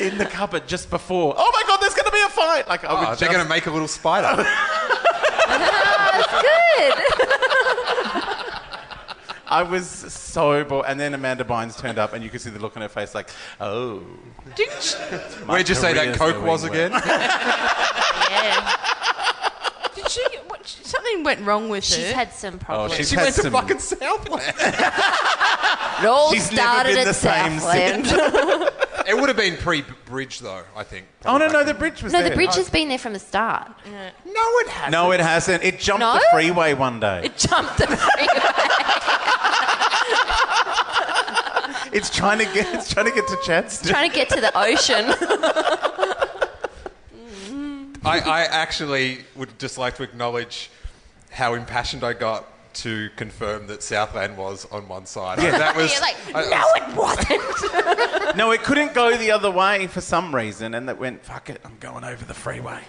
in 0.00 0.18
the 0.18 0.26
cupboard 0.28 0.66
just 0.66 0.90
before. 0.90 1.34
Oh 1.38 1.50
my 1.54 1.62
God! 1.68 1.80
There's 1.80 1.94
going 1.94 2.06
to 2.06 2.10
be 2.10 2.22
a 2.22 2.28
fight. 2.28 2.66
Like 2.66 2.82
I 2.82 2.88
Oh, 2.88 2.94
would 2.96 3.06
they're 3.20 3.28
just- 3.28 3.30
going 3.30 3.44
to 3.44 3.48
make 3.48 3.66
a 3.66 3.70
little 3.70 3.86
spider. 3.86 4.42
That's 5.46 6.32
good. 6.42 7.37
I 9.48 9.62
was 9.62 9.88
so 9.88 10.64
bored. 10.64 10.86
And 10.88 11.00
then 11.00 11.14
Amanda 11.14 11.44
Bynes 11.44 11.78
turned 11.78 11.98
up, 11.98 12.12
and 12.12 12.22
you 12.22 12.30
could 12.30 12.40
see 12.40 12.50
the 12.50 12.58
look 12.58 12.76
on 12.76 12.82
her 12.82 12.88
face, 12.88 13.14
like, 13.14 13.30
oh. 13.60 14.02
Didn't 14.54 14.92
Where'd 15.46 15.68
you 15.68 15.74
say 15.74 15.92
that 15.94 16.16
Coke 16.16 16.42
was 16.42 16.64
again? 16.64 16.92
Yeah. 18.30 18.74
Did 20.08 20.32
she 20.32 20.38
what, 20.46 20.66
something 20.66 21.24
went 21.24 21.40
wrong 21.46 21.68
with 21.68 21.84
her. 21.84 21.94
She's 21.94 22.08
her? 22.08 22.14
had 22.14 22.32
some 22.32 22.54
oh, 22.54 22.58
problems. 22.58 22.94
she's 22.94 23.10
she 23.10 23.16
had 23.16 23.22
went 23.24 23.34
to 23.36 23.42
some- 23.42 23.52
fucking 23.52 23.78
Southland. 23.78 24.54
it 24.58 26.06
all 26.06 26.32
She's 26.32 26.50
never 26.52 26.62
started 26.62 26.88
been 26.90 26.98
at 26.98 27.04
the 27.04 27.14
same 27.14 27.58
Southland. 27.58 28.06
it 29.08 29.16
would 29.16 29.28
have 29.28 29.36
been 29.36 29.56
pre-bridge 29.56 30.40
though, 30.40 30.62
I 30.76 30.82
think. 30.84 31.06
Oh 31.24 31.38
no, 31.38 31.48
Probably 31.48 31.52
no, 31.52 31.64
the 31.64 31.74
bridge 31.74 32.02
was 32.02 32.12
No, 32.12 32.20
there. 32.20 32.30
the 32.30 32.36
bridge 32.36 32.50
oh. 32.52 32.56
has 32.56 32.70
been 32.70 32.88
there 32.88 32.98
from 32.98 33.12
the 33.12 33.18
start. 33.18 33.70
No, 33.86 34.02
it 34.34 34.68
hasn't. 34.68 34.92
No, 34.92 35.12
it 35.12 35.20
hasn't. 35.20 35.62
It 35.64 35.78
jumped 35.78 36.00
No? 36.00 36.14
the 36.14 36.24
freeway 36.32 36.74
one 36.74 37.00
day. 37.00 37.22
It 37.24 37.36
jumped 37.36 37.78
the 37.78 37.86
freeway. 37.86 38.26
It's 41.90 42.10
trying 42.14 42.38
to 42.38 42.44
get. 42.44 42.66
It's 42.74 42.92
trying 42.92 43.06
to 43.06 43.12
get 43.12 43.26
to 43.28 43.36
Chadstone. 43.36 43.88
trying 43.88 44.10
to 44.10 44.14
get 44.14 44.28
to 44.28 44.40
the 44.40 44.52
ocean. 44.56 45.06
I, 48.04 48.20
I 48.20 48.40
actually 48.44 49.24
would 49.36 49.58
just 49.58 49.78
like 49.78 49.96
to 49.96 50.02
acknowledge 50.02 50.70
how 51.30 51.54
impassioned 51.54 52.04
I 52.04 52.12
got 52.12 52.46
to 52.74 53.10
confirm 53.16 53.66
that 53.66 53.82
Southland 53.82 54.36
was 54.36 54.64
on 54.70 54.86
one 54.88 55.04
side. 55.06 55.42
Yeah, 55.42 55.58
that 55.58 55.74
was. 55.76 55.90
You're 55.92 56.00
like, 56.00 56.16
I- 56.34 56.48
no, 56.48 56.64
it 56.76 56.96
wasn't. 56.96 58.36
No, 58.36 58.50
it 58.52 58.62
couldn't 58.62 58.94
go 58.94 59.16
the 59.16 59.30
other 59.32 59.50
way 59.50 59.86
for 59.88 60.00
some 60.00 60.34
reason, 60.34 60.74
and 60.74 60.88
that 60.88 60.98
went. 60.98 61.24
Fuck 61.24 61.50
it, 61.50 61.60
I'm 61.64 61.76
going 61.80 62.04
over 62.04 62.24
the 62.24 62.34
freeway. 62.34 62.80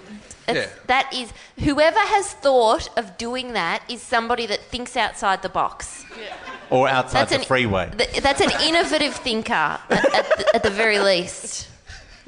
It's, 0.48 0.58
Yeah. 0.60 0.68
That 0.88 1.12
is, 1.14 1.32
whoever 1.64 1.98
has 2.00 2.32
thought 2.34 2.90
of 2.98 3.18
doing 3.18 3.54
that 3.54 3.82
is 3.90 4.02
somebody 4.02 4.46
that 4.48 4.62
thinks 4.62 4.96
outside 4.96 5.42
the 5.42 5.50
box. 5.50 6.04
Yeah. 6.22 6.36
Or 6.70 6.88
outside 6.88 7.22
That's 7.22 7.32
the 7.32 7.40
an 7.40 7.46
freeway. 7.46 7.90
th- 7.98 8.22
that's 8.22 8.42
an 8.42 8.52
innovative 8.62 9.16
thinker 9.16 9.54
at, 9.54 9.90
at, 9.92 10.38
the, 10.38 10.56
at 10.56 10.64
the 10.64 10.70
very 10.70 11.00
least. 11.00 11.68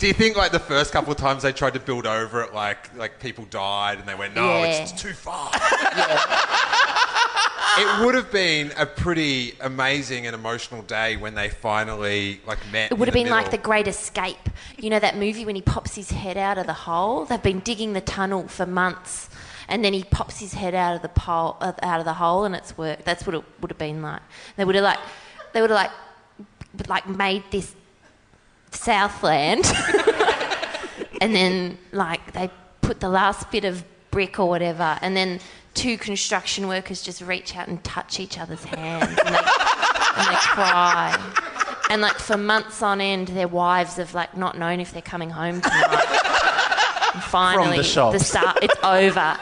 Do 0.00 0.06
you 0.06 0.14
think 0.14 0.34
like 0.34 0.50
the 0.50 0.58
first 0.58 0.92
couple 0.92 1.12
of 1.12 1.18
times 1.18 1.42
they 1.42 1.52
tried 1.52 1.74
to 1.74 1.80
build 1.80 2.06
over 2.06 2.40
it, 2.40 2.54
like 2.54 2.96
like 2.96 3.20
people 3.20 3.44
died 3.50 3.98
and 3.98 4.08
they 4.08 4.14
went, 4.14 4.34
no, 4.34 4.46
Yeah. 4.64 4.82
it's 4.82 4.92
too 4.92 5.12
far. 5.12 5.50
it 7.78 8.04
would 8.04 8.14
have 8.14 8.32
been 8.32 8.72
a 8.78 8.86
pretty 8.86 9.56
amazing 9.60 10.26
and 10.26 10.34
emotional 10.34 10.80
day 10.80 11.18
when 11.18 11.34
they 11.34 11.50
finally 11.50 12.40
like 12.46 12.58
met. 12.72 12.90
It 12.90 12.98
would 12.98 13.08
have 13.08 13.12
been 13.12 13.28
like 13.28 13.50
the. 13.50 13.58
Great 13.58 13.86
Escape. 13.86 14.48
You 14.78 14.88
know 14.88 14.98
that 15.00 15.18
movie 15.18 15.44
when 15.44 15.54
he 15.54 15.60
pops 15.60 15.94
his 15.96 16.10
head 16.10 16.38
out 16.38 16.56
of 16.56 16.66
the 16.66 16.72
hole? 16.72 17.26
They've 17.26 17.42
been 17.42 17.60
digging 17.60 17.92
the 17.92 18.00
tunnel 18.00 18.48
for 18.48 18.64
months, 18.64 19.28
and 19.68 19.84
then 19.84 19.92
he 19.92 20.02
pops 20.04 20.40
his 20.40 20.54
head 20.54 20.74
out 20.74 20.96
of 20.96 21.02
the 21.02 21.10
pole, 21.10 21.58
out 21.60 21.98
of 21.98 22.06
the 22.06 22.14
hole, 22.14 22.44
and 22.46 22.54
it's 22.56 22.78
worked. 22.78 23.04
That's 23.04 23.26
what 23.26 23.34
it 23.34 23.44
would 23.60 23.70
have 23.70 23.76
been 23.76 24.00
like. 24.00 24.22
They 24.56 24.64
would 24.64 24.76
have 24.76 24.84
like, 24.84 24.98
they 25.52 25.60
would 25.60 25.68
have 25.68 25.76
like, 25.76 26.88
like 26.88 27.06
made 27.06 27.42
this 27.50 27.74
Southland, 28.72 29.64
and 31.20 31.34
then 31.34 31.78
like 31.92 32.32
they 32.32 32.50
put 32.80 33.00
the 33.00 33.08
last 33.08 33.50
bit 33.50 33.64
of 33.64 33.84
brick 34.10 34.38
or 34.38 34.48
whatever, 34.48 34.98
and 35.02 35.16
then 35.16 35.40
two 35.74 35.96
construction 35.96 36.68
workers 36.68 37.02
just 37.02 37.20
reach 37.22 37.56
out 37.56 37.68
and 37.68 37.82
touch 37.84 38.20
each 38.20 38.38
other's 38.38 38.64
hands, 38.64 39.08
and 39.08 39.34
they, 39.34 39.38
and 39.38 40.26
they 40.28 40.36
cry. 40.40 41.34
And 41.90 42.02
like 42.02 42.18
for 42.18 42.36
months 42.36 42.82
on 42.82 43.00
end, 43.00 43.28
their 43.28 43.48
wives 43.48 43.96
have 43.96 44.14
like 44.14 44.36
not 44.36 44.56
known 44.56 44.80
if 44.80 44.92
they're 44.92 45.02
coming 45.02 45.30
home 45.30 45.60
tonight. 45.60 46.06
And 47.14 47.22
finally, 47.24 47.82
shops. 47.82 48.26
start, 48.26 48.58
it's 48.62 48.76
over. 48.84 49.36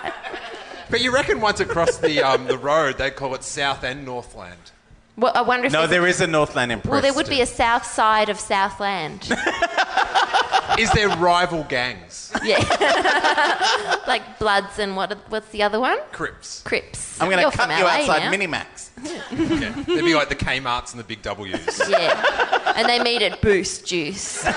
But 0.91 1.03
you 1.03 1.13
reckon 1.13 1.43
once 1.43 1.61
across 1.61 1.99
the 1.99 2.23
um, 2.23 2.47
the 2.47 2.57
road, 2.57 2.97
they 2.97 3.11
call 3.11 3.35
it 3.35 3.43
South 3.45 3.85
and 3.85 4.07
Northland. 4.07 4.73
Well, 5.19 5.33
I 5.35 5.43
wonder 5.43 5.67
if 5.67 5.73
No, 5.73 5.87
there's 5.89 6.21
a 6.21 6.29
Northland 6.29 6.71
Empress. 6.71 6.91
well, 6.91 7.03
there 7.03 7.13
would 7.13 7.29
be 7.29 7.41
a 7.41 7.47
south 7.47 7.85
side 7.85 8.29
of 8.29 8.39
Southland. 8.39 9.23
Is 10.79 10.93
there 10.93 11.09
rival 11.09 11.65
gangs? 11.65 12.33
yeah, 12.45 12.59
like 14.07 14.39
Bloods 14.39 14.79
and 14.79 14.95
what? 14.95 15.19
What's 15.29 15.49
the 15.49 15.65
other 15.65 15.81
one? 15.81 15.99
Crips. 16.13 16.63
Crips. 16.63 17.21
I'm 17.21 17.29
going 17.31 17.51
to 17.51 17.57
cut 17.57 17.69
you 17.77 17.83
LA 17.85 17.91
outside 17.91 18.21
now. 18.21 18.33
Minimax. 18.33 18.85
Yeah. 19.31 19.71
There'd 19.87 20.05
be 20.05 20.15
like 20.15 20.29
the 20.29 20.35
Kmart's 20.37 20.93
and 20.93 21.01
the 21.01 21.05
big 21.05 21.23
W's. 21.23 21.81
Yeah, 21.89 22.73
and 22.77 22.89
they 22.89 23.01
meet 23.03 23.23
at 23.23 23.41
Boost 23.41 23.87
Juice 23.87 24.43
for 24.43 24.51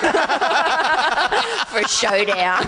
a 1.78 1.88
showdown. 1.88 2.62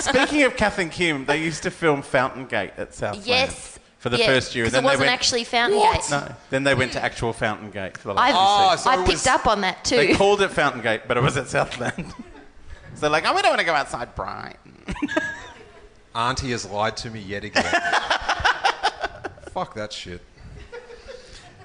Speaking 0.00 0.42
of 0.42 0.56
Kath 0.56 0.78
and 0.78 0.90
Kim, 0.92 1.24
they 1.26 1.38
used 1.42 1.62
to 1.64 1.70
film 1.70 2.02
Fountain 2.02 2.46
Gate 2.46 2.72
at 2.76 2.94
Southland. 2.94 3.26
Yes. 3.26 3.75
For 3.98 4.10
the 4.10 4.18
yeah, 4.18 4.26
first 4.26 4.54
year. 4.54 4.64
'cause 4.66 4.72
Then 4.72 4.84
it 4.84 4.86
wasn't 4.86 5.00
they 5.00 5.06
went, 5.06 5.14
actually 5.18 5.44
Fountain 5.44 5.80
Gate. 5.80 6.10
No. 6.10 6.34
Then 6.50 6.64
they 6.64 6.74
went 6.74 6.92
to 6.92 7.02
actual 7.02 7.32
Fountain 7.32 7.70
Gate 7.70 7.96
for 7.98 8.08
the 8.08 8.20
I, 8.20 8.30
last 8.30 8.82
Oh, 8.82 8.84
so 8.84 8.90
I 8.90 8.96
picked 8.98 9.08
was- 9.08 9.26
up 9.26 9.46
on 9.46 9.62
that 9.62 9.84
too. 9.84 9.96
They 9.96 10.14
called 10.14 10.42
it 10.42 10.50
Fountain 10.50 10.82
Gate, 10.82 11.02
but 11.08 11.16
it 11.16 11.22
was 11.22 11.36
at 11.36 11.48
Southland. 11.48 12.12
so 12.94 13.00
they're 13.00 13.10
like, 13.10 13.24
oh, 13.26 13.34
we 13.34 13.42
don't 13.42 13.50
want 13.52 13.60
to 13.60 13.66
go 13.66 13.74
outside 13.74 14.14
Brighton. 14.14 14.74
Auntie 16.14 16.50
has 16.52 16.64
lied 16.66 16.96
to 16.98 17.10
me 17.10 17.20
yet 17.20 17.44
again. 17.44 17.64
Fuck 19.52 19.74
that 19.74 19.92
shit. 19.92 20.20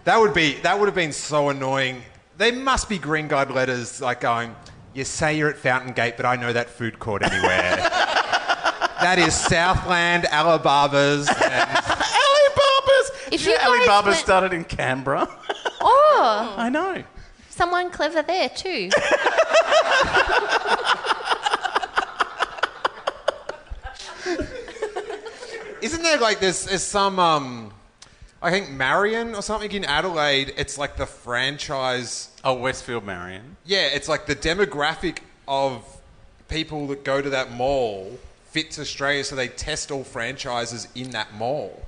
That 0.06 0.20
would 0.20 0.34
be 0.34 0.56
that 0.62 0.80
would 0.80 0.88
have 0.88 0.96
been 0.96 1.12
so 1.14 1.50
annoying. 1.50 2.02
There 2.38 2.52
must 2.54 2.90
be 2.90 2.98
green 2.98 3.28
guide 3.28 3.52
letters 3.52 4.02
like 4.02 4.22
going, 4.22 4.56
you 4.94 5.04
say 5.04 5.38
you're 5.38 5.50
at 5.50 5.58
Fountain 5.58 5.94
Gate, 5.94 6.16
but 6.18 6.26
I 6.26 6.36
know 6.38 6.52
that 6.54 6.70
food 6.70 6.98
court 7.00 7.22
anywhere. 7.24 7.76
that 9.02 9.18
is 9.20 9.36
Southland, 9.36 10.26
Alibaba's, 10.26 11.28
and 11.30 11.38
Alibaba's! 11.38 12.08
If 13.32 13.40
Did 13.44 13.48
you 13.48 13.52
you 13.54 13.58
know 13.58 13.78
Alibaba 13.78 14.10
went- 14.10 14.20
started 14.20 14.54
in 14.54 14.66
Canberra? 14.66 15.28
oh, 15.82 16.56
I 16.58 16.70
know. 16.70 17.04
someone 17.50 17.90
clever 17.90 18.22
there 18.22 18.50
too. 18.50 18.90
Isn't 25.82 26.04
there 26.04 26.20
like 26.20 26.40
there's, 26.40 26.66
there's 26.66 26.84
some 26.84 27.18
um, 27.18 27.74
I 28.42 28.52
think 28.52 28.70
Marion 28.70 29.34
or 29.34 29.42
something 29.42 29.72
in 29.72 29.86
Adelaide. 29.86 30.54
It's 30.58 30.78
like 30.78 30.98
the 30.98 31.06
franchise. 31.06 32.30
Oh, 32.44 32.54
Westfield 32.54 33.06
Marion. 33.06 33.58
Yeah, 33.66 33.88
it's 33.88 34.10
like 34.10 34.26
the 34.26 34.36
demographic 34.36 35.20
of 35.48 35.84
people 36.50 36.88
that 36.88 37.04
go 37.04 37.22
to 37.22 37.30
that 37.32 37.52
mall 37.52 38.20
fits 38.46 38.78
Australia, 38.78 39.24
so 39.24 39.36
they 39.36 39.48
test 39.48 39.90
all 39.90 40.04
franchises 40.04 40.88
in 40.96 41.12
that 41.12 41.34
mall. 41.36 41.82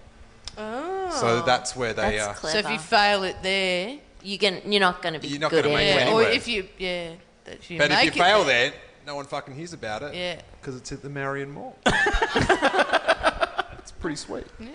Oh, 1.15 1.19
so 1.19 1.41
that's 1.43 1.75
where 1.75 1.93
they 1.93 2.17
That's 2.17 2.27
are. 2.27 2.33
clever. 2.33 2.61
So 2.61 2.67
if 2.67 2.73
you 2.73 2.79
fail 2.79 3.23
it 3.23 3.37
there, 3.43 3.97
you 4.21 4.37
can, 4.37 4.61
you're 4.71 4.79
not 4.79 5.01
going 5.01 5.13
to 5.13 5.19
be 5.19 5.27
You're 5.27 5.39
not 5.39 5.51
good 5.51 5.65
gonna 5.65 5.75
at 5.75 5.77
make 5.77 5.87
it. 5.87 6.01
it 6.01 6.07
yeah, 6.07 6.13
or 6.13 6.21
anywhere. 6.21 6.31
if 6.31 6.47
you 6.47 6.67
yeah, 6.77 7.11
if 7.45 7.71
you 7.71 7.77
But 7.77 7.91
if 7.91 7.97
make 7.97 8.15
you 8.15 8.21
it 8.21 8.25
fail 8.25 8.43
there, 8.43 8.69
there, 8.71 8.79
no 9.05 9.15
one 9.15 9.25
fucking 9.25 9.53
hears 9.55 9.73
about 9.73 10.03
it. 10.03 10.15
Yeah. 10.15 10.41
because 10.59 10.75
it's 10.77 10.91
at 10.91 11.01
the 11.01 11.09
Marion 11.09 11.51
Mall. 11.51 11.77
it's 11.85 13.91
pretty 13.99 14.15
sweet. 14.15 14.45
Yeah. 14.59 14.67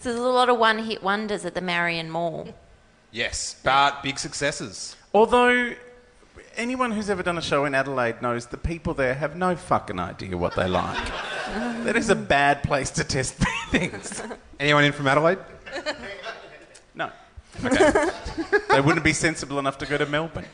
So 0.00 0.10
there's 0.10 0.20
a 0.24 0.28
lot 0.28 0.50
of 0.50 0.58
one-hit 0.58 1.02
wonders 1.02 1.44
at 1.46 1.54
the 1.54 1.62
Marion 1.62 2.10
Mall. 2.10 2.48
Yes, 3.10 3.56
but 3.62 4.02
big 4.02 4.18
successes. 4.18 4.96
Although, 5.14 5.72
anyone 6.56 6.90
who's 6.90 7.08
ever 7.08 7.22
done 7.22 7.38
a 7.38 7.42
show 7.42 7.64
in 7.64 7.74
Adelaide 7.74 8.20
knows 8.20 8.46
the 8.46 8.58
people 8.58 8.92
there 8.92 9.14
have 9.14 9.34
no 9.36 9.56
fucking 9.56 9.98
idea 9.98 10.36
what 10.36 10.54
they 10.56 10.68
like. 10.68 11.06
that 11.84 11.96
is 11.96 12.10
a 12.10 12.14
bad 12.16 12.62
place 12.64 12.90
to 12.90 13.04
test 13.04 13.34
things. 13.70 14.20
Anyone 14.60 14.84
in 14.84 14.92
from 14.92 15.06
Adelaide? 15.06 15.38
they 18.70 18.80
wouldn't 18.80 19.04
be 19.04 19.12
sensible 19.12 19.58
enough 19.58 19.78
to 19.78 19.86
go 19.86 19.98
to 19.98 20.06
Melbourne. 20.06 20.46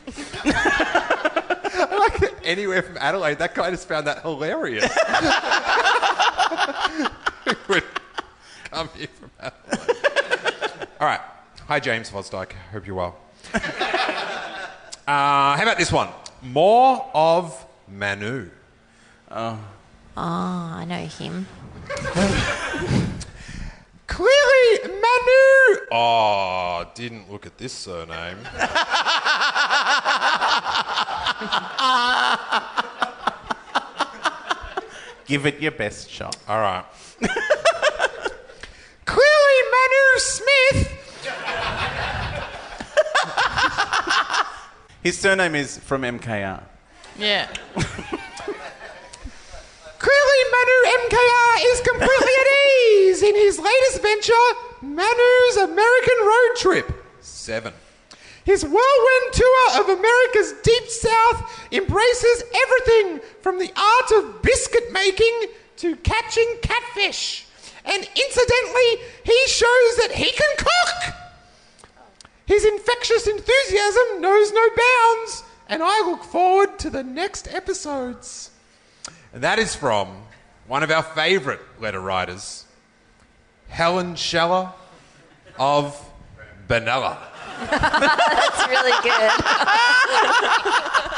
Anywhere 2.43 2.81
from 2.81 2.97
Adelaide, 2.97 3.39
that 3.39 3.55
guy 3.55 3.69
just 3.71 3.87
found 3.87 4.07
that 4.07 4.21
hilarious. 4.21 4.83
Who 7.45 7.55
would 7.73 7.83
come 8.69 8.89
here 8.95 9.07
from 9.07 9.31
Adelaide? 9.39 10.87
All 10.99 11.07
right. 11.07 11.21
Hi, 11.67 11.79
James 11.79 12.09
Fosdyke. 12.09 12.53
Hope 12.71 12.85
you're 12.85 12.95
well. 12.95 13.17
Uh, 13.53 13.59
how 15.57 15.63
about 15.63 15.77
this 15.77 15.91
one? 15.91 16.09
More 16.41 17.09
of 17.13 17.65
Manu. 17.87 18.49
Oh, 19.29 19.59
I 20.15 20.85
know 20.85 21.05
him. 21.05 21.47
Clearly, 24.11 24.79
Manu. 24.83 25.87
Oh, 25.89 26.85
didn't 26.93 27.31
look 27.31 27.45
at 27.45 27.57
this 27.57 27.71
surname. 27.71 28.39
Give 35.25 35.45
it 35.45 35.61
your 35.61 35.71
best 35.71 36.09
shot. 36.09 36.35
All 36.49 36.59
right. 36.59 36.83
Clearly, 39.05 39.61
Manu 39.71 40.17
Smith. 40.17 40.89
His 45.03 45.17
surname 45.17 45.55
is 45.55 45.77
from 45.77 46.01
MKR. 46.01 46.61
Yeah. 47.17 47.47
Manu 50.51 50.77
MKR 51.05 51.55
is 51.71 51.81
completely 51.81 52.35
at 52.41 52.47
ease 52.87 53.23
in 53.23 53.35
his 53.35 53.59
latest 53.59 54.01
venture, 54.01 54.47
Manu's 54.81 55.57
American 55.57 56.17
Road 56.21 56.55
Trip. 56.57 57.05
Seven. 57.21 57.73
His 58.43 58.63
whirlwind 58.63 59.33
tour 59.33 59.79
of 59.79 59.89
America's 59.89 60.53
deep 60.63 60.87
south 60.87 61.67
embraces 61.71 62.43
everything 62.63 63.19
from 63.41 63.59
the 63.59 63.71
art 63.75 64.23
of 64.23 64.41
biscuit 64.41 64.91
making 64.91 65.45
to 65.77 65.95
catching 65.97 66.57
catfish. 66.61 67.45
And 67.85 68.03
incidentally, 68.03 69.05
he 69.23 69.47
shows 69.47 69.95
that 69.97 70.11
he 70.13 70.31
can 70.31 70.57
cook. 70.57 71.13
His 72.45 72.65
infectious 72.65 73.27
enthusiasm 73.27 74.21
knows 74.21 74.51
no 74.51 74.67
bounds, 74.69 75.43
and 75.69 75.81
I 75.83 76.01
look 76.05 76.23
forward 76.23 76.77
to 76.79 76.89
the 76.89 77.03
next 77.03 77.47
episodes. 77.53 78.51
And 79.33 79.41
that 79.43 79.59
is 79.59 79.75
from 79.75 80.09
one 80.71 80.83
of 80.83 80.89
our 80.89 81.03
favourite 81.03 81.59
letter 81.81 81.99
writers, 81.99 82.63
Helen 83.67 84.15
Scheller 84.15 84.71
of 85.59 86.01
Benalla. 86.69 87.17
That's 87.69 88.69
really 88.69 88.93
good. 89.03 89.31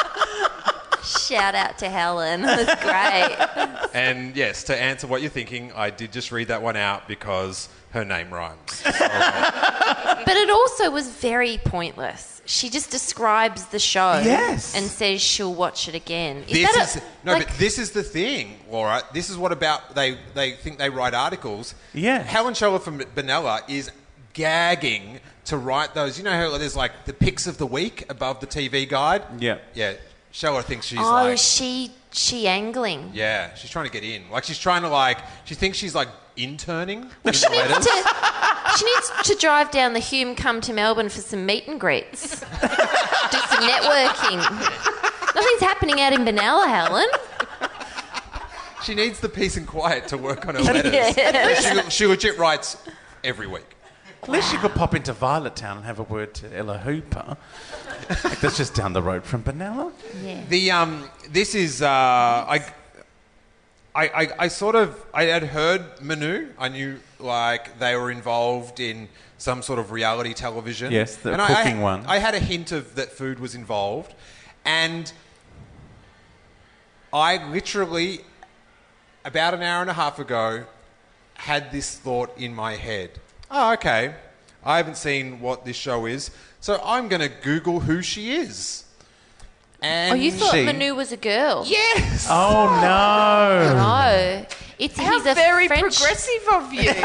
Shout 1.28 1.56
out 1.56 1.78
to 1.80 1.90
Helen. 1.90 2.42
That's 2.42 2.84
great. 2.84 3.80
And 3.94 4.36
yes, 4.36 4.64
to 4.66 4.76
answer 4.76 5.06
what 5.06 5.22
you're 5.22 5.30
thinking, 5.30 5.72
I 5.74 5.92
did 5.92 6.12
just 6.12 6.32
read 6.32 6.48
that 6.48 6.64
one 6.64 6.76
out 6.76 7.08
because 7.08 7.70
her 7.92 8.04
name 8.04 8.34
rhymes. 8.34 8.82
But 10.26 10.38
it 10.38 10.50
also 10.50 10.90
was 10.90 11.10
very 11.10 11.60
pointless. 11.64 12.42
She 12.46 12.70
just 12.70 12.90
describes 12.90 13.66
the 13.66 13.78
show 13.80 14.22
Yes. 14.24 14.76
and 14.76 14.86
says 14.88 15.22
she'll 15.22 15.54
watch 15.54 15.88
it 15.88 15.96
again. 15.96 16.38
Is 16.48 16.54
this 16.54 16.76
that 16.76 16.84
is 16.90 16.96
a- 16.98 17.02
no, 17.26 17.34
like- 17.34 17.48
but 17.48 17.58
this 17.58 17.78
is 17.78 17.92
the 17.92 18.04
thing, 18.04 18.58
Laura. 18.70 19.02
This 19.14 19.30
is 19.30 19.38
what 19.38 19.52
about 19.52 19.94
they 19.96 20.18
they 20.34 20.54
think 20.54 20.78
they 20.80 20.90
write 20.90 21.14
articles. 21.14 21.76
Yeah. 21.94 22.20
Helen 22.24 22.54
Scheller 22.54 22.80
from 22.80 23.00
Benalla 23.00 23.62
is 23.70 23.92
gagging 24.34 25.20
to 25.46 25.58
write 25.58 25.94
those. 25.94 26.18
You 26.18 26.24
know 26.24 26.32
how 26.32 26.58
there's 26.58 26.76
like 26.76 27.06
the 27.06 27.14
picks 27.14 27.46
of 27.48 27.58
the 27.58 27.68
week 27.68 28.06
above 28.10 28.40
the 28.40 28.48
TV 28.48 28.88
guide. 28.90 29.24
Yeah. 29.40 29.58
Yeah. 29.74 29.94
Scheller 30.34 30.64
thinks 30.64 30.88
she's 30.88 31.00
oh, 31.00 31.04
like 31.04 31.36
is 31.36 31.48
she 31.48 31.92
she 32.12 32.48
angling? 32.48 33.12
yeah, 33.14 33.54
she's 33.54 33.70
trying 33.70 33.86
to 33.86 33.92
get 33.92 34.04
in. 34.04 34.30
Like 34.32 34.44
she's 34.44 34.58
trying 34.58 34.82
to 34.82 34.90
like 34.90 35.20
she 35.46 35.54
thinks 35.54 35.78
she's 35.78 35.94
like 35.94 36.10
interning 36.36 37.04
in 37.24 37.34
She 37.34 37.48
needs, 37.50 37.86
to, 37.86 38.14
she 38.78 38.86
needs 38.86 39.12
to 39.26 39.36
drive 39.36 39.70
down 39.70 39.94
the 39.94 40.00
Hume, 40.00 40.36
come 40.36 40.60
to 40.62 40.74
Melbourne 40.74 41.10
for 41.10 41.22
some 41.22 41.46
meet 41.46 41.68
and 41.68 41.80
greets. 41.80 42.40
Do 42.40 42.46
some 42.48 43.64
networking. 43.64 44.40
Nothing's 45.36 45.62
happening 45.62 46.02
out 46.02 46.14
in 46.14 46.26
Benalla, 46.26 46.68
Helen. 46.68 47.08
She 48.84 48.96
needs 48.96 49.20
the 49.20 49.30
peace 49.30 49.56
and 49.56 49.68
quiet 49.68 50.08
to 50.08 50.18
work 50.18 50.48
on 50.48 50.56
her 50.56 50.62
letters. 50.74 50.94
Yeah. 50.94 51.84
she, 51.84 51.90
she 51.92 52.08
legit 52.08 52.40
writes 52.40 52.78
every 53.24 53.46
week. 53.48 53.76
At 54.24 54.30
least 54.30 54.52
you 54.52 54.60
could 54.60 54.74
pop 54.74 54.96
into 54.96 55.14
Violet 55.14 55.56
Town 55.56 55.78
and 55.78 55.86
have 55.86 56.00
a 56.00 56.04
word 56.04 56.34
to 56.36 56.58
Ella 56.58 56.78
Hooper. 56.80 57.38
Like, 58.10 58.40
that's 58.42 58.58
just 58.58 58.74
down 58.76 58.94
the 58.94 59.02
road 59.02 59.24
from 59.24 59.44
Benalla. 59.44 59.92
Yeah. 60.24 60.42
The 60.50 60.72
um, 60.72 61.10
this 61.30 61.56
is 61.56 61.82
uh, 61.82 61.88
I, 61.88 62.66
I, 63.96 64.08
I, 64.08 64.28
I 64.40 64.48
sort 64.48 64.76
of 64.76 65.04
I 65.14 65.24
had 65.26 65.44
heard 65.44 66.02
Manu. 66.02 66.50
I 66.58 66.70
knew 66.70 67.00
like 67.20 67.80
they 67.80 67.96
were 67.96 68.12
involved 68.12 68.80
in 68.80 69.08
some 69.38 69.62
sort 69.62 69.80
of 69.80 69.92
reality 69.92 70.34
television. 70.34 70.92
Yes, 70.92 71.16
the 71.18 71.34
And 71.34 71.42
I- 71.42 71.48
cooking 71.64 71.80
I, 71.80 71.84
one. 71.84 72.06
I 72.06 72.18
had 72.18 72.34
a 72.36 72.40
hint 72.40 72.72
of 72.72 72.96
that 72.96 73.12
food 73.12 73.40
was 73.40 73.56
involved, 73.56 74.14
and 74.66 75.12
I 77.12 77.46
literally 77.52 78.22
about 79.26 79.54
an 79.54 79.62
hour 79.62 79.82
and 79.82 79.90
a 79.90 79.94
half 79.94 80.20
ago 80.20 80.66
had 81.36 81.72
this 81.72 81.96
thought 81.98 82.36
in 82.38 82.54
my 82.54 82.76
head. 82.76 83.12
Oh, 83.52 83.74
okay. 83.74 84.16
I 84.66 84.78
haven't 84.78 84.98
seen 84.98 85.40
what 85.42 85.66
this 85.66 85.76
show 85.76 86.06
is, 86.06 86.32
so 86.64 86.80
I'm 86.84 87.10
going 87.10 87.22
to 87.22 87.28
Google 87.28 87.82
who 87.82 88.02
she 88.02 88.36
is. 88.36 88.86
And 89.82 90.14
Oh, 90.14 90.16
you 90.16 90.32
thought 90.32 90.54
She- 90.54 90.64
Manu 90.64 90.96
was 90.96 91.12
a 91.12 91.18
girl? 91.18 91.66
Yes. 91.68 92.26
Oh 92.30 92.70
no! 92.82 93.74
No. 93.76 94.46
It's 94.80 94.98
How 94.98 95.12
he's 95.12 95.26
a 95.26 95.34
very 95.36 95.68
French. 95.68 95.98
progressive 95.98 96.48
of 96.54 96.74
you. 96.74 96.94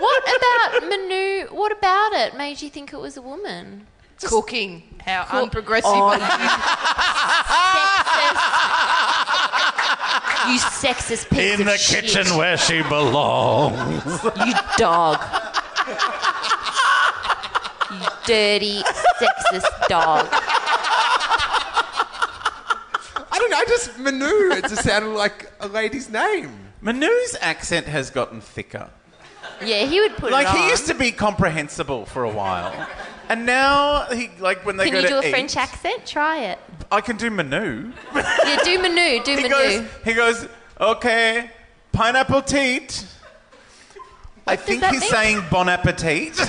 What 0.00 0.22
about 0.36 0.88
Manu? 0.88 1.46
What 1.50 1.72
about 1.72 2.12
it 2.14 2.34
made 2.36 2.62
you 2.62 2.70
think 2.70 2.92
it 2.94 2.98
was 2.98 3.16
a 3.18 3.22
woman? 3.22 3.86
Cooking. 4.22 4.82
How 5.04 5.24
Cook- 5.24 5.52
unprogressive 5.52 5.82
Oh, 5.84 6.12
of 6.14 6.20
you. 6.20 6.24
You 10.54 10.58
sexist 10.58 11.28
piece 11.30 11.54
In 11.54 11.60
of 11.60 11.66
the 11.66 11.76
shit. 11.76 12.04
kitchen 12.06 12.36
where 12.36 12.56
she 12.56 12.82
belongs. 12.82 14.04
You 14.46 14.54
dog. 14.78 15.18
You 18.28 18.34
dirty, 18.34 18.82
sexist 19.20 19.88
dog. 19.88 20.28
I 23.32 23.38
don't 23.38 23.50
know. 23.50 23.56
I 23.56 23.64
just 23.66 23.98
Manu. 23.98 24.52
It 24.52 24.62
just 24.68 24.82
sounded 24.84 25.10
like 25.10 25.50
a 25.60 25.68
lady's 25.68 26.08
name. 26.10 26.52
Manu's 26.80 27.36
accent 27.40 27.86
has 27.86 28.10
gotten 28.10 28.40
thicker. 28.40 28.90
Yeah, 29.64 29.84
he 29.84 30.00
would 30.00 30.16
put 30.16 30.32
Like 30.32 30.46
it 30.46 30.50
on. 30.50 30.56
he 30.58 30.68
used 30.70 30.86
to 30.86 30.94
be 30.94 31.12
comprehensible 31.12 32.06
for 32.06 32.24
a 32.24 32.30
while, 32.30 32.72
and 33.28 33.44
now 33.44 34.06
he 34.06 34.30
like 34.38 34.64
when 34.64 34.76
they 34.78 34.84
Can 34.84 34.94
go 34.94 34.98
you 35.00 35.06
to 35.08 35.12
do 35.12 35.18
a 35.18 35.26
eat, 35.26 35.30
French 35.30 35.56
accent? 35.56 36.06
Try 36.06 36.38
it. 36.44 36.58
I 36.90 37.00
can 37.02 37.16
do 37.16 37.30
Manu. 37.30 37.92
Yeah, 38.14 38.58
do 38.64 38.78
Manu. 38.80 39.22
Do 39.22 39.36
He 39.36 39.42
Manu. 39.42 39.48
goes, 39.50 39.82
he 40.04 40.14
goes, 40.14 40.48
okay, 40.80 41.50
pineapple 41.92 42.42
teat. 42.42 43.04
I 44.46 44.56
think 44.56 44.80
that 44.80 44.92
he's 44.92 45.02
mean? 45.02 45.10
saying 45.10 45.42
bon 45.50 45.68
appetit. 45.68 46.34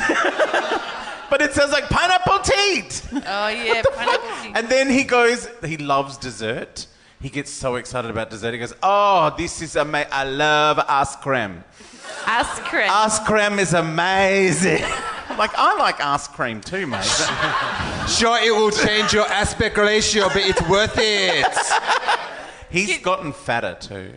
but 1.32 1.42
it 1.42 1.54
sounds 1.54 1.72
like 1.72 1.86
pineapple 1.86 2.40
teat. 2.40 3.02
Oh, 3.14 3.48
yeah. 3.48 3.82
pineapple. 3.82 4.52
And 4.54 4.68
then 4.68 4.90
he 4.90 5.06
goes, 5.06 5.48
he 5.66 5.78
loves 5.78 6.18
dessert. 6.18 6.88
He 7.22 7.30
gets 7.30 7.50
so 7.50 7.76
excited 7.76 8.12
about 8.12 8.30
dessert. 8.30 8.52
He 8.52 8.60
goes, 8.60 8.74
oh, 8.84 9.34
this 9.38 9.62
is 9.62 9.78
amazing. 9.78 10.12
I 10.12 10.26
love 10.26 10.80
ice 10.88 11.16
cream. 11.16 11.64
Ice 12.28 12.60
cream. 12.60 12.90
Ice 12.90 13.20
cream 13.20 13.60
is 13.60 13.74
amazing. 13.74 14.82
like, 15.38 15.52
I 15.56 15.78
like 15.80 16.04
ice 16.04 16.28
cream 16.28 16.60
too, 16.62 16.86
mate. 16.86 17.06
Sure, 18.08 18.38
it 18.42 18.52
will 18.52 18.72
change 18.72 19.14
your 19.14 19.28
aspect 19.28 19.78
ratio, 19.78 20.28
but 20.28 20.38
it's 20.38 20.62
worth 20.68 20.96
it. 20.98 21.46
He's 22.70 22.98
gotten 22.98 23.32
fatter 23.32 23.78
too. 23.80 24.14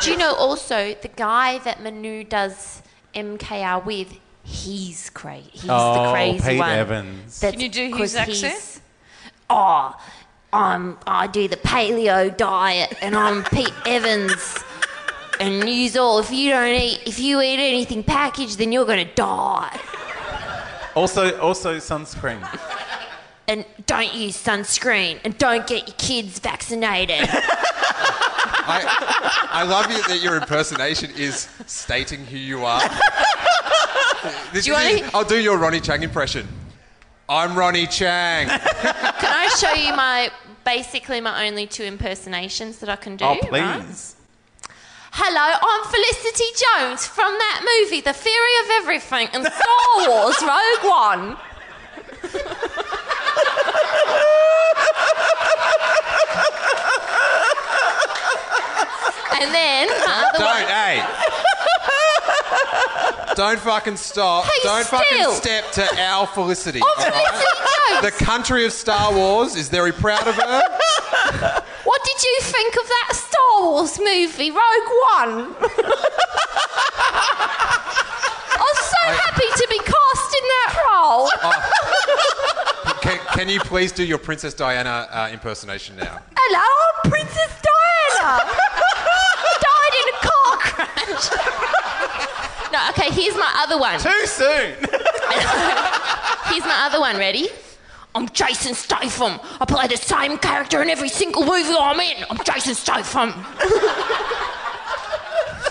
Do 0.00 0.10
you 0.10 0.16
know 0.16 0.34
also 0.34 0.94
the 0.94 1.08
guy 1.08 1.58
that 1.58 1.82
Manu 1.82 2.24
does 2.24 2.80
MKR 3.14 3.84
with? 3.84 4.18
He's 4.44 5.10
crazy. 5.10 5.48
He's 5.52 5.62
the 5.62 5.72
Oh, 5.72 6.10
crazy 6.12 6.48
Pete 6.50 6.58
one. 6.58 6.70
Evans. 6.70 7.40
That's 7.40 7.52
Can 7.52 7.60
you 7.60 7.68
do 7.68 7.94
his 7.96 8.14
accent? 8.14 8.36
he's- 8.54 8.80
Oh, 9.50 9.94
I'm. 10.52 10.96
I 11.06 11.26
do 11.26 11.48
the 11.48 11.56
paleo 11.56 12.34
diet, 12.36 12.96
and 13.02 13.16
I'm 13.16 13.42
Pete 13.52 13.72
Evans. 13.86 14.58
And 15.40 15.68
use 15.68 15.96
all, 15.96 16.18
if 16.20 16.30
you 16.30 16.50
don't 16.50 16.68
eat, 16.74 17.00
if 17.06 17.18
you 17.18 17.40
eat 17.40 17.58
anything 17.58 18.04
packaged, 18.04 18.58
then 18.58 18.70
you're 18.70 18.86
gonna 18.86 19.04
die. 19.14 19.78
Also, 20.94 21.36
also 21.40 21.76
sunscreen. 21.78 22.40
And 23.48 23.64
don't 23.86 24.14
use 24.14 24.36
sunscreen, 24.42 25.18
and 25.24 25.36
don't 25.38 25.66
get 25.66 25.88
your 25.88 25.96
kids 25.98 26.38
vaccinated. 26.38 27.28
I, 28.66 29.48
I 29.50 29.62
love 29.64 29.90
you 29.90 30.00
that 30.04 30.22
your 30.22 30.36
impersonation 30.36 31.10
is 31.16 31.48
stating 31.66 32.24
who 32.24 32.38
you 32.38 32.64
are. 32.64 32.80
This 34.52 34.64
Do 34.64 34.72
you 34.72 34.76
is- 34.78 35.00
wanna- 35.00 35.10
I'll 35.14 35.24
do 35.24 35.38
your 35.38 35.58
Ronny 35.58 35.80
Chieng 35.80 36.02
impression. 36.02 36.48
I'm 37.28 37.54
Ronny 37.56 37.86
Chieng. 37.86 38.46
Can 39.20 39.32
I 39.32 39.48
show 39.58 39.72
you 39.72 39.94
my 39.96 40.30
basically 40.64 41.20
my 41.20 41.46
only 41.46 41.66
two 41.66 41.84
impersonations 41.84 42.78
that 42.78 42.88
I 42.88 42.96
can 42.96 43.16
do? 43.16 43.24
Oh, 43.24 43.38
right? 43.50 43.80
please. 43.82 44.16
Hello, 45.12 45.58
I'm 45.62 45.84
Felicity 45.90 46.50
Jones 46.64 47.06
from 47.06 47.32
that 47.32 47.60
movie, 47.82 48.00
The 48.00 48.12
Theory 48.12 48.56
of 48.64 48.70
Everything 48.82 49.28
and 49.32 49.44
Star 49.44 50.08
Wars 50.08 50.36
Rogue 50.42 50.84
One. 50.90 51.36
and 59.34 59.52
then 59.54 59.88
my 59.88 60.30
other 60.30 60.38
Don't, 60.38 60.62
one. 60.62 60.70
hey. 60.70 61.02
Don't 63.36 63.58
fucking 63.58 63.96
stop. 63.96 64.44
Hey, 64.44 64.50
Don't 64.62 64.86
fucking 64.86 65.06
still. 65.18 65.32
step 65.32 65.72
to 65.72 66.00
our 66.00 66.26
Felicity. 66.26 66.80
I'm 66.80 66.88
all 67.04 67.10
right? 67.10 68.02
The 68.02 68.10
country 68.24 68.64
of 68.64 68.72
Star 68.72 69.12
Wars 69.14 69.56
is 69.56 69.68
very 69.68 69.92
proud 69.92 70.26
of 70.26 70.34
her. 70.36 70.62
What 71.84 72.02
did 72.02 72.22
you 72.22 72.38
think 72.40 72.74
of 72.76 72.86
that 72.88 73.12
Star 73.14 73.60
Wars 73.70 73.98
movie, 73.98 74.50
Rogue 74.50 74.90
One? 75.18 75.54
I'm 78.56 78.76
so 78.76 79.02
happy 79.04 79.48
to 79.54 79.66
be 79.68 79.78
cast 79.78 80.34
in 80.34 80.44
that 80.54 80.70
role. 80.90 81.28
Can, 83.02 83.18
can 83.36 83.48
you 83.50 83.60
please 83.60 83.92
do 83.92 84.02
your 84.04 84.18
Princess 84.18 84.54
Diana 84.54 85.06
uh, 85.10 85.28
impersonation 85.32 85.96
now? 85.96 86.20
Hello, 86.36 86.66
I'm 87.04 87.10
Princess 87.10 87.52
Diana. 87.62 88.44
Died 89.60 89.94
in 90.00 90.06
a 90.08 90.18
car 90.24 90.56
crash. 90.58 91.30
no, 92.72 92.78
okay, 92.90 93.10
here's 93.24 93.36
my 93.36 93.52
other 93.58 93.78
one. 93.78 93.98
Too 93.98 94.26
soon. 94.26 94.74
Here's 96.46 96.64
my 96.64 96.86
other 96.86 97.00
one. 97.00 97.16
Ready? 97.16 97.48
I'm 98.14 98.28
Jason 98.28 98.74
Statham. 98.74 99.40
I 99.60 99.64
play 99.64 99.88
the 99.88 99.96
same 99.96 100.36
character 100.38 100.82
in 100.82 100.90
every 100.90 101.08
single 101.08 101.42
movie 101.44 101.74
I'm 101.76 101.98
in. 101.98 102.24
I'm 102.30 102.38
Jason 102.44 102.74
Statham. 102.74 103.32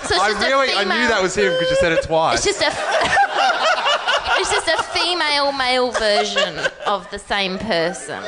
so 0.01 0.15
I 0.19 0.35
really, 0.41 0.73
I 0.73 0.83
knew 0.83 1.07
that 1.07 1.21
was 1.21 1.35
him 1.35 1.53
because 1.53 1.69
you 1.69 1.77
said 1.77 1.91
it 1.93 2.03
twice. 2.03 2.45
It's 2.45 2.59
just 2.59 2.61
a. 2.61 2.67
it's 4.39 4.51
just 4.51 4.67
a 4.67 4.83
female 4.91 5.51
male 5.53 5.91
version 5.91 6.59
of 6.87 7.09
the 7.11 7.19
same 7.19 7.59
person. 7.59 8.23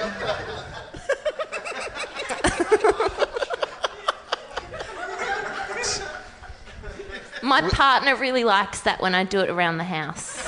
My 7.45 7.61
partner 7.61 8.15
really 8.15 8.43
likes 8.43 8.81
that 8.81 8.99
when 8.99 9.13
I 9.13 9.23
do 9.23 9.39
it 9.39 9.51
around 9.51 9.77
the 9.77 9.83
house. 9.83 10.43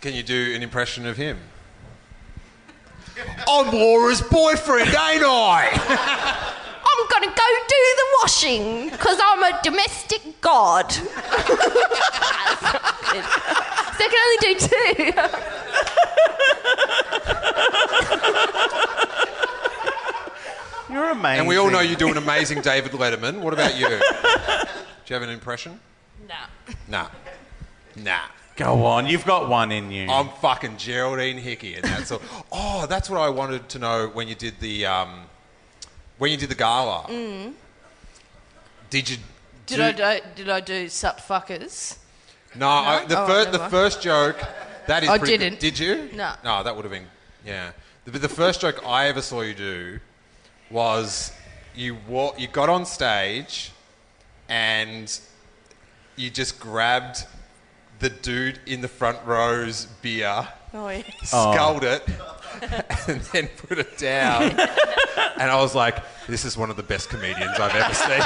Can 0.00 0.14
you 0.14 0.22
do 0.22 0.54
an 0.54 0.62
impression 0.62 1.04
of 1.04 1.18
him? 1.18 1.36
I'm 3.46 3.70
Laura's 3.70 4.22
boyfriend, 4.22 4.88
ain't 4.88 4.96
I? 4.96 5.68
I'm 6.88 7.06
gonna 7.10 7.26
go 7.26 7.42
do 7.68 7.76
the 7.96 8.06
washing 8.22 8.88
because 8.88 9.20
I'm 9.22 9.42
a 9.42 9.60
domestic 9.62 10.40
god. 10.40 10.90
so 10.92 11.04
I 13.94 14.08
can 14.08 14.20
only 14.24 14.38
do 14.40 14.54
two. 20.88 20.94
You're 20.94 21.10
amazing. 21.10 21.40
And 21.40 21.46
we 21.46 21.58
all 21.58 21.70
know 21.70 21.80
you 21.80 21.94
do 21.94 22.08
an 22.08 22.16
amazing 22.16 22.62
David 22.62 22.92
Letterman. 22.92 23.40
What 23.40 23.52
about 23.52 23.76
you? 23.76 24.00
Do 25.08 25.14
you 25.14 25.20
have 25.20 25.26
an 25.26 25.34
impression? 25.34 25.80
Nah. 26.28 26.34
Nah. 26.86 27.08
Nah. 27.96 28.26
Go 28.56 28.84
on, 28.84 29.06
you've 29.06 29.24
got 29.24 29.48
one 29.48 29.72
in 29.72 29.90
you. 29.90 30.06
I'm 30.06 30.28
fucking 30.42 30.76
Geraldine 30.76 31.38
Hickey, 31.38 31.76
and 31.76 31.84
that's 31.84 32.12
all. 32.12 32.20
Oh, 32.52 32.84
that's 32.86 33.08
what 33.08 33.18
I 33.18 33.30
wanted 33.30 33.70
to 33.70 33.78
know 33.78 34.10
when 34.12 34.28
you 34.28 34.34
did 34.34 34.60
the 34.60 34.84
um, 34.84 35.22
when 36.18 36.30
you 36.30 36.36
did 36.36 36.50
the 36.50 36.54
gala. 36.54 37.06
Did 38.90 39.08
you? 39.08 39.16
Did 39.64 39.96
do- 39.96 40.02
I 40.04 40.18
do, 40.20 40.24
did 40.36 40.50
I 40.50 40.60
do 40.60 40.88
sup 40.90 41.20
fuckers? 41.20 41.96
No, 42.54 42.68
I, 42.68 43.06
the, 43.06 43.18
Oh, 43.22 43.26
fir- 43.26 43.44
never 43.46 43.50
the 43.58 43.68
first 43.70 44.02
joke. 44.02 44.38
That 44.88 45.04
is. 45.04 45.08
I 45.08 45.16
didn't. 45.16 45.58
Did 45.58 45.78
you? 45.78 46.10
No. 46.14 46.34
No, 46.44 46.62
that 46.62 46.76
would 46.76 46.84
have 46.84 46.92
been. 46.92 47.06
Yeah. 47.46 47.70
The, 48.04 48.18
the 48.18 48.28
first 48.28 48.60
joke 48.60 48.86
I 48.86 49.08
ever 49.08 49.22
saw 49.22 49.40
you 49.40 49.54
do 49.54 50.00
was 50.70 51.32
you 51.74 51.96
wa- 52.06 52.34
you 52.36 52.46
got 52.48 52.68
on 52.68 52.84
stage, 52.84 53.72
and 54.48 55.20
you 56.16 56.30
just 56.30 56.58
grabbed 56.58 57.26
the 57.98 58.10
dude 58.10 58.60
in 58.66 58.80
the 58.80 58.88
front 58.88 59.18
row's 59.24 59.86
beer, 60.02 60.48
Oh 60.74 60.88
yeah. 60.88 61.02
sculled 61.22 61.84
oh. 61.84 61.92
it, 61.92 62.08
and 63.08 63.20
then 63.32 63.48
put 63.66 63.78
it 63.78 63.98
down. 63.98 64.42
and 65.38 65.50
I 65.50 65.56
was 65.56 65.74
like, 65.74 66.02
"This 66.26 66.44
is 66.44 66.56
one 66.56 66.70
of 66.70 66.76
the 66.76 66.82
best 66.82 67.08
comedians 67.08 67.58
I've 67.58 67.74
ever 67.74 67.94
seen." 67.94 68.20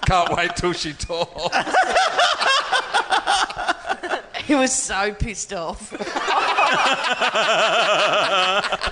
Can't 0.06 0.36
wait 0.36 0.56
till 0.56 0.72
she 0.72 0.92
talks. 0.92 1.56
He 4.44 4.54
was 4.54 4.72
so 4.72 5.12
pissed 5.14 5.52
off. 5.52 5.92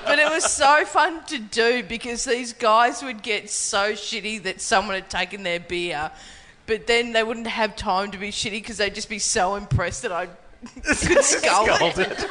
But 0.05 0.18
it 0.18 0.31
was 0.31 0.45
so 0.45 0.85
fun 0.85 1.24
to 1.26 1.39
do 1.39 1.83
because 1.83 2.24
these 2.24 2.53
guys 2.53 3.03
would 3.03 3.22
get 3.22 3.51
so 3.51 3.93
shitty 3.93 4.43
that 4.43 4.61
someone 4.61 4.95
had 4.95 5.09
taken 5.11 5.43
their 5.43 5.61
beer, 5.61 6.11
but 6.66 6.87
then 6.87 7.12
they 7.12 7.22
wouldn't 7.22 7.47
have 7.47 7.76
time 7.76 8.11
to 8.11 8.18
be 8.18 8.31
shitty 8.31 8.53
because 8.53 8.76
they'd 8.79 8.95
just 8.95 9.09
be 9.09 9.18
so 9.18 9.57
impressed 9.57 10.03
that 10.03 10.12
I 10.12 10.26
could 10.85 11.24
scold 11.24 11.99
it. 11.99 12.26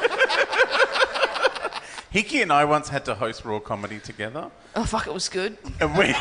Hickey 2.10 2.40
and 2.40 2.50
I 2.52 2.64
once 2.64 2.88
had 2.88 3.04
to 3.04 3.14
host 3.14 3.44
Raw 3.44 3.58
Comedy 3.58 3.98
together. 3.98 4.50
Oh 4.74 4.84
fuck, 4.84 5.06
it 5.06 5.12
was 5.12 5.28
good. 5.28 5.58
And 5.80 5.96
we, 5.96 6.14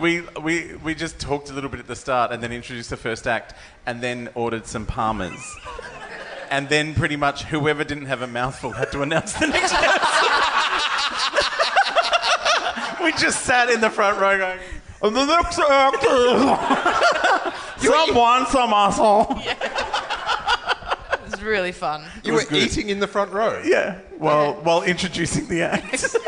we, 0.00 0.22
we, 0.40 0.74
we 0.76 0.94
just 0.94 1.18
talked 1.18 1.50
a 1.50 1.52
little 1.52 1.70
bit 1.70 1.80
at 1.80 1.88
the 1.88 1.96
start 1.96 2.30
and 2.30 2.42
then 2.42 2.52
introduced 2.52 2.90
the 2.90 2.96
first 2.96 3.26
act 3.26 3.54
and 3.86 4.00
then 4.00 4.28
ordered 4.34 4.66
some 4.66 4.86
Palmers. 4.86 5.40
And 6.50 6.68
then 6.68 6.94
pretty 6.94 7.16
much 7.16 7.44
whoever 7.44 7.84
didn't 7.84 8.06
have 8.06 8.22
a 8.22 8.26
mouthful 8.26 8.72
had 8.72 8.92
to 8.92 9.02
announce 9.02 9.32
the 9.34 9.46
next 9.46 9.72
person. 9.72 9.86
we 13.04 13.12
just 13.12 13.42
sat 13.42 13.70
in 13.70 13.80
the 13.80 13.90
front 13.90 14.18
row 14.20 14.38
going, 14.38 14.58
and 15.02 15.14
the 15.16 15.26
next 15.26 15.58
act 15.58 16.04
is 16.04 17.88
someone, 17.88 18.46
some 18.46 18.72
asshole. 18.72 19.40
It 21.26 21.32
was 21.32 21.42
really 21.42 21.72
fun. 21.72 22.04
You 22.22 22.34
were 22.34 22.44
good. 22.44 22.62
eating 22.62 22.88
in 22.88 23.00
the 23.00 23.08
front 23.08 23.32
row. 23.32 23.60
Yeah, 23.64 23.98
while, 24.16 24.54
while 24.54 24.82
introducing 24.84 25.48
the 25.48 25.62
act. 25.62 26.16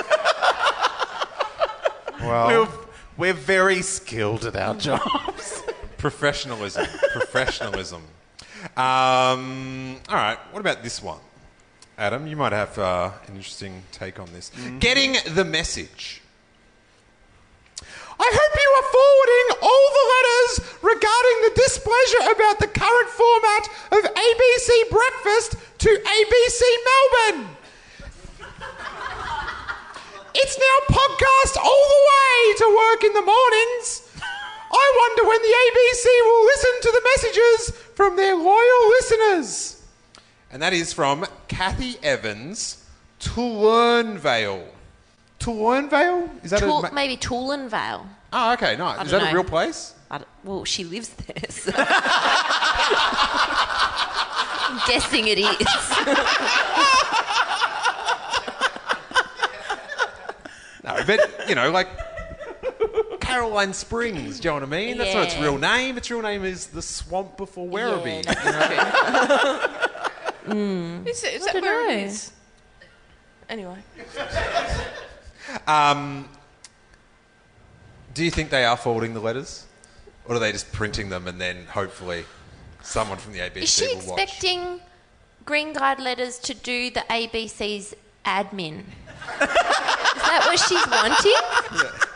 Well, 2.21 2.49
we're, 2.49 2.69
we're 3.17 3.33
very 3.33 3.81
skilled 3.81 4.45
at 4.45 4.57
our 4.57 4.75
jobs. 4.75 5.63
professionalism. 5.99 6.87
professionalism. 7.13 8.03
Um, 8.77 9.97
all 10.09 10.17
right. 10.17 10.39
What 10.51 10.61
about 10.61 10.83
this 10.83 11.03
one, 11.03 11.19
Adam? 11.97 12.27
You 12.27 12.37
might 12.37 12.53
have 12.53 12.79
uh, 12.79 13.11
an 13.27 13.37
interesting 13.37 13.83
take 13.93 14.19
on 14.19 14.33
this. 14.33 14.51
Getting 14.81 15.17
the 15.35 15.45
message. 15.45 16.23
I 18.21 18.31
hope 18.35 18.53
you 18.59 18.71
are 18.79 18.89
forwarding 18.91 19.49
all 19.63 19.87
the 19.95 20.07
letters 20.15 20.53
regarding 20.83 21.39
the 21.47 21.53
displeasure 21.55 22.25
about 22.35 22.59
the 22.59 22.67
current 22.67 23.11
format 23.15 23.65
of 23.95 24.03
ABC 24.11 24.91
Breakfast 24.91 25.55
to 25.79 25.89
ABC 25.89 26.63
Melbourne. 26.91 27.57
It's 30.35 30.59
now 30.59 30.95
podcast 30.95 31.57
all 31.63 31.85
the 31.95 32.03
way 32.11 32.55
to 32.59 32.77
work 32.77 33.05
in 33.05 33.13
the 33.15 33.23
mornings. 33.23 34.08
I 34.71 35.17
wonder 35.17 35.29
when 35.29 35.41
the 35.43 35.55
ABC 35.69 36.07
will 36.25 36.45
listen 36.45 36.81
to 36.83 36.91
the 36.93 37.03
messages 37.17 37.71
from 37.95 38.17
their 38.17 38.35
loyal 38.37 38.89
listeners. 38.91 39.83
And 40.51 40.63
that 40.63 40.73
is 40.73 40.93
from 40.93 41.27
Kathy 41.49 41.97
Evans, 42.03 42.85
Toolern 43.21 44.17
Vale. 44.19 44.67
Toulernvale? 45.41 46.29
Is 46.45 46.51
that 46.51 46.61
Tool, 46.61 46.79
a... 46.79 46.83
ma- 46.83 46.91
maybe 46.91 47.17
Toolenvale. 47.17 48.03
oh, 48.03 48.09
ah, 48.33 48.53
okay, 48.55 48.77
nice. 48.77 49.05
Is 49.07 49.11
don't 49.11 49.23
that 49.23 49.33
a 49.33 49.35
real 49.35 49.45
place? 49.45 49.95
I 50.11 50.21
well, 50.45 50.65
she 50.65 50.85
lives 50.85 51.09
there. 51.11 51.37
So. 51.49 51.73
I'm 54.71 54.81
guessing 54.87 55.29
it 55.29 55.39
is. 55.39 55.59
No, 60.85 61.03
but, 61.07 61.21
you 61.47 61.55
know, 61.55 61.71
like 61.71 61.89
Caroline 63.21 63.73
Springs, 63.73 64.41
do 64.41 64.49
you 64.49 64.51
know 64.51 64.55
what 64.55 64.63
I 64.63 64.67
mean? 64.67 64.99
That's 64.99 65.15
not 65.15 65.25
its 65.25 65.35
Yeah. 65.37 65.43
real 65.43 65.59
name. 65.59 65.97
Its 65.99 66.11
real 66.11 66.23
name 66.23 66.45
is 66.45 66.69
the 66.69 66.83
swamp 66.83 67.37
before 67.37 67.67
Werribee. 67.69 68.25
Yeah, 70.49 71.01
Is, 71.05 71.25
it, 71.25 71.35
is 71.35 71.43
I 71.43 71.47
that 71.47 71.53
don't 71.53 71.63
where 71.63 71.89
know. 71.89 71.95
it 71.95 72.05
is? 72.07 72.33
Anyway. 73.51 73.77
Um, 75.67 76.27
do 78.15 78.25
you 78.25 78.31
think 78.31 78.49
they 78.49 78.65
are 78.65 78.77
forwarding 78.77 79.13
the 79.15 79.21
letters? 79.21 79.65
or 80.27 80.37
are 80.37 80.39
they 80.39 80.53
just 80.53 80.71
printing 80.73 81.09
them 81.09 81.27
and 81.27 81.41
then 81.41 81.65
hopefully 81.67 82.25
someone 82.83 83.17
from 83.19 83.33
the 83.33 83.39
ABC 83.41 83.57
Is 83.63 83.71
she 83.75 83.87
will 83.97 83.97
watch? 84.11 84.21
expecting 84.21 84.81
Green 85.47 85.73
Guide 85.73 86.01
Letters 86.01 86.39
to 86.41 86.53
do 86.55 86.91
the 86.91 87.01
ABC's 87.11 87.95
admin? 88.27 88.81
Is 89.41 89.49
that 90.21 90.43
what 90.47 90.59
she's 90.59 90.87
wanting? 90.87 92.08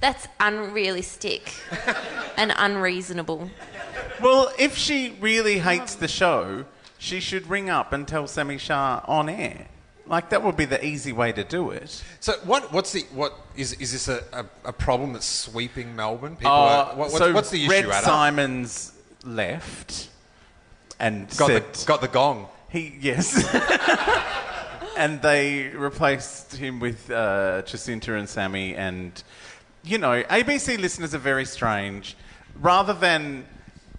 That's 0.00 0.28
unrealistic 0.38 1.52
and 2.36 2.52
unreasonable. 2.56 3.50
Well, 4.22 4.52
if 4.58 4.76
she 4.76 5.16
really 5.20 5.58
hates 5.58 5.94
the 5.96 6.08
show, 6.08 6.64
she 6.98 7.20
should 7.20 7.48
ring 7.48 7.68
up 7.70 7.92
and 7.92 8.06
tell 8.06 8.26
Sammy 8.26 8.56
J 8.58 8.74
on 8.74 9.28
air. 9.28 9.66
Like 10.06 10.30
that 10.30 10.42
would 10.42 10.56
be 10.56 10.64
the 10.64 10.82
easy 10.84 11.12
way 11.12 11.32
to 11.32 11.44
do 11.44 11.70
it. 11.70 12.02
So 12.20 12.32
what? 12.44 12.72
What's 12.72 12.92
the 12.92 13.02
what 13.12 13.34
is 13.56 13.74
is 13.74 13.92
this 13.92 14.08
a, 14.08 14.24
a, 14.32 14.46
a 14.68 14.72
problem 14.72 15.12
that's 15.12 15.26
sweeping 15.26 15.94
Melbourne? 15.94 16.34
People, 16.36 16.50
Uh, 16.52 16.54
are, 16.54 16.86
what, 16.86 16.96
what's, 16.96 17.18
so 17.18 17.32
what's 17.34 17.50
the 17.50 17.64
issue? 17.64 17.70
Red 17.70 17.84
Adam? 17.86 18.04
Symons 18.04 18.92
left 19.24 20.08
and 20.98 21.28
got 21.36 21.48
said 21.48 21.74
the 21.74 21.84
got 21.86 22.00
the 22.00 22.08
gong. 22.08 22.48
he 22.70 22.96
yes, 23.00 23.36
and 24.96 25.20
they 25.20 25.68
replaced 25.68 26.56
him 26.56 26.80
with 26.80 27.10
uh, 27.10 27.62
Jacinta 27.62 28.14
and 28.14 28.28
Sammy. 28.28 28.74
And 28.76 29.22
you 29.88 29.98
know, 29.98 30.22
ABC 30.24 30.78
listeners 30.78 31.14
are 31.14 31.18
very 31.18 31.46
strange. 31.46 32.16
Rather 32.60 32.92
than 32.92 33.46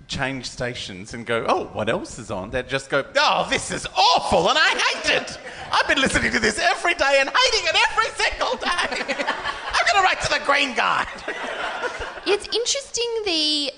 change 0.08 0.50
stations 0.50 1.14
and 1.14 1.26
go, 1.26 1.46
oh, 1.48 1.66
what 1.74 1.88
else 1.90 2.20
is 2.20 2.30
on? 2.30 2.50
They 2.50 2.64
just 2.64 2.90
go, 2.90 3.06
oh, 3.16 3.48
this 3.50 3.72
is 3.72 3.88
awful 3.88 4.50
and 4.50 4.58
I 4.60 4.70
hate 4.70 5.22
it. 5.22 5.40
I've 5.72 5.88
been 5.88 6.02
listening 6.02 6.32
to 6.32 6.40
this 6.40 6.60
every 6.60 6.96
day 6.96 7.18
and 7.20 7.30
hating 7.30 7.68
it 7.68 7.76
every 7.90 8.10
single 8.24 8.56
day. 8.58 9.26
I'm 9.72 9.86
going 9.88 9.98
to 9.98 10.02
write 10.04 10.22
to 10.22 10.30
the 10.30 10.42
Green 10.46 10.76
Guide. 10.76 11.08
It's 12.26 12.48
interesting 12.48 13.22
the 13.26 13.72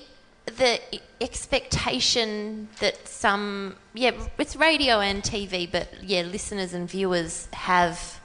the 0.57 0.79
expectation 1.21 2.67
that 2.79 3.07
some 3.07 3.75
yeah 3.93 4.11
it's 4.39 4.55
radio 4.55 4.99
and 4.99 5.21
TV 5.21 5.71
but 5.71 5.87
yeah 6.01 6.23
listeners 6.23 6.73
and 6.73 6.89
viewers 6.89 7.47
have 7.53 8.19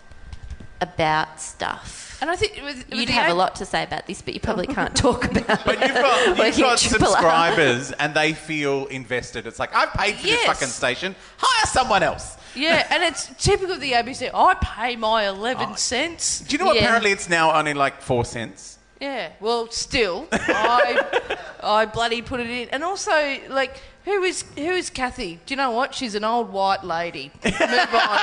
about 0.80 1.40
stuff. 1.40 2.05
And 2.20 2.30
I 2.30 2.36
think 2.36 2.54
with, 2.62 2.88
with 2.88 2.98
You'd 2.98 3.08
the 3.08 3.12
have 3.12 3.28
a 3.30 3.32
A- 3.32 3.34
lot 3.34 3.54
to 3.56 3.66
say 3.66 3.82
about 3.84 4.06
this, 4.06 4.22
but 4.22 4.34
you 4.34 4.40
probably 4.40 4.66
can't 4.66 4.94
talk 4.96 5.24
about 5.30 5.64
But 5.64 5.76
it. 5.82 5.88
you've 5.88 5.94
got, 5.94 6.26
you've 6.38 6.58
got 6.58 6.72
at 6.72 6.78
Triple 6.78 7.06
R. 7.08 7.12
subscribers 7.12 7.92
and 7.92 8.14
they 8.14 8.32
feel 8.32 8.86
invested. 8.86 9.46
It's 9.46 9.58
like, 9.58 9.74
I've 9.74 9.92
paid 9.92 10.14
for 10.16 10.26
Yes. 10.26 10.38
this 10.40 10.46
fucking 10.46 10.68
station. 10.68 11.14
Hire 11.38 11.66
someone 11.66 12.02
else. 12.02 12.36
Yeah, 12.54 12.86
and 12.90 13.02
it's 13.02 13.26
typical 13.42 13.74
of 13.74 13.80
the 13.80 13.92
ABC. 13.92 14.30
I 14.32 14.54
pay 14.54 14.96
my 14.96 15.28
11 15.28 15.76
cents. 15.76 16.40
Do 16.40 16.56
you 16.56 16.64
know? 16.64 16.72
Yeah. 16.72 16.80
Apparently, 16.84 17.12
it's 17.12 17.28
now 17.28 17.52
only 17.52 17.74
like 17.74 18.00
four 18.00 18.24
cents. 18.24 18.78
Yeah, 18.98 19.28
well, 19.40 19.70
still, 19.70 20.26
I, 20.32 21.36
I 21.62 21.84
bloody 21.84 22.22
put 22.22 22.40
it 22.40 22.48
in. 22.48 22.70
And 22.70 22.82
also, 22.82 23.12
like, 23.50 23.78
who 24.06 24.22
is 24.22 24.44
who 24.56 24.70
is 24.70 24.88
Kathy? 24.88 25.38
Do 25.44 25.52
you 25.52 25.56
know 25.56 25.70
what? 25.72 25.94
She's 25.94 26.14
an 26.14 26.24
old 26.24 26.50
white 26.50 26.82
lady. 26.84 27.30
Move 27.44 27.54
on. 27.60 28.18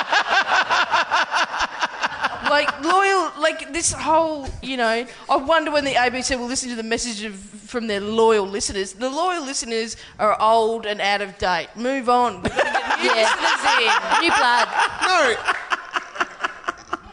like 2.49 2.81
loyal, 2.83 3.31
like 3.39 3.71
this 3.73 3.91
whole, 3.93 4.47
you 4.61 4.77
know. 4.77 5.05
I 5.29 5.35
wonder 5.37 5.69
when 5.71 5.85
the 5.85 5.93
ABC 5.93 6.37
will 6.39 6.47
listen 6.47 6.69
to 6.69 6.75
the 6.75 6.83
message 6.83 7.23
of, 7.23 7.35
from 7.35 7.87
their 7.87 8.01
loyal 8.01 8.45
listeners. 8.47 8.93
The 8.93 9.09
loyal 9.09 9.43
listeners 9.43 9.95
are 10.19 10.39
old 10.41 10.85
and 10.85 10.99
out 11.01 11.21
of 11.21 11.37
date. 11.37 11.67
Move 11.75 12.09
on. 12.09 12.41
We've 12.43 12.55
got 12.55 12.63
to 12.63 12.63
get 12.63 12.99
new 12.99 13.09
Yeah. 13.09 13.23
listeners 13.23 13.63
in. 13.79 14.21
New 14.21 14.31
blood, 14.35 14.67
No. 15.03 15.35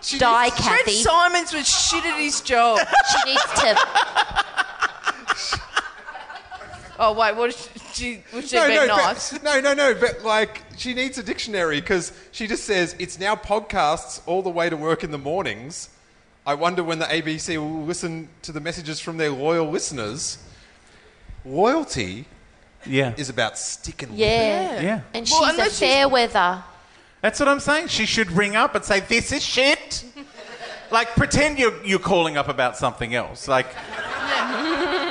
She 0.02 0.18
die, 0.18 0.44
needs- 0.44 0.56
Fred 0.66 0.78
Kathy. 0.78 0.92
Symons 1.02 1.52
was 1.52 1.68
shit 1.68 2.04
at 2.06 2.18
his 2.18 2.40
job. 2.40 2.78
She 3.10 3.30
needs 3.30 3.52
to. 3.60 3.76
Oh 7.02 7.12
wait, 7.14 7.34
what? 7.34 7.48
Is 7.50 7.68
she, 7.92 8.22
was 8.34 8.48
she 8.50 8.56
No, 8.56 8.66
being 8.68 8.86
no, 8.86 8.96
nice? 8.96 9.32
but, 9.32 9.42
no, 9.42 9.60
no, 9.60 9.74
no. 9.74 9.94
But 9.94 10.22
like, 10.22 10.62
she 10.76 10.94
needs 10.94 11.18
a 11.18 11.22
dictionary 11.22 11.80
because 11.80 12.12
she 12.32 12.46
just 12.46 12.64
says 12.64 12.94
it's 12.98 13.18
now 13.18 13.34
podcasts 13.36 14.20
all 14.26 14.42
the 14.42 14.50
way 14.50 14.68
to 14.70 14.76
work 14.76 15.04
in 15.04 15.10
the 15.10 15.18
mornings. 15.18 15.88
I 16.46 16.54
wonder 16.54 16.82
when 16.82 16.98
the 16.98 17.04
ABC 17.06 17.56
will 17.58 17.84
listen 17.84 18.28
to 18.42 18.52
the 18.52 18.60
messages 18.60 18.98
from 19.00 19.16
their 19.18 19.30
loyal 19.30 19.68
listeners. 19.70 20.38
Loyalty 21.44 22.26
Yeah. 22.86 23.12
is 23.16 23.28
about 23.28 23.58
sticking 23.58 24.10
with 24.10 24.18
it. 24.18 24.22
Yeah. 24.22 24.80
Yeah. 24.80 25.00
And 25.14 25.26
Well, 25.30 25.40
she's 25.40 25.48
a 25.48 25.50
unless 25.52 25.78
she's- 25.78 25.92
fair 25.92 26.08
weather. 26.08 26.62
That's 27.22 27.38
what 27.38 27.48
I'm 27.48 27.60
saying. 27.60 27.88
She 27.88 28.06
should 28.06 28.32
ring 28.32 28.56
up 28.56 28.74
and 28.74 28.82
say, 28.84 29.00
"This 29.00 29.30
is 29.32 29.42
shit." 29.44 30.04
like, 30.90 31.14
pretend 31.14 31.58
you're 31.58 31.84
you're 31.84 31.98
calling 31.98 32.36
up 32.38 32.48
about 32.48 32.76
something 32.78 33.14
else. 33.14 33.46
Like, 33.46 33.66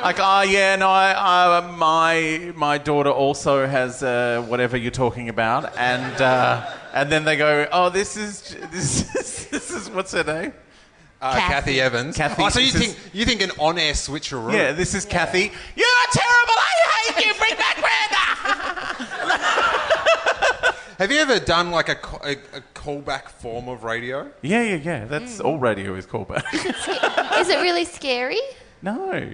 like, 0.03 0.17
oh 0.19 0.41
yeah, 0.41 0.75
no, 0.75 0.87
I, 0.89 1.13
I, 1.59 1.71
my 1.75 2.51
my 2.55 2.77
daughter 2.77 3.09
also 3.11 3.67
has 3.67 4.01
uh, 4.03 4.43
whatever 4.47 4.77
you're 4.77 4.91
talking 4.91 5.29
about, 5.29 5.75
and 5.77 6.21
uh, 6.21 6.69
and 6.93 7.11
then 7.11 7.23
they 7.25 7.35
go, 7.37 7.67
"Oh, 7.71 7.89
this 7.89 8.15
is 8.17 8.55
this 8.71 9.15
is 9.19 9.47
this 9.47 9.71
is 9.71 9.89
what's 9.89 10.11
her 10.13 10.23
name?" 10.23 10.53
Uh, 11.21 11.33
Kathy. 11.33 11.51
Kathy. 11.53 11.81
Evans. 11.81 12.15
Kathy, 12.15 12.43
oh, 12.43 12.49
so 12.49 12.59
you 12.61 12.71
this 12.71 12.81
is- 12.81 12.93
think 12.95 13.13
you 13.13 13.25
think 13.25 13.41
an 13.41 13.51
on-air 13.59 13.91
switcheroo? 13.93 14.53
Yeah, 14.53 14.71
this 14.71 14.93
is 14.95 15.03
Kathy. 15.05 15.51
You're 15.75 16.07
terrible. 16.11 16.53
I 16.55 17.11
hate 17.11 17.25
you. 17.25 17.33
Bring 17.33 17.55
back 17.57 17.75
Brenda. 17.75 18.25
Have 20.99 21.11
you 21.11 21.17
ever 21.19 21.39
done 21.39 21.71
like 21.71 21.87
a, 21.89 21.97
a, 22.23 22.31
a 22.57 22.61
callback 22.73 23.29
form 23.29 23.67
of 23.69 23.83
radio? 23.85 24.29
Yeah, 24.41 24.61
yeah, 24.63 24.75
yeah. 24.75 25.05
That's 25.05 25.39
all 25.39 25.57
radio 25.57 25.95
is 25.95 26.05
callback. 26.05 26.43
Is 27.39 27.47
it 27.49 27.61
really 27.61 27.85
scary? 27.85 28.39
no. 28.81 29.29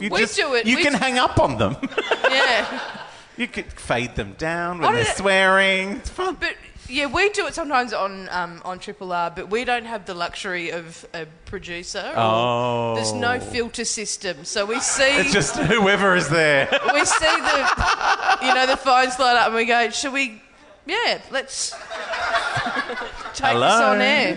You 0.00 0.10
We 0.10 0.26
do 0.26 0.54
it. 0.54 0.66
You 0.66 0.76
We 0.76 0.82
can 0.82 0.92
do- 0.92 0.98
hang 0.98 1.18
up 1.18 1.38
on 1.38 1.58
them. 1.58 1.76
Yeah, 2.32 2.80
you 3.36 3.46
could 3.46 3.70
fade 3.72 4.14
them 4.16 4.34
down 4.38 4.78
when 4.80 4.94
they're 4.94 5.04
swearing. 5.04 5.96
It's 5.96 6.08
fun. 6.08 6.36
but 6.40 6.54
yeah, 6.88 7.06
we 7.06 7.28
do 7.30 7.46
it 7.46 7.54
sometimes 7.54 7.92
on 7.92 8.28
um, 8.30 8.62
on 8.64 8.78
Triple 8.78 9.12
R, 9.12 9.30
but 9.30 9.50
we 9.50 9.64
don't 9.64 9.84
have 9.84 10.06
the 10.06 10.14
luxury 10.14 10.70
of 10.70 11.06
a 11.14 11.26
producer. 11.44 12.10
Oh. 12.16 12.94
There's 12.94 13.12
no 13.12 13.38
filter 13.38 13.84
system, 13.84 14.44
so 14.44 14.64
we 14.66 14.80
see 14.80 15.18
It's 15.18 15.32
just 15.32 15.56
whoever 15.56 16.16
is 16.16 16.28
there. 16.30 16.68
we 16.94 17.04
see 17.04 17.24
the 17.24 18.38
you 18.42 18.54
know 18.54 18.66
the 18.66 18.76
phones 18.78 19.18
light 19.18 19.36
up, 19.36 19.46
and 19.48 19.54
we 19.56 19.66
go, 19.66 19.90
should 19.90 20.12
we? 20.14 20.40
Yeah, 20.86 21.20
let's 21.30 21.70
take 23.34 23.52
Hello? 23.52 23.66
this 23.68 23.80
on 23.80 24.00
air. 24.00 24.36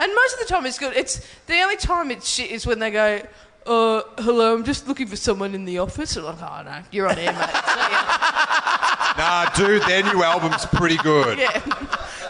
And 0.00 0.14
most 0.14 0.34
of 0.34 0.40
the 0.40 0.46
time, 0.48 0.66
it's 0.66 0.78
good. 0.78 0.96
It's 0.96 1.20
the 1.46 1.60
only 1.60 1.76
time 1.76 2.10
it's 2.10 2.28
shit 2.28 2.50
is 2.50 2.66
when 2.66 2.78
they 2.78 2.90
go. 2.90 3.22
Uh, 3.66 4.02
hello, 4.18 4.54
I'm 4.54 4.64
just 4.64 4.88
looking 4.88 5.06
for 5.06 5.16
someone 5.16 5.54
in 5.54 5.64
the 5.64 5.78
office. 5.78 6.16
I'm 6.16 6.24
like, 6.24 6.36
oh 6.40 6.62
no, 6.64 6.80
you're 6.90 7.08
on 7.08 7.18
air, 7.18 7.32
mate. 7.32 7.48
See 7.48 7.92
ya. 7.92 8.08
Nah, 9.18 9.50
dude, 9.56 9.82
their 9.82 10.02
new 10.04 10.22
album's 10.22 10.64
pretty 10.66 10.96
good. 10.98 11.38
Yeah. 11.38 11.60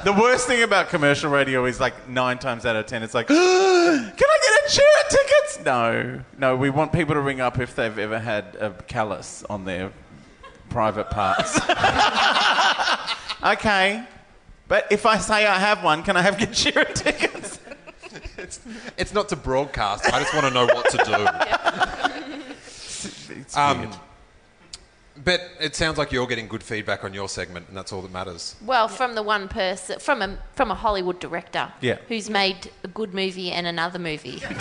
The 0.04 0.12
worst 0.12 0.46
thing 0.46 0.62
about 0.62 0.88
commercial 0.88 1.30
radio 1.30 1.64
is 1.66 1.80
like 1.80 2.08
nine 2.08 2.38
times 2.38 2.64
out 2.64 2.76
of 2.76 2.86
ten, 2.86 3.02
it's 3.02 3.14
like, 3.14 3.26
can 3.28 3.36
I 3.36 4.08
get 4.16 4.70
a 4.70 4.74
chair 4.74 4.86
and 5.00 5.10
tickets? 5.10 5.64
No, 5.64 6.20
no. 6.38 6.56
We 6.56 6.70
want 6.70 6.92
people 6.92 7.14
to 7.14 7.20
ring 7.20 7.40
up 7.40 7.58
if 7.58 7.76
they've 7.76 7.98
ever 7.98 8.18
had 8.18 8.56
a 8.60 8.70
callus 8.86 9.44
on 9.50 9.64
their 9.64 9.92
private 10.70 11.10
parts. 11.10 11.58
okay, 13.44 14.04
but 14.66 14.86
if 14.90 15.06
I 15.06 15.18
say 15.18 15.46
I 15.46 15.58
have 15.58 15.84
one, 15.84 16.02
can 16.02 16.16
I 16.16 16.22
have 16.22 16.40
your 16.40 16.50
chair 16.50 16.86
and 16.86 16.96
tickets? 16.96 17.60
It's, 18.38 18.60
it's 18.96 19.12
not 19.12 19.28
to 19.30 19.36
broadcast. 19.36 20.04
I 20.12 20.20
just 20.20 20.32
want 20.32 20.46
to 20.46 20.52
know 20.54 20.66
what 20.66 20.88
to 20.90 20.96
do. 20.98 21.26
It's 23.40 23.56
Um, 23.56 23.80
weird. 23.80 23.96
But 25.24 25.40
it 25.60 25.74
sounds 25.76 25.98
like 25.98 26.10
you're 26.12 26.26
getting 26.26 26.48
good 26.48 26.62
feedback 26.62 27.04
on 27.04 27.12
your 27.14 27.28
segment, 27.28 27.66
and 27.68 27.76
that's 27.76 27.92
all 27.92 28.02
that 28.02 28.12
matters. 28.12 28.56
Well, 28.64 28.88
from 28.88 29.14
the 29.14 29.22
one 29.22 29.48
person, 29.48 29.98
from 30.00 30.22
a 30.22 30.38
from 30.54 30.70
a 30.70 30.74
Hollywood 30.74 31.18
director, 31.20 31.72
Yeah. 31.80 31.98
who's 32.08 32.28
made 32.30 32.70
a 32.84 32.88
good 32.88 33.14
movie 33.14 33.50
and 33.52 33.66
another 33.66 33.98
movie. 33.98 34.42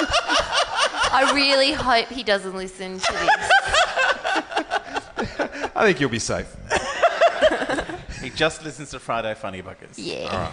I 0.00 1.32
really 1.34 1.72
hope 1.72 2.08
he 2.08 2.22
doesn't 2.22 2.54
listen 2.54 2.98
to 2.98 3.12
this. 3.12 3.50
I 5.78 5.84
think 5.84 6.00
you'll 6.00 6.10
be 6.10 6.18
safe. 6.18 6.54
He 8.20 8.30
just 8.30 8.64
listens 8.64 8.90
to 8.90 8.98
Friday 8.98 9.32
Funny 9.34 9.62
Buggers. 9.62 9.94
Yeah. 9.94 10.28
All 10.30 10.38
right. 10.38 10.52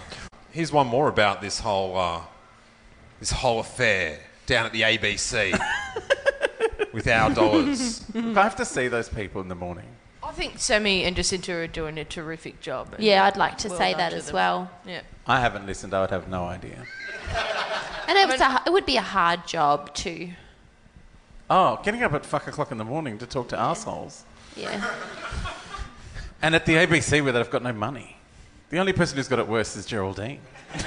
Here's 0.52 0.70
one 0.70 0.86
more 0.86 1.08
about 1.08 1.40
this 1.40 1.58
whole 1.58 1.96
uh, 1.98 2.20
this 3.18 3.32
whole 3.32 3.58
affair 3.58 4.20
down 4.46 4.66
at 4.66 4.72
the 4.72 4.82
ABC 4.82 5.58
with 6.92 7.08
our 7.08 7.30
dollars. 7.34 8.04
I 8.14 8.20
have 8.40 8.54
to 8.56 8.64
see 8.64 8.86
those 8.86 9.08
people 9.08 9.40
in 9.40 9.48
the 9.48 9.56
morning. 9.56 9.84
I 10.22 10.30
think 10.30 10.60
Sammy 10.60 11.02
and 11.04 11.16
Jacinta 11.16 11.54
are 11.54 11.66
doing 11.66 11.98
a 11.98 12.04
terrific 12.04 12.60
job. 12.60 12.94
Yeah, 13.00 13.24
I'd 13.24 13.36
like 13.36 13.58
to 13.58 13.68
well 13.68 13.78
say 13.78 13.94
that 13.94 14.10
to 14.10 14.16
as 14.16 14.26
them. 14.26 14.34
well. 14.34 14.70
Yeah. 14.86 15.00
I 15.26 15.40
haven't 15.40 15.66
listened. 15.66 15.92
I 15.92 16.02
would 16.02 16.10
have 16.10 16.28
no 16.28 16.44
idea. 16.44 16.86
And 18.08 18.16
it, 18.16 18.28
was 18.28 18.40
a, 18.40 18.62
it 18.64 18.72
would 18.72 18.86
be 18.86 18.96
a 18.96 19.02
hard 19.02 19.48
job 19.48 19.92
too. 19.92 20.30
Oh, 21.50 21.80
getting 21.82 22.04
up 22.04 22.12
at 22.12 22.24
fuck 22.24 22.46
o'clock 22.46 22.70
in 22.70 22.78
the 22.78 22.84
morning 22.84 23.18
to 23.18 23.26
talk 23.26 23.48
to 23.48 23.58
assholes. 23.58 24.22
Yeah. 24.56 24.94
And 26.42 26.54
at 26.54 26.66
the 26.66 26.74
ABC 26.74 27.22
where 27.22 27.32
they've 27.32 27.50
got 27.50 27.62
no 27.62 27.72
money. 27.72 28.16
The 28.70 28.78
only 28.78 28.92
person 28.92 29.16
who's 29.16 29.28
got 29.28 29.38
it 29.38 29.46
worse 29.48 29.76
is 29.76 29.86
Geraldine. 29.86 30.40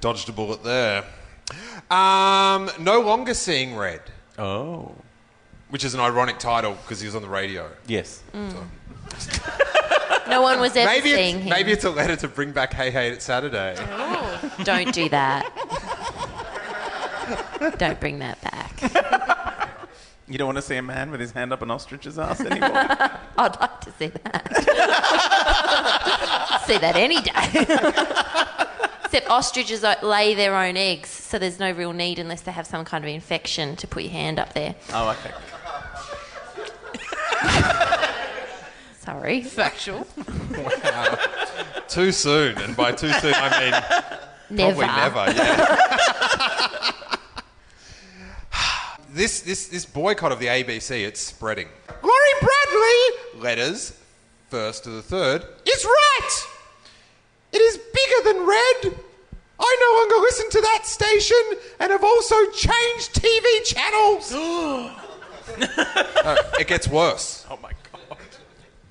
Dodged 0.00 0.28
a 0.28 0.32
bullet 0.32 0.62
there. 0.62 1.04
Um, 1.90 2.70
no 2.78 3.00
longer 3.00 3.34
seeing 3.34 3.76
red, 3.76 4.02
Oh. 4.38 4.92
which 5.70 5.84
is 5.84 5.94
an 5.94 6.00
ironic 6.00 6.38
title 6.38 6.72
because 6.82 7.00
he 7.00 7.06
was 7.06 7.14
on 7.14 7.22
the 7.22 7.28
radio. 7.28 7.70
Yes. 7.86 8.22
No 10.28 10.42
one 10.42 10.58
was 10.58 10.74
ever 10.74 10.90
Maybe 10.90 11.12
seeing 11.12 11.36
it's, 11.36 11.44
him. 11.44 11.50
maybe 11.50 11.70
it's 11.70 11.84
a 11.84 11.90
letter 11.90 12.16
to 12.16 12.26
bring 12.26 12.50
back 12.50 12.72
Hey 12.72 12.90
Hey 12.90 13.10
It's 13.10 13.24
Saturday. 13.24 13.76
Don't 14.64 14.92
do 14.92 15.08
that. 15.10 15.48
Don't 17.78 18.00
bring 18.00 18.18
that 18.20 18.40
back. 18.42 19.72
You 20.28 20.38
don't 20.38 20.46
want 20.46 20.56
to 20.56 20.62
see 20.62 20.74
a 20.74 20.82
man 20.82 21.12
with 21.12 21.20
his 21.20 21.30
hand 21.30 21.52
up 21.52 21.62
an 21.62 21.70
ostrich's 21.70 22.18
ass 22.18 22.40
anymore? 22.40 22.68
I'd 23.38 23.60
like 23.60 23.80
to 23.82 23.92
see 23.92 24.08
that. 24.08 24.48
see 26.66 26.78
that 26.78 26.96
any 26.96 27.20
day. 27.20 27.32
Except 29.04 29.30
ostriches 29.30 29.84
lay 30.02 30.34
their 30.34 30.56
own 30.56 30.76
eggs, 30.76 31.10
so 31.10 31.38
there's 31.38 31.60
no 31.60 31.70
real 31.70 31.92
need 31.92 32.18
unless 32.18 32.40
they 32.40 32.50
have 32.50 32.66
some 32.66 32.84
kind 32.84 33.04
of 33.04 33.08
infection 33.08 33.76
to 33.76 33.86
put 33.86 34.02
your 34.02 34.10
hand 34.10 34.40
up 34.40 34.52
there. 34.52 34.74
oh, 34.94 35.10
okay. 35.10 35.30
Sorry. 38.98 39.42
Factual. 39.42 40.08
Too 41.86 42.10
soon, 42.10 42.58
and 42.58 42.76
by 42.76 42.90
too 42.90 43.12
soon 43.12 43.32
I 43.32 43.60
mean 43.60 44.16
Never. 44.50 44.82
Probably 44.82 44.96
never, 44.96 45.32
yeah. 45.32 47.15
This, 49.16 49.40
this, 49.40 49.68
this 49.68 49.86
boycott 49.86 50.30
of 50.30 50.38
the 50.38 50.46
ABC, 50.46 51.04
it's 51.06 51.20
spreading. 51.20 51.68
Laurie 52.02 52.40
Bradley, 52.40 53.42
letters, 53.42 53.98
first 54.50 54.84
to 54.84 54.90
the 54.90 55.02
third, 55.02 55.44
is 55.64 55.84
right! 55.84 56.46
It 57.52 57.62
is 57.62 57.78
bigger 57.78 58.32
than 58.32 58.46
red! 58.46 58.94
I 59.58 59.76
no 59.80 59.98
longer 60.00 60.16
listen 60.20 60.50
to 60.50 60.60
that 60.60 60.82
station 60.84 61.42
and 61.80 61.90
have 61.90 62.04
also 62.04 62.36
changed 62.50 63.14
TV 63.14 63.64
channels! 63.64 64.32
No, 65.58 66.36
it 66.58 66.66
gets 66.66 66.88
worse. 66.88 67.46
Oh 67.50 67.56
my 67.62 67.70
god. 67.92 68.18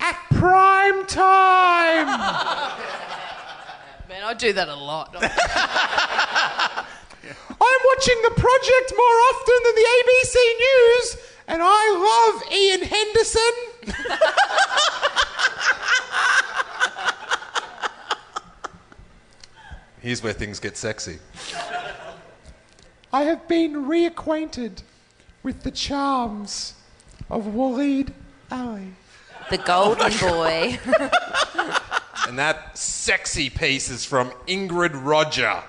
At 0.00 0.18
prime 0.30 1.04
time! 1.06 2.06
Man, 4.08 4.22
I 4.24 4.32
do 4.32 4.54
that 4.54 4.68
a 4.68 4.74
lot. 4.74 5.14
I'm 7.86 7.96
watching 7.98 8.22
the 8.22 8.30
project 8.30 8.92
more 8.96 9.06
often 9.06 9.54
than 9.64 9.74
the 9.74 9.86
ABC 10.02 10.36
News, 10.58 11.16
and 11.48 11.62
I 11.64 11.90
love 12.34 12.42
Ian 12.52 12.82
Henderson. 12.82 13.52
Here's 20.00 20.22
where 20.22 20.32
things 20.32 20.58
get 20.60 20.76
sexy. 20.76 21.18
I 23.12 23.22
have 23.22 23.46
been 23.48 23.86
reacquainted 23.86 24.82
with 25.42 25.62
the 25.62 25.70
charms 25.70 26.74
of 27.30 27.44
Waleed 27.44 28.12
Aly. 28.50 28.92
The 29.50 29.58
golden 29.58 30.16
boy. 30.20 30.78
And 32.26 32.38
that 32.38 32.76
sexy 32.76 33.48
piece 33.50 33.90
is 33.90 34.04
from 34.04 34.32
Ingrid 34.48 34.90
Roger 35.04 35.62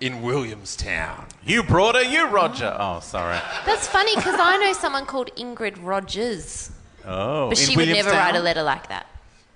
in 0.00 0.22
Williamstown. 0.22 1.26
You 1.44 1.62
brought 1.62 1.94
her, 1.94 2.02
you 2.02 2.26
Roger. 2.28 2.74
Oh, 2.78 3.00
sorry. 3.00 3.38
That's 3.66 3.86
funny 3.86 4.14
because 4.16 4.38
I 4.38 4.56
know 4.58 4.72
someone 4.72 5.06
called 5.06 5.34
Ingrid 5.36 5.76
Rogers, 5.82 6.70
Oh, 7.06 7.48
but 7.50 7.58
in 7.60 7.66
she 7.68 7.76
would 7.76 7.88
never 7.88 8.10
write 8.10 8.34
a 8.36 8.40
letter 8.40 8.62
like 8.62 8.88
that. 8.88 9.06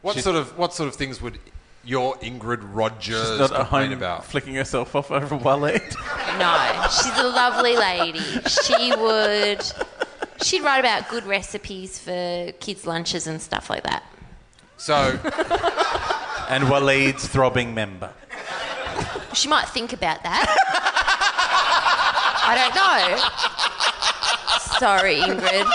What 0.02 0.16
sort 0.18 0.36
of 0.36 0.56
what 0.56 0.72
sort 0.74 0.88
of 0.88 0.94
things 0.94 1.20
would 1.20 1.38
your 1.84 2.16
Ingrid 2.16 2.60
Rogers 2.62 3.26
She's 3.28 3.38
not 3.38 3.50
at 3.52 3.56
complain 3.60 3.88
home 3.90 3.98
about? 3.98 4.24
flicking 4.26 4.54
herself 4.54 4.94
off 4.94 5.10
over 5.10 5.36
Waleed. 5.38 5.94
No, 6.38 6.86
she's 6.88 7.18
a 7.18 7.26
lovely 7.26 7.76
lady. 7.76 8.20
She 8.20 8.92
would. 8.96 9.60
She'd 10.42 10.62
write 10.62 10.78
about 10.78 11.08
good 11.08 11.24
recipes 11.24 11.98
for 11.98 12.52
kids' 12.60 12.86
lunches 12.86 13.26
and 13.26 13.42
stuff 13.42 13.68
like 13.68 13.82
that. 13.82 14.04
So 14.76 14.94
and 16.48 16.64
Waleed's 16.64 17.26
throbbing 17.26 17.74
member. 17.74 18.12
She 19.34 19.48
might 19.48 19.68
think 19.68 19.92
about 19.92 20.22
that. 20.22 20.46
I 22.48 22.54
don't 22.56 22.74
know. 22.74 23.18
Sorry, 24.78 25.16
Ingrid. 25.16 25.66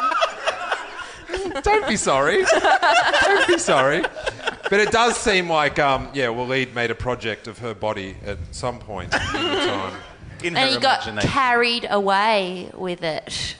don't 1.64 1.88
be 1.88 1.96
sorry. 1.96 2.44
don't 3.24 3.48
be 3.48 3.58
sorry. 3.58 4.04
But 4.70 4.80
it 4.80 4.92
does 4.92 5.18
seem 5.18 5.50
like 5.50 5.78
um, 5.78 6.10
yeah, 6.14 6.28
Waleed 6.28 6.74
made 6.74 6.90
a 6.90 6.96
project 6.96 7.48
of 7.48 7.60
her 7.60 7.74
body 7.74 8.16
at 8.26 8.38
some 8.52 8.80
point 8.80 9.14
in 9.14 9.20
the 9.20 9.66
time. 9.66 9.94
In 10.44 10.58
And 10.58 10.70
he 10.72 10.78
got 10.78 11.04
carried 11.22 11.88
away 11.90 12.70
with 12.74 13.02
it. 13.02 13.56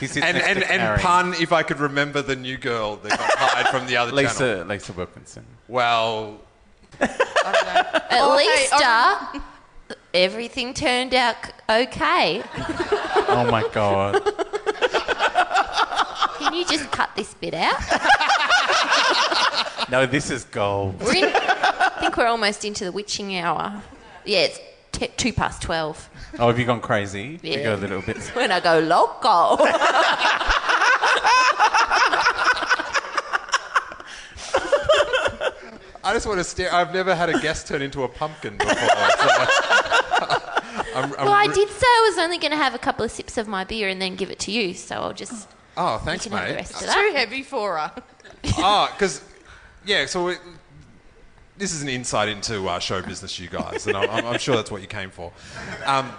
And 0.00 0.36
and, 0.36 0.62
and 0.62 1.00
pun, 1.00 1.32
if 1.34 1.52
I 1.52 1.62
could 1.62 1.78
remember 1.80 2.20
the 2.20 2.36
new 2.36 2.58
girl 2.58 2.96
that 2.96 3.10
got 3.10 3.20
hired 3.20 3.68
from 3.68 3.86
the 3.86 3.96
other 3.96 4.10
channel. 4.10 4.24
Lisa, 4.24 4.64
Lisa 4.68 4.92
Wilkinson. 4.92 5.46
Well, 5.68 6.40
At 7.02 8.06
Oh, 8.12 8.36
hey, 8.38 8.46
least 8.46 8.72
uh, 8.74 9.40
everything 10.14 10.74
turned 10.74 11.14
out 11.14 11.36
okay. 11.68 12.42
Oh 13.28 13.46
my 13.50 13.66
god. 13.72 14.22
Can 16.38 16.52
you 16.54 16.64
just 16.64 16.90
cut 16.90 17.10
this 17.16 17.34
bit 17.34 17.54
out? 17.54 17.80
No, 19.90 20.06
this 20.06 20.30
is 20.30 20.44
gold. 20.44 21.00
In, 21.02 21.24
I 21.34 21.92
think 22.00 22.16
we're 22.16 22.26
almost 22.26 22.64
into 22.64 22.84
the 22.84 22.92
witching 22.92 23.36
hour. 23.36 23.82
Yeah, 24.24 24.40
it's 24.40 24.60
t- 24.92 25.08
two 25.16 25.32
past 25.32 25.60
twelve. 25.62 26.08
Oh, 26.38 26.46
have 26.48 26.58
you 26.58 26.64
gone 26.64 26.80
crazy? 26.80 27.38
You 27.42 27.52
Yeah. 27.52 27.62
go 27.64 27.74
a 27.74 27.76
little 27.76 28.00
bit. 28.02 28.16
When 28.34 28.50
I 28.52 28.60
go 28.60 28.78
loco. 28.78 29.56
I 36.04 36.12
just 36.12 36.26
want 36.26 36.38
to 36.38 36.44
stare. 36.44 36.72
I've 36.72 36.92
never 36.92 37.14
had 37.14 37.28
a 37.28 37.38
guest 37.40 37.66
turn 37.68 37.82
into 37.82 38.02
a 38.02 38.08
pumpkin 38.08 38.56
before. 38.58 38.72
I'm, 40.94 41.04
I'm 41.18 41.24
well, 41.26 41.32
I 41.32 41.46
re- 41.46 41.54
did 41.54 41.68
say 41.70 41.86
I 41.86 42.08
was 42.10 42.18
only 42.24 42.38
going 42.38 42.50
to 42.50 42.56
have 42.56 42.74
a 42.74 42.78
couple 42.78 43.04
of 43.04 43.10
sips 43.10 43.38
of 43.38 43.48
my 43.48 43.64
beer 43.64 43.88
and 43.88 44.00
then 44.00 44.14
give 44.16 44.30
it 44.30 44.38
to 44.40 44.50
you, 44.52 44.74
so 44.74 44.96
I'll 44.96 45.12
just 45.12 45.48
Oh, 45.76 45.94
you 45.94 46.00
thanks, 46.04 46.24
can 46.24 46.32
have 46.32 46.42
the 46.48 46.52
mate. 46.54 46.56
rest 46.56 46.74
of 46.82 46.92
Too 46.92 47.12
heavy 47.14 47.42
for 47.42 47.78
her. 47.78 47.92
oh, 48.58 48.90
because 48.92 49.22
yeah, 49.86 50.04
so 50.06 50.28
it, 50.28 50.38
this 51.56 51.72
is 51.72 51.82
an 51.82 51.88
insight 51.88 52.28
into 52.28 52.68
uh, 52.68 52.78
show 52.78 53.00
business, 53.00 53.38
you 53.40 53.48
guys, 53.48 53.86
and 53.86 53.96
I'm, 53.96 54.10
I'm- 54.10 54.26
I'm 54.26 54.38
sure 54.38 54.54
that's 54.56 54.70
what 54.70 54.82
you 54.82 54.88
came 54.88 55.10
for. 55.10 55.32
Um, 55.86 56.12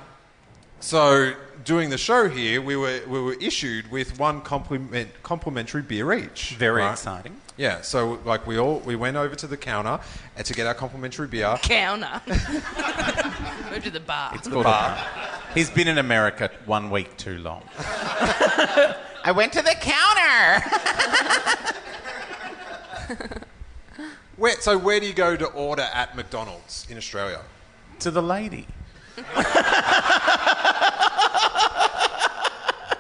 so 0.83 1.33
doing 1.63 1.89
the 1.89 1.97
show 1.97 2.27
here, 2.27 2.61
we 2.61 2.75
were 2.75 2.99
we 3.07 3.21
were 3.21 3.35
issued 3.35 3.89
with 3.89 4.19
one 4.19 4.41
compliment, 4.41 5.09
complimentary 5.23 5.81
beer 5.81 6.11
each. 6.11 6.55
Very 6.57 6.81
right? 6.81 6.91
exciting. 6.91 7.37
Yeah, 7.55 7.81
so 7.81 8.19
like 8.25 8.45
we 8.45 8.57
all 8.57 8.79
we 8.79 8.97
went 8.97 9.15
over 9.15 9.33
to 9.35 9.47
the 9.47 9.55
counter 9.55 9.99
and 10.35 10.45
to 10.45 10.53
get 10.53 10.67
our 10.67 10.73
complimentary 10.73 11.27
beer. 11.27 11.57
Counter. 11.61 12.21
Go 12.27 13.79
to 13.79 13.89
the 13.91 14.01
bar. 14.01 14.31
It's 14.35 14.47
called 14.47 14.65
a- 14.65 15.07
He's 15.53 15.69
been 15.69 15.87
in 15.87 15.99
America 15.99 16.51
one 16.65 16.89
week 16.89 17.15
too 17.15 17.37
long. 17.37 17.63
I 17.77 19.31
went 19.33 19.53
to 19.53 19.61
the 19.61 19.75
counter. 19.79 20.63
Where, 24.35 24.59
so 24.59 24.77
where 24.77 24.99
do 24.99 25.05
you 25.05 25.13
go 25.13 25.37
to 25.37 25.45
order 25.45 25.87
at 25.93 26.15
McDonald's 26.15 26.87
in 26.89 26.97
Australia? 26.97 27.39
To 27.99 28.11
the 28.11 28.21
lady. 28.23 28.67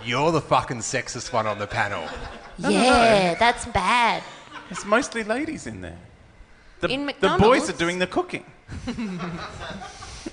You're 0.05 0.31
the 0.31 0.41
fucking 0.41 0.79
sexist 0.79 1.31
one 1.31 1.47
on 1.47 1.59
the 1.59 1.67
panel. 1.67 2.03
Yeah, 2.57 3.35
that's 3.35 3.65
bad. 3.67 4.21
There's 4.69 4.85
mostly 4.85 5.23
ladies 5.23 5.65
in 5.65 5.81
there. 5.81 5.97
The, 6.81 6.89
In 6.89 7.05
the 7.05 7.13
boys 7.13 7.21
McDonald's? 7.21 7.69
are 7.69 7.77
doing 7.77 7.99
the 7.99 8.07
cooking. 8.07 8.45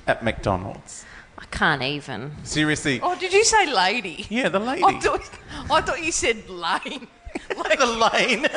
At 0.07 0.25
McDonald's. 0.25 1.05
I 1.39 1.45
can't 1.47 1.83
even. 1.83 2.33
Seriously. 2.45 3.01
Oh, 3.03 3.17
did 3.19 3.33
you 3.33 3.45
say 3.45 3.73
lady? 3.73 4.27
Yeah, 4.29 4.49
the 4.49 4.59
lady. 4.59 4.83
I 4.85 4.99
thought, 4.99 5.31
I 5.71 5.81
thought 5.81 6.05
you 6.05 6.13
said 6.13 6.49
lane. 6.51 7.07
Like, 7.57 7.79
the 7.79 7.87
lane. 7.87 8.47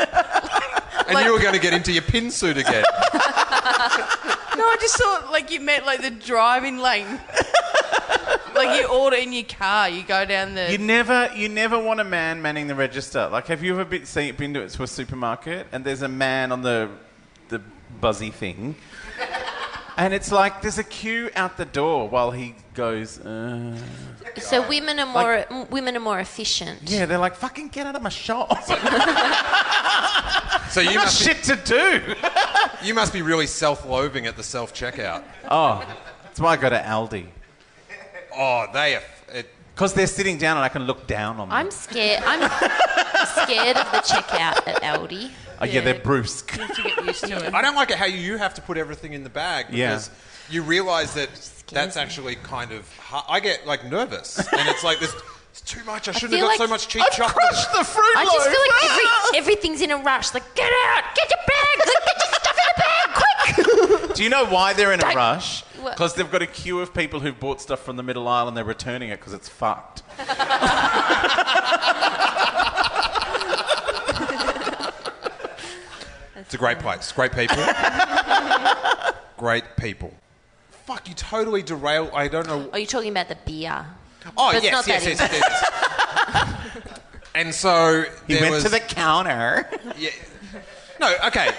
And 1.08 1.26
you 1.26 1.34
were 1.34 1.40
going 1.40 1.54
to 1.54 1.60
get 1.60 1.74
into 1.74 1.92
your 1.92 2.02
pin 2.02 2.32
suit 2.32 2.58
again. 2.58 2.84
no, 3.14 4.64
I 4.64 4.78
just 4.80 4.96
thought 4.96 5.32
like 5.32 5.52
you 5.52 5.60
meant 5.60 5.86
like 5.86 6.02
the 6.02 6.12
driving 6.12 6.78
lane. 6.78 7.20
like 8.56 8.80
you 8.80 8.88
order 8.88 9.18
in 9.18 9.34
your 9.34 9.44
car, 9.44 9.90
you 9.90 10.04
go 10.04 10.26
down 10.26 10.56
the. 10.56 10.72
You 10.72 10.78
never, 10.78 11.30
you 11.36 11.50
never 11.50 11.78
want 11.78 12.00
a 12.00 12.04
man 12.04 12.42
manning 12.42 12.68
the 12.68 12.76
register. 12.76 13.28
Like, 13.28 13.48
have 13.48 13.64
you 13.64 13.74
ever 13.74 13.86
been, 13.86 14.06
seen, 14.06 14.36
been 14.36 14.54
to, 14.54 14.70
to 14.70 14.84
a 14.84 14.88
supermarket 14.88 15.68
and 15.72 15.84
there's 15.84 16.04
a 16.04 16.08
man 16.08 16.52
on 16.52 16.62
the, 16.62 16.90
the 17.50 17.62
buzzy 18.00 18.30
thing, 18.30 18.76
And 19.98 20.14
it's 20.14 20.32
like 20.32 20.62
there's 20.62 20.78
a 20.80 20.84
queue 20.84 21.30
out 21.36 21.58
the 21.58 21.66
door 21.66 22.10
while 22.10 22.32
he 22.32 22.56
goes. 22.74 23.20
Uh... 23.20 23.78
So 24.38 24.68
women 24.68 25.00
are 25.00 25.06
more 25.06 25.46
m- 25.50 25.70
women 25.70 25.96
are 25.96 26.00
more 26.00 26.20
efficient. 26.20 26.80
Yeah, 26.90 27.06
they're 27.06 27.18
like, 27.20 27.36
fucking 27.36 27.70
get 27.70 27.86
out 27.86 27.96
of 27.96 28.02
my 28.02 28.10
shop. 28.10 28.50
So 30.70 30.82
you 30.82 30.90
You 30.90 30.96
got 30.96 31.04
must, 31.06 31.20
be, 31.20 31.26
shit 31.34 31.44
to 31.44 31.56
do. 31.56 32.16
you 32.88 32.96
must 32.96 33.14
be 33.14 33.22
really 33.22 33.46
self-loathing 33.46 34.26
at 34.26 34.36
the 34.36 34.42
self-checkout. 34.42 35.24
oh, 35.52 35.84
that's 36.24 36.40
why 36.40 36.54
I 36.54 36.58
go 36.58 36.68
to 36.68 36.80
Aldi. 36.80 37.28
Oh, 38.36 38.66
they 38.74 38.96
are. 38.96 39.02
It, 39.32 39.54
Because 39.76 39.94
they're 39.94 40.08
sitting 40.08 40.40
down 40.40 40.58
and 40.58 40.64
I 40.66 40.70
can 40.70 40.86
look 40.86 41.06
down 41.06 41.40
on 41.40 41.50
them. 41.50 41.56
I'm 41.56 41.70
scared. 41.70 42.24
I'm 42.26 42.40
scared 43.44 43.78
of 43.78 43.92
the 43.92 44.00
checkout 44.00 44.68
at 44.68 44.82
Aldi. 44.82 45.30
Yeah, 45.66 45.82
they're 45.82 46.00
brusque. 46.00 46.52
to 46.52 46.84
get 46.84 47.06
used 47.06 47.24
to 47.26 47.38
it. 47.46 47.54
I 47.54 47.62
don't 47.62 47.76
like 47.76 47.92
it 47.92 47.98
how 47.98 48.06
you 48.06 48.38
have 48.38 48.54
to 48.56 48.62
put 48.62 48.78
everything 48.78 49.14
in 49.14 49.24
the 49.24 49.30
bag 49.30 49.68
Yeah. 49.72 49.90
because 49.92 50.10
you 50.50 50.62
realise 50.64 51.14
that 51.14 51.30
that's 51.72 51.98
actually 51.98 52.36
kind 52.36 52.72
of. 52.72 52.88
Hard. 52.98 53.26
I 53.30 53.40
get 53.40 53.66
like 53.66 53.86
nervous, 53.86 54.38
and 54.54 54.68
it's 54.70 54.84
like 54.84 55.00
this. 55.00 55.14
It's 55.52 55.62
too 55.62 55.84
much. 55.84 56.08
I 56.08 56.14
shouldn't 56.14 56.40
have 56.40 56.40
feel 56.40 56.48
got 56.48 56.58
so 56.58 56.68
much 56.68 56.88
cheap 56.88 57.04
I've 57.04 57.12
chocolate. 57.12 57.36
crushed 57.46 57.72
the 57.74 57.84
fruit 57.84 58.04
I 58.18 58.26
just 58.26 58.48
feel 58.50 58.60
like 58.60 58.92
every, 58.92 59.04
ah! 59.06 59.32
everything's 59.36 59.82
in 59.82 59.92
a 59.92 59.98
rush. 59.98 60.34
Like, 60.34 60.56
get 60.56 60.72
out, 60.88 61.04
get 61.16 61.30
your 61.30 61.40
bags, 61.48 61.92
like, 61.94 62.06
get 62.08 62.18
your 62.24 62.34
stuff 62.42 62.58
in 62.58 62.66
the 62.74 62.82
bag, 62.82 64.06
quick. 64.06 64.16
Do 64.16 64.24
you 64.24 64.30
know 64.30 64.46
why 64.48 64.74
they're 64.74 64.92
in 64.94 65.00
a 65.00 65.04
Don't- 65.04 65.16
rush? 65.16 65.64
Because 65.84 66.14
they've 66.16 66.32
got 66.32 66.42
a 66.42 66.48
queue 66.48 66.80
of 66.80 66.94
people 66.94 67.20
who've 67.20 67.38
bought 67.40 67.60
stuff 67.62 67.82
from 67.84 67.98
the 67.98 68.04
middle 68.04 68.26
aisle 68.28 68.48
and 68.48 68.56
they're 68.56 68.64
returning 68.64 69.10
it 69.10 69.20
because 69.20 69.34
it's 69.34 69.50
fucked. 69.50 70.02
It's 76.54 76.60
a 76.60 76.60
great 76.60 76.78
place. 76.78 77.12
Great 77.12 77.32
people. 77.32 77.58
great 79.38 79.64
people. 79.76 80.14
Fuck, 80.86 81.10
you 81.10 81.16
totally 81.16 81.64
derail. 81.64 82.12
I 82.14 82.28
don't 82.28 82.46
know. 82.46 82.70
Are 82.72 82.78
you 82.78 82.86
talking 82.86 83.10
about 83.10 83.28
the 83.28 83.38
beer? 83.44 83.84
Oh 84.38 84.52
But 84.52 84.58
it's 84.58 84.66
yes, 84.66 84.72
not 84.72 84.88
yes, 84.88 85.04
that 85.04 85.32
yes, 85.32 85.32
yes, 85.34 86.84
yes. 86.86 87.00
and 87.34 87.56
so 87.56 88.06
He 88.28 88.36
there 88.36 88.44
went 88.44 88.54
was, 88.54 88.64
to 88.66 88.70
the 88.70 88.82
counter. 88.82 89.68
Yeah. 89.98 90.12
No, 91.00 91.16
okay. 91.26 91.50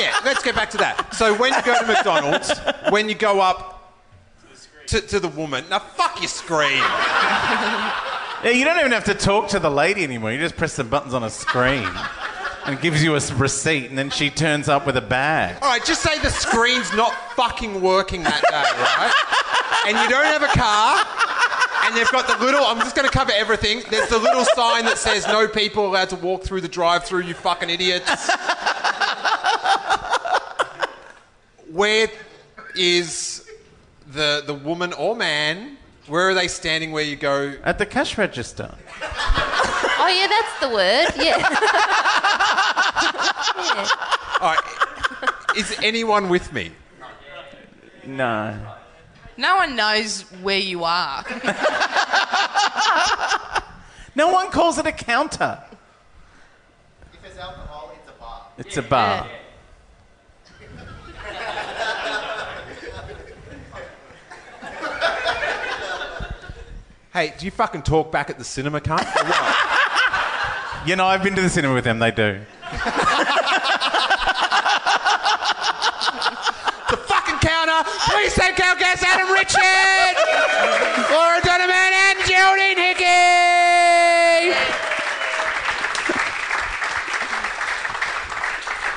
yeah, 0.00 0.18
let's 0.24 0.42
get 0.42 0.56
back 0.56 0.70
to 0.70 0.78
that. 0.78 1.14
So 1.14 1.36
when 1.36 1.52
you 1.52 1.62
go 1.62 1.78
to 1.78 1.86
McDonald's, 1.86 2.58
when 2.90 3.08
you 3.08 3.14
go 3.14 3.40
up 3.40 3.94
to, 4.88 5.00
to 5.00 5.20
the 5.20 5.28
woman, 5.28 5.64
now 5.70 5.78
fuck 5.78 6.20
your 6.20 6.26
screen. 6.26 6.82
Yeah, 8.42 8.50
you 8.50 8.64
don't 8.64 8.80
even 8.80 8.90
have 8.90 9.04
to 9.04 9.14
talk 9.14 9.46
to 9.50 9.60
the 9.60 9.70
lady 9.70 10.02
anymore. 10.02 10.32
You 10.32 10.40
just 10.40 10.56
press 10.56 10.74
the 10.74 10.82
buttons 10.82 11.14
on 11.14 11.22
a 11.22 11.30
screen 11.30 11.88
and 12.68 12.80
gives 12.80 13.02
you 13.02 13.16
a 13.16 13.20
receipt, 13.34 13.88
and 13.88 13.96
then 13.96 14.10
she 14.10 14.28
turns 14.28 14.68
up 14.68 14.86
with 14.86 14.96
a 14.96 15.02
bag. 15.02 15.56
All 15.62 15.70
right, 15.70 15.84
just 15.84 16.02
say 16.02 16.18
the 16.18 16.30
screen's 16.30 16.92
not 16.92 17.14
fucking 17.34 17.80
working 17.80 18.22
that 18.24 18.42
day, 18.42 18.68
right? 18.92 19.14
And 19.86 19.96
you 19.96 20.08
don't 20.08 20.26
have 20.26 20.42
a 20.42 20.48
car, 20.48 21.86
and 21.86 21.96
they've 21.96 22.10
got 22.10 22.26
the 22.28 22.44
little. 22.44 22.62
I'm 22.62 22.78
just 22.80 22.94
going 22.94 23.08
to 23.08 23.16
cover 23.16 23.32
everything. 23.34 23.82
There's 23.90 24.10
the 24.10 24.18
little 24.18 24.44
sign 24.44 24.84
that 24.84 24.98
says 24.98 25.26
"No 25.26 25.48
people 25.48 25.86
allowed 25.86 26.10
to 26.10 26.16
walk 26.16 26.42
through 26.42 26.60
the 26.60 26.68
drive-through." 26.68 27.22
You 27.22 27.34
fucking 27.34 27.70
idiots. 27.70 28.30
Where 31.72 32.08
is 32.74 33.48
the 34.12 34.42
the 34.46 34.54
woman 34.54 34.92
or 34.92 35.16
man? 35.16 35.78
Where 36.06 36.28
are 36.28 36.34
they 36.34 36.48
standing? 36.48 36.92
Where 36.92 37.04
you 37.04 37.16
go? 37.16 37.54
At 37.64 37.78
the 37.78 37.86
cash 37.86 38.18
register. 38.18 38.74
Oh 40.00 40.06
yeah, 40.08 40.28
that's 40.28 40.60
the 40.60 40.68
word. 40.68 41.08
Yeah. 41.16 41.38
yeah. 43.64 43.88
All 44.40 44.54
right, 44.54 45.56
is 45.56 45.74
anyone 45.82 46.28
with 46.28 46.52
me? 46.52 46.70
No. 48.06 48.56
No 49.36 49.56
one 49.56 49.74
knows 49.76 50.22
where 50.42 50.58
you 50.58 50.84
are. 50.84 51.24
No 54.18 54.32
one 54.32 54.50
calls 54.50 54.78
it 54.78 54.86
a 54.86 54.90
counter. 54.90 55.62
If 57.12 57.24
it's 57.24 57.38
alcohol, 57.38 57.92
it's 57.94 58.08
a 58.08 58.12
bar. 58.18 58.46
It's 58.58 58.76
a 58.76 58.82
bar. 58.82 59.30
Hey, 67.18 67.34
do 67.36 67.46
you 67.46 67.50
fucking 67.50 67.82
talk 67.82 68.12
back 68.12 68.30
at 68.30 68.38
the 68.38 68.44
cinema, 68.44 68.80
cunt? 68.80 69.00
Or 69.16 69.24
what? 69.24 70.86
You 70.86 70.94
know, 70.94 71.04
I've 71.04 71.20
been 71.20 71.34
to 71.34 71.42
the 71.42 71.48
cinema 71.48 71.74
with 71.74 71.82
them. 71.82 71.98
They 71.98 72.12
do. 72.12 72.38
the 76.88 76.96
fucking 76.96 77.38
counter. 77.38 77.90
Please 78.06 78.34
take 78.34 78.60
our 78.64 78.76
guest, 78.76 79.02
Adam 79.02 79.32
Richard, 79.32 80.14
Laura 81.10 81.40
Donovan, 81.42 81.92
and 82.06 82.20
Geraldine 82.24 82.78
Hickey. 82.78 84.54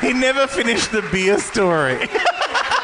He 0.06 0.14
never 0.14 0.46
finished 0.46 0.92
the 0.92 1.02
beer 1.12 1.40
story. 1.40 2.08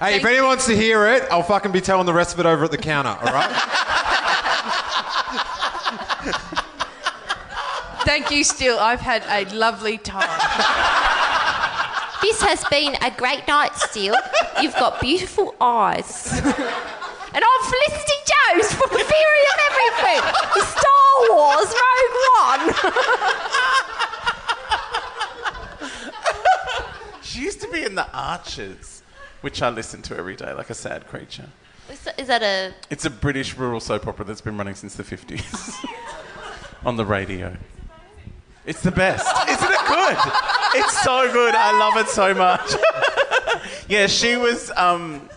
Hey, 0.00 0.16
if 0.16 0.24
anyone 0.24 0.46
wants 0.48 0.64
to 0.64 0.74
hear 0.74 1.06
it, 1.06 1.24
I'll 1.30 1.42
fucking 1.42 1.72
be 1.72 1.82
telling 1.82 2.06
the 2.06 2.14
rest 2.14 2.32
of 2.32 2.40
it 2.40 2.46
over 2.46 2.64
at 2.64 2.70
the 2.70 2.78
counter. 2.78 3.10
All 3.10 3.34
right? 3.34 3.50
Thank 8.06 8.30
you, 8.30 8.42
Steele. 8.42 8.78
I've 8.78 9.00
had 9.00 9.22
a 9.28 9.44
lovely 9.54 9.98
time. 9.98 10.26
This 12.22 12.40
has 12.40 12.64
been 12.70 12.96
a 13.02 13.10
great 13.10 13.46
night, 13.46 13.74
Steele. 13.76 14.14
You've 14.62 14.72
got 14.74 15.02
beautiful 15.02 15.54
eyes. 15.60 16.32
and 16.32 16.46
I'm 16.46 17.70
Felicity 17.70 18.18
Jones 18.32 18.72
from 18.72 18.88
Theory 18.88 19.44
of 19.52 19.58
Everything. 19.68 20.22
Star 20.64 21.12
Wars 21.30 21.74
Rogue 21.76 22.16
One. 22.40 22.72
she 27.22 27.40
used 27.42 27.60
to 27.60 27.68
be 27.68 27.84
in 27.84 27.94
The 27.94 28.10
Archers, 28.14 28.99
which 29.40 29.62
I 29.62 29.68
listen 29.70 30.02
to 30.02 30.16
every 30.16 30.36
day, 30.36 30.52
like 30.52 30.70
a 30.70 30.74
sad 30.74 31.06
creature. 31.08 31.48
Is 31.90 32.00
that- 32.00 32.20
is 32.20 32.26
that 32.28 32.42
a 32.42 32.72
It's 32.90 33.04
a 33.04 33.10
British 33.10 33.56
rural 33.56 33.80
soap 33.80 34.06
opera 34.06 34.24
that's 34.24 34.40
been 34.40 34.56
running 34.56 34.74
since 34.74 34.94
the 34.94 35.02
50s 35.02 35.74
on 36.84 36.96
the 36.96 37.04
radio. 37.04 37.56
It's 38.66 38.82
the 38.82 38.92
best. 38.92 39.26
Isn't 39.48 39.70
it 39.72 39.86
good? 39.88 40.16
It's 40.74 41.02
so 41.02 41.32
good. 41.32 41.54
I 41.54 41.76
love 41.78 41.96
it 41.96 42.08
so 42.08 42.34
much. 42.34 42.72
yeah, 43.88 44.06
she 44.06 44.36
was. 44.36 44.70
Um, 44.76 45.28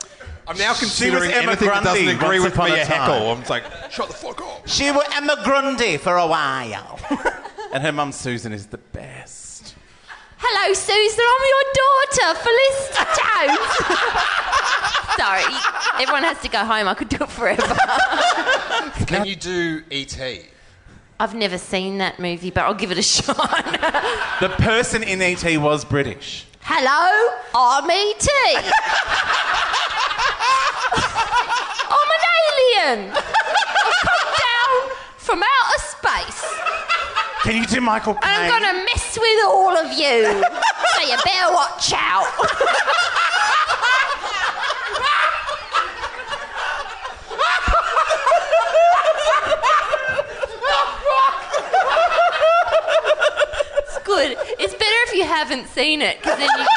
I'm 0.46 0.58
now 0.58 0.74
She 0.74 0.86
was 0.86 0.92
considering 1.00 1.32
Emma 1.32 1.48
anything 1.54 1.70
that 1.70 1.84
doesn't 1.86 2.08
agree 2.10 2.40
with 2.40 2.54
upon 2.54 2.72
me 2.72 2.78
a 2.80 2.82
a 2.82 2.86
heckle. 2.86 3.20
time. 3.20 3.28
I'm 3.30 3.38
just 3.40 3.50
like, 3.50 3.64
shut 3.92 4.10
the 4.10 4.14
fuck 4.14 4.42
up. 4.42 4.68
she 4.68 4.92
was 4.92 5.04
Emma 5.14 5.38
Grundy 5.44 5.98
for 5.98 6.18
a 6.18 6.28
while. 6.28 7.00
and 7.74 7.82
her 7.82 7.94
mum 7.94 8.12
Susan 8.12 8.52
is 8.52 8.68
the 8.68 8.78
best. 8.78 9.43
Hello, 10.46 10.74
Susan. 10.74 11.24
I'm 11.24 11.46
your 11.54 11.66
daughter, 11.80 12.36
Felicity 12.44 13.06
Jones. 13.16 13.72
Sorry, 15.16 15.48
everyone 16.02 16.24
has 16.24 16.42
to 16.42 16.50
go 16.50 16.60
home. 16.60 16.88
I 16.90 16.94
could 16.96 17.08
do 17.08 17.16
it 17.22 17.30
forever. 17.30 17.64
Can 19.08 19.26
you 19.26 19.38
do 19.38 19.84
E.T.? 19.90 20.42
I've 21.20 21.34
never 21.34 21.58
seen 21.58 22.00
that 22.00 22.20
movie, 22.20 22.50
but 22.52 22.64
I'll 22.64 22.74
give 22.74 22.92
it 22.92 22.98
a 22.98 23.02
shot. 23.02 23.38
The 24.42 24.50
person 24.50 25.04
in 25.04 25.22
ET 25.22 25.46
was 25.62 25.86
British. 25.86 26.46
Hello, 26.60 27.38
I'm 27.56 27.90
E.T. 27.90 28.30
I'm 31.88 32.10
an 32.18 32.24
alien. 32.44 33.12
I've 33.16 34.00
come 34.04 34.28
down 34.44 34.92
from 35.18 35.42
outer 35.42 35.80
space. 35.80 36.73
Can 37.44 37.58
you 37.58 37.66
do 37.66 37.82
Michael 37.82 38.14
Caine? 38.14 38.22
I'm 38.24 38.50
gonna 38.50 38.86
mess 38.86 39.18
with 39.20 39.46
all 39.46 39.76
of 39.76 39.92
you. 39.92 40.24
So 40.24 41.02
you 41.02 41.18
better 41.26 41.54
watch 41.54 41.92
out. 41.94 42.26
It's 53.80 53.98
good. 54.04 54.38
It's 54.60 54.74
better 54.74 55.00
if 55.08 55.14
you 55.16 55.26
haven't 55.26 55.68
seen 55.68 56.02
it, 56.02 56.18
because 56.22 56.38
then 56.38 56.50
you 56.58 56.66
can. 56.66 56.68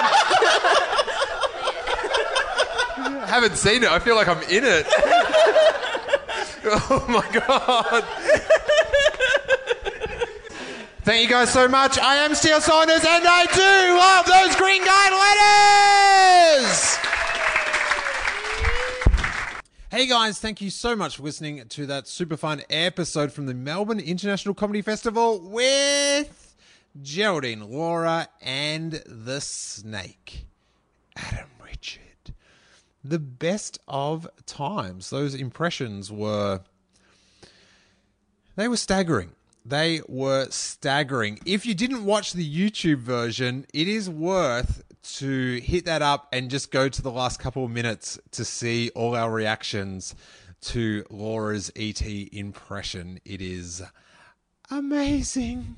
I 3.22 3.26
haven't 3.28 3.56
seen 3.56 3.82
it. 3.84 3.90
I 3.90 3.98
feel 3.98 4.16
like 4.16 4.28
I'm 4.28 4.42
in 4.44 4.64
it. 4.64 4.86
oh 6.90 7.04
my 7.08 7.24
god. 7.32 8.04
Thank 11.06 11.22
you 11.22 11.28
guys 11.28 11.52
so 11.52 11.68
much. 11.68 12.00
I 12.00 12.16
am 12.16 12.34
Steele 12.34 12.60
Saunders 12.60 13.04
and 13.08 13.24
I 13.28 13.46
do 13.54 13.96
love 13.96 14.26
those 14.26 14.56
green 14.56 14.84
guide 14.84 15.12
letters. 16.66 16.96
Hey 19.88 20.08
guys, 20.08 20.40
thank 20.40 20.60
you 20.60 20.68
so 20.68 20.96
much 20.96 21.18
for 21.18 21.22
listening 21.22 21.62
to 21.68 21.86
that 21.86 22.08
super 22.08 22.36
fun 22.36 22.62
episode 22.68 23.30
from 23.30 23.46
the 23.46 23.54
Melbourne 23.54 24.00
International 24.00 24.52
Comedy 24.52 24.82
Festival 24.82 25.38
with 25.48 26.56
Geraldine, 27.00 27.70
Laura, 27.70 28.26
and 28.42 29.00
the 29.06 29.40
snake, 29.40 30.46
Adam 31.14 31.50
Richard. 31.64 32.34
The 33.04 33.20
best 33.20 33.78
of 33.86 34.26
times. 34.44 35.10
Those 35.10 35.36
impressions 35.36 36.10
were. 36.10 36.62
They 38.56 38.66
were 38.66 38.76
staggering. 38.76 39.35
They 39.68 40.00
were 40.06 40.46
staggering. 40.50 41.40
If 41.44 41.66
you 41.66 41.74
didn't 41.74 42.04
watch 42.04 42.32
the 42.34 42.48
YouTube 42.48 42.98
version, 42.98 43.66
it 43.74 43.88
is 43.88 44.08
worth 44.08 44.84
to 45.16 45.60
hit 45.60 45.86
that 45.86 46.02
up 46.02 46.28
and 46.32 46.48
just 46.48 46.70
go 46.70 46.88
to 46.88 47.02
the 47.02 47.10
last 47.10 47.40
couple 47.40 47.64
of 47.64 47.70
minutes 47.72 48.16
to 48.30 48.44
see 48.44 48.90
all 48.90 49.16
our 49.16 49.30
reactions 49.32 50.14
to 50.60 51.04
Laura's 51.10 51.72
ET 51.74 52.00
impression. 52.32 53.18
It 53.24 53.42
is 53.42 53.82
amazing. 54.70 55.76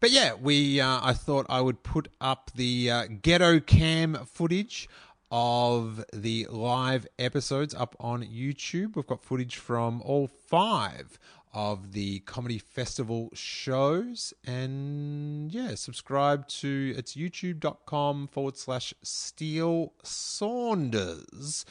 But 0.00 0.10
yeah, 0.10 0.34
we 0.34 0.78
uh, 0.78 1.00
I 1.02 1.14
thought 1.14 1.46
I 1.48 1.62
would 1.62 1.82
put 1.82 2.08
up 2.20 2.50
the 2.54 2.90
uh, 2.90 3.06
ghetto 3.22 3.58
cam 3.60 4.26
footage 4.26 4.86
of 5.30 6.04
the 6.12 6.46
live 6.50 7.06
episodes 7.18 7.74
up 7.74 7.96
on 8.00 8.22
YouTube. 8.22 8.96
We've 8.96 9.06
got 9.06 9.22
footage 9.22 9.56
from 9.56 10.02
all 10.02 10.26
five 10.26 11.18
of 11.52 11.92
the 11.92 12.20
comedy 12.20 12.58
festival 12.58 13.28
shows 13.32 14.32
and 14.46 15.52
yeah 15.52 15.74
subscribe 15.74 16.46
to 16.46 16.94
it's 16.96 17.14
youtube.com 17.14 18.28
forward 18.28 18.56
slash 18.56 18.94
steele 19.02 19.92
saunders 20.02 21.64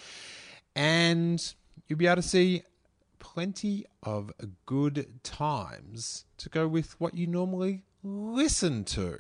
and 0.76 1.54
you'll 1.88 1.98
be 1.98 2.08
able 2.08 2.18
to 2.18 2.22
see 2.22 2.64
plenty 3.20 3.86
of 4.02 4.32
good 4.66 5.24
times 5.24 6.26
to 6.38 6.50
go 6.50 6.68
with 6.68 7.00
what 7.00 7.14
you 7.14 7.28
normally 7.28 7.84
listen 8.04 8.84
to. 8.86 9.20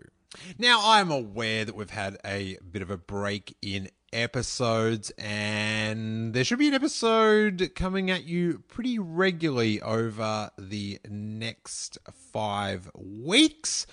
Now, 0.57 0.82
I'm 0.84 1.12
aware 1.12 1.66
that 1.66 1.76
we've 1.76 1.89
had 1.89 2.18
a 2.24 2.57
bit 2.72 2.82
of 2.82 2.89
a 2.89 2.97
break 2.97 3.57
in 3.62 3.89
episodes, 4.14 5.12
and 5.18 6.34
there 6.34 6.43
should 6.43 6.60
be 6.60 6.68
an 6.68 6.74
episode 6.74 7.72
coming 7.76 8.10
at 8.10 8.26
you 8.26 8.64
pretty 8.68 8.99
regularly 8.99 9.82
over 9.82 10.49
the 10.57 10.99
next 11.10 11.97
five 12.12 12.89
weeks. 12.95 13.86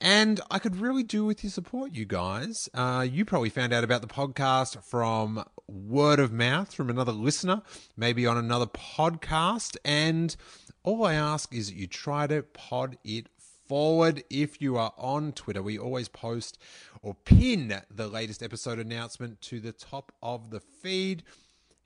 And 0.00 0.40
I 0.50 0.58
could 0.58 0.76
really 0.76 1.02
do 1.02 1.24
with 1.24 1.42
your 1.44 1.50
support, 1.50 1.92
you 1.92 2.04
guys. 2.04 2.68
Uh, 2.74 3.06
you 3.08 3.24
probably 3.24 3.50
found 3.50 3.72
out 3.72 3.84
about 3.84 4.02
the 4.02 4.08
podcast 4.08 4.82
from 4.84 5.44
word 5.66 6.20
of 6.20 6.32
mouth 6.32 6.72
from 6.72 6.90
another 6.90 7.12
listener, 7.12 7.62
maybe 7.96 8.26
on 8.26 8.36
another 8.36 8.66
podcast. 8.66 9.76
And 9.84 10.34
all 10.82 11.04
I 11.04 11.14
ask 11.14 11.54
is 11.54 11.68
that 11.70 11.76
you 11.76 11.86
try 11.86 12.26
to 12.26 12.42
pod 12.42 12.98
it 13.04 13.28
forward 13.66 14.22
if 14.28 14.60
you 14.60 14.76
are 14.76 14.92
on 14.98 15.32
Twitter. 15.32 15.62
We 15.62 15.78
always 15.78 16.08
post 16.08 16.58
or 17.04 17.14
pin 17.14 17.82
the 17.94 18.08
latest 18.08 18.42
episode 18.42 18.78
announcement 18.78 19.38
to 19.42 19.60
the 19.60 19.72
top 19.72 20.10
of 20.22 20.50
the 20.50 20.58
feed. 20.58 21.22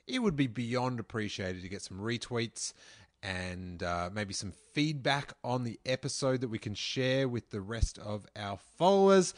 It 0.07 0.21
would 0.21 0.37
be 0.37 0.47
beyond 0.47 1.01
appreciated 1.01 1.61
to 1.62 1.69
get 1.69 1.83
some 1.83 1.99
retweets 1.99 2.73
and 3.21 3.83
uh, 3.83 4.11
maybe 4.12 4.33
some 4.33 4.53
feedback 4.73 5.33
on 5.43 5.64
the 5.64 5.81
episode 5.85 6.41
that 6.41 6.49
we 6.49 6.59
can 6.59 6.75
share 6.75 7.29
with 7.29 7.51
the 7.51 7.61
rest 7.61 7.99
of 7.99 8.27
our 8.37 8.59
followers. 8.79 9.35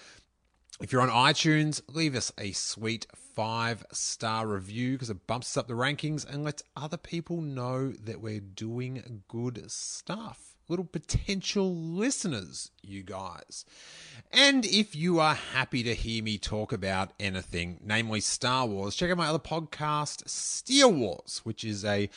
If 0.82 0.92
you're 0.92 1.00
on 1.00 1.08
iTunes, 1.08 1.80
leave 1.88 2.14
us 2.14 2.30
a 2.36 2.52
sweet 2.52 3.06
five 3.34 3.84
star 3.90 4.46
review 4.46 4.92
because 4.92 5.08
it 5.08 5.26
bumps 5.26 5.52
us 5.52 5.56
up 5.56 5.66
the 5.66 5.74
rankings 5.74 6.28
and 6.28 6.44
lets 6.44 6.62
other 6.76 6.98
people 6.98 7.40
know 7.40 7.92
that 7.92 8.20
we're 8.20 8.40
doing 8.40 9.22
good 9.28 9.70
stuff. 9.70 10.49
Little 10.70 10.84
potential 10.84 11.74
listeners, 11.74 12.70
you 12.80 13.02
guys. 13.02 13.64
And 14.32 14.64
if 14.64 14.94
you 14.94 15.18
are 15.18 15.34
happy 15.34 15.82
to 15.82 15.96
hear 15.96 16.22
me 16.22 16.38
talk 16.38 16.72
about 16.72 17.10
anything, 17.18 17.80
namely 17.84 18.20
Star 18.20 18.66
Wars, 18.66 18.94
check 18.94 19.10
out 19.10 19.16
my 19.16 19.26
other 19.26 19.40
podcast, 19.40 20.28
Steele 20.28 20.92
Wars, 20.92 21.40
which 21.42 21.64
is 21.64 21.84
a, 21.84 22.08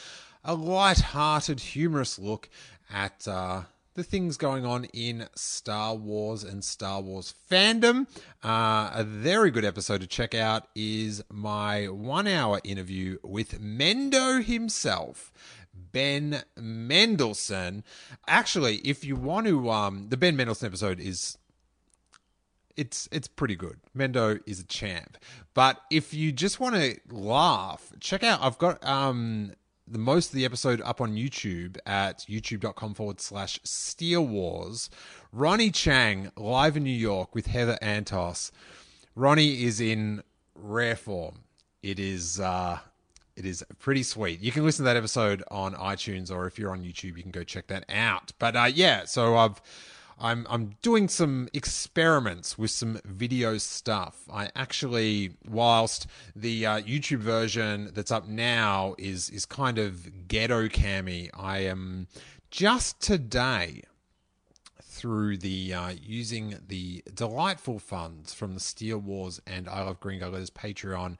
a 0.43 0.53
light-hearted, 0.53 1.61
humorous 1.61 2.19
look 2.19 2.47
at 2.91 3.27
uh, 3.27 3.63
the 3.95 4.03
things 4.03 4.37
going 4.37 4.67
on 4.67 4.85
in 4.93 5.27
Star 5.33 5.95
Wars 5.95 6.43
and 6.43 6.63
Star 6.63 7.01
Wars 7.01 7.33
fandom. 7.49 8.05
Uh, 8.43 8.91
a 8.93 9.03
very 9.03 9.49
good 9.49 9.65
episode 9.65 10.01
to 10.01 10.07
check 10.07 10.35
out 10.35 10.67
is 10.75 11.23
my 11.31 11.87
one 11.87 12.27
hour 12.27 12.61
interview 12.63 13.17
with 13.23 13.59
Mendo 13.59 14.43
himself. 14.43 15.31
Ben 15.73 16.43
Mendelsohn. 16.57 17.83
Actually, 18.27 18.77
if 18.77 19.03
you 19.03 19.15
want 19.15 19.47
to, 19.47 19.69
um, 19.69 20.07
the 20.09 20.17
Ben 20.17 20.35
Mendelsohn 20.35 20.67
episode 20.67 20.99
is 20.99 21.37
it's 22.75 23.07
it's 23.11 23.27
pretty 23.27 23.55
good. 23.55 23.79
Mendo 23.95 24.39
is 24.45 24.59
a 24.59 24.65
champ. 24.65 25.17
But 25.53 25.81
if 25.91 26.13
you 26.13 26.31
just 26.31 26.59
want 26.59 26.75
to 26.75 26.97
laugh, 27.09 27.91
check 27.99 28.23
out. 28.23 28.39
I've 28.41 28.57
got 28.57 28.83
um 28.85 29.53
the 29.87 29.99
most 29.99 30.27
of 30.29 30.35
the 30.35 30.45
episode 30.45 30.81
up 30.81 31.01
on 31.01 31.15
YouTube 31.15 31.77
at 31.85 32.19
youtube.com 32.29 32.93
forward 32.93 33.19
slash 33.19 33.59
Steele 33.63 34.25
Wars. 34.25 34.89
Ronny 35.31 35.71
Chieng 35.71 36.31
live 36.37 36.77
in 36.77 36.83
New 36.83 36.89
York 36.89 37.35
with 37.35 37.47
Heather 37.47 37.77
Antos. 37.81 38.51
Ronny 39.15 39.63
is 39.63 39.81
in 39.81 40.23
rare 40.55 40.95
form. 40.95 41.39
It 41.81 41.99
is 41.99 42.39
uh 42.39 42.79
it 43.35 43.45
is 43.45 43.63
pretty 43.79 44.03
sweet. 44.03 44.41
You 44.41 44.51
can 44.51 44.63
listen 44.63 44.83
to 44.83 44.87
that 44.87 44.97
episode 44.97 45.43
on 45.49 45.73
iTunes, 45.73 46.31
or 46.31 46.47
if 46.47 46.59
you're 46.59 46.71
on 46.71 46.83
YouTube, 46.83 47.17
you 47.17 47.23
can 47.23 47.31
go 47.31 47.43
check 47.43 47.67
that 47.67 47.85
out. 47.89 48.31
But 48.39 48.55
uh, 48.55 48.69
yeah, 48.73 49.05
so 49.05 49.35
I've 49.35 49.61
I'm 50.19 50.45
I'm 50.49 50.75
doing 50.81 51.07
some 51.07 51.49
experiments 51.53 52.57
with 52.57 52.71
some 52.71 52.99
video 53.05 53.57
stuff. 53.57 54.21
I 54.31 54.49
actually, 54.55 55.31
whilst 55.47 56.07
the 56.35 56.65
uh, 56.65 56.81
YouTube 56.81 57.19
version 57.19 57.91
that's 57.93 58.11
up 58.11 58.27
now 58.27 58.95
is 58.97 59.29
is 59.29 59.45
kind 59.45 59.77
of 59.77 60.27
ghetto 60.27 60.67
cammy, 60.67 61.29
I 61.33 61.59
am 61.59 62.07
just 62.51 63.01
today 63.01 63.81
through 65.03 65.37
the 65.37 65.73
uh, 65.73 65.93
using 66.01 66.59
the 66.67 67.03
delightful 67.13 67.79
funds 67.79 68.33
from 68.33 68.53
the 68.53 68.59
Steele 68.59 68.99
Wars 68.99 69.41
and 69.45 69.67
I 69.67 69.81
Love 69.83 69.99
Green 69.99 70.21
Letters 70.21 70.49
Patreon 70.49 71.17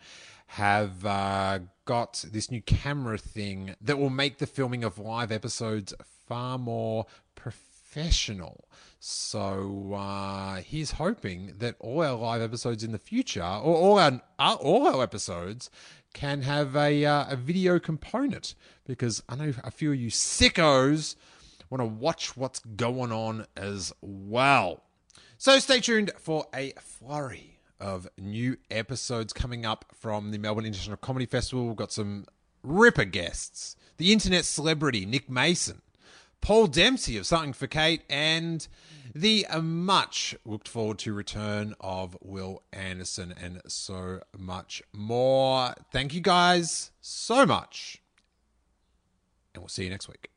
have 0.53 1.03
uh, 1.03 1.57
got 1.85 2.23
this 2.31 2.51
new 2.51 2.61
camera 2.61 3.17
thing 3.17 3.73
that 3.81 3.97
will 3.97 4.11
make 4.11 4.37
the 4.37 4.45
filming 4.45 4.83
of 4.83 4.99
live 4.99 5.31
episodes 5.31 5.95
far 6.27 6.59
more 6.59 7.07
professional. 7.33 8.67
So 8.99 9.93
uh, 9.95 10.57
he's 10.57 10.91
hoping 10.91 11.53
that 11.57 11.75
all 11.79 12.03
our 12.03 12.13
live 12.13 12.43
episodes 12.43 12.83
in 12.83 12.91
the 12.91 12.99
future, 12.99 13.41
or 13.41 13.75
all 13.75 13.97
our 13.97 14.21
uh, 14.37 14.55
all 14.59 14.85
our 14.87 15.01
episodes, 15.01 15.71
can 16.13 16.43
have 16.43 16.75
a 16.75 17.03
uh, 17.03 17.25
a 17.29 17.35
video 17.35 17.79
component 17.79 18.53
because 18.85 19.23
I 19.27 19.35
know 19.35 19.53
a 19.63 19.71
few 19.71 19.91
of 19.91 19.99
you 19.99 20.11
sickos 20.11 21.15
want 21.71 21.81
to 21.81 21.87
watch 21.87 22.37
what's 22.37 22.59
going 22.59 23.11
on 23.11 23.47
as 23.57 23.91
well. 24.01 24.83
So 25.39 25.57
stay 25.57 25.79
tuned 25.79 26.11
for 26.19 26.45
a 26.53 26.73
flurry 26.79 27.52
of 27.83 28.07
new 28.17 28.55
episodes 28.71 29.33
coming 29.33 29.65
up 29.65 29.85
from 29.93 30.31
the 30.31 30.37
Melbourne 30.37 30.65
International 30.65 30.97
Comedy 30.97 31.25
Festival. 31.25 31.67
We've 31.67 31.75
got 31.75 31.91
some 31.91 32.25
ripper 32.63 33.03
guests. 33.03 33.75
The 33.97 34.13
internet 34.13 34.45
celebrity 34.45 35.05
Nick 35.05 35.29
Mason, 35.29 35.81
Paul 36.39 36.67
Dempsey 36.67 37.17
of 37.17 37.25
Something 37.25 37.53
for 37.53 37.67
Kate, 37.67 38.03
and 38.09 38.65
the 39.13 39.45
much 39.61 40.33
looked 40.45 40.67
forward 40.67 40.97
to 40.99 41.13
return 41.13 41.75
of 41.81 42.17
Wil 42.21 42.63
Anderson, 42.71 43.33
and 43.39 43.61
so 43.67 44.21
much 44.37 44.81
more. 44.93 45.73
Thank 45.91 46.13
you 46.13 46.21
guys 46.21 46.91
so 47.01 47.45
much, 47.45 48.01
and 49.53 49.61
we'll 49.61 49.69
see 49.69 49.83
you 49.83 49.89
next 49.89 50.07
week. 50.07 50.32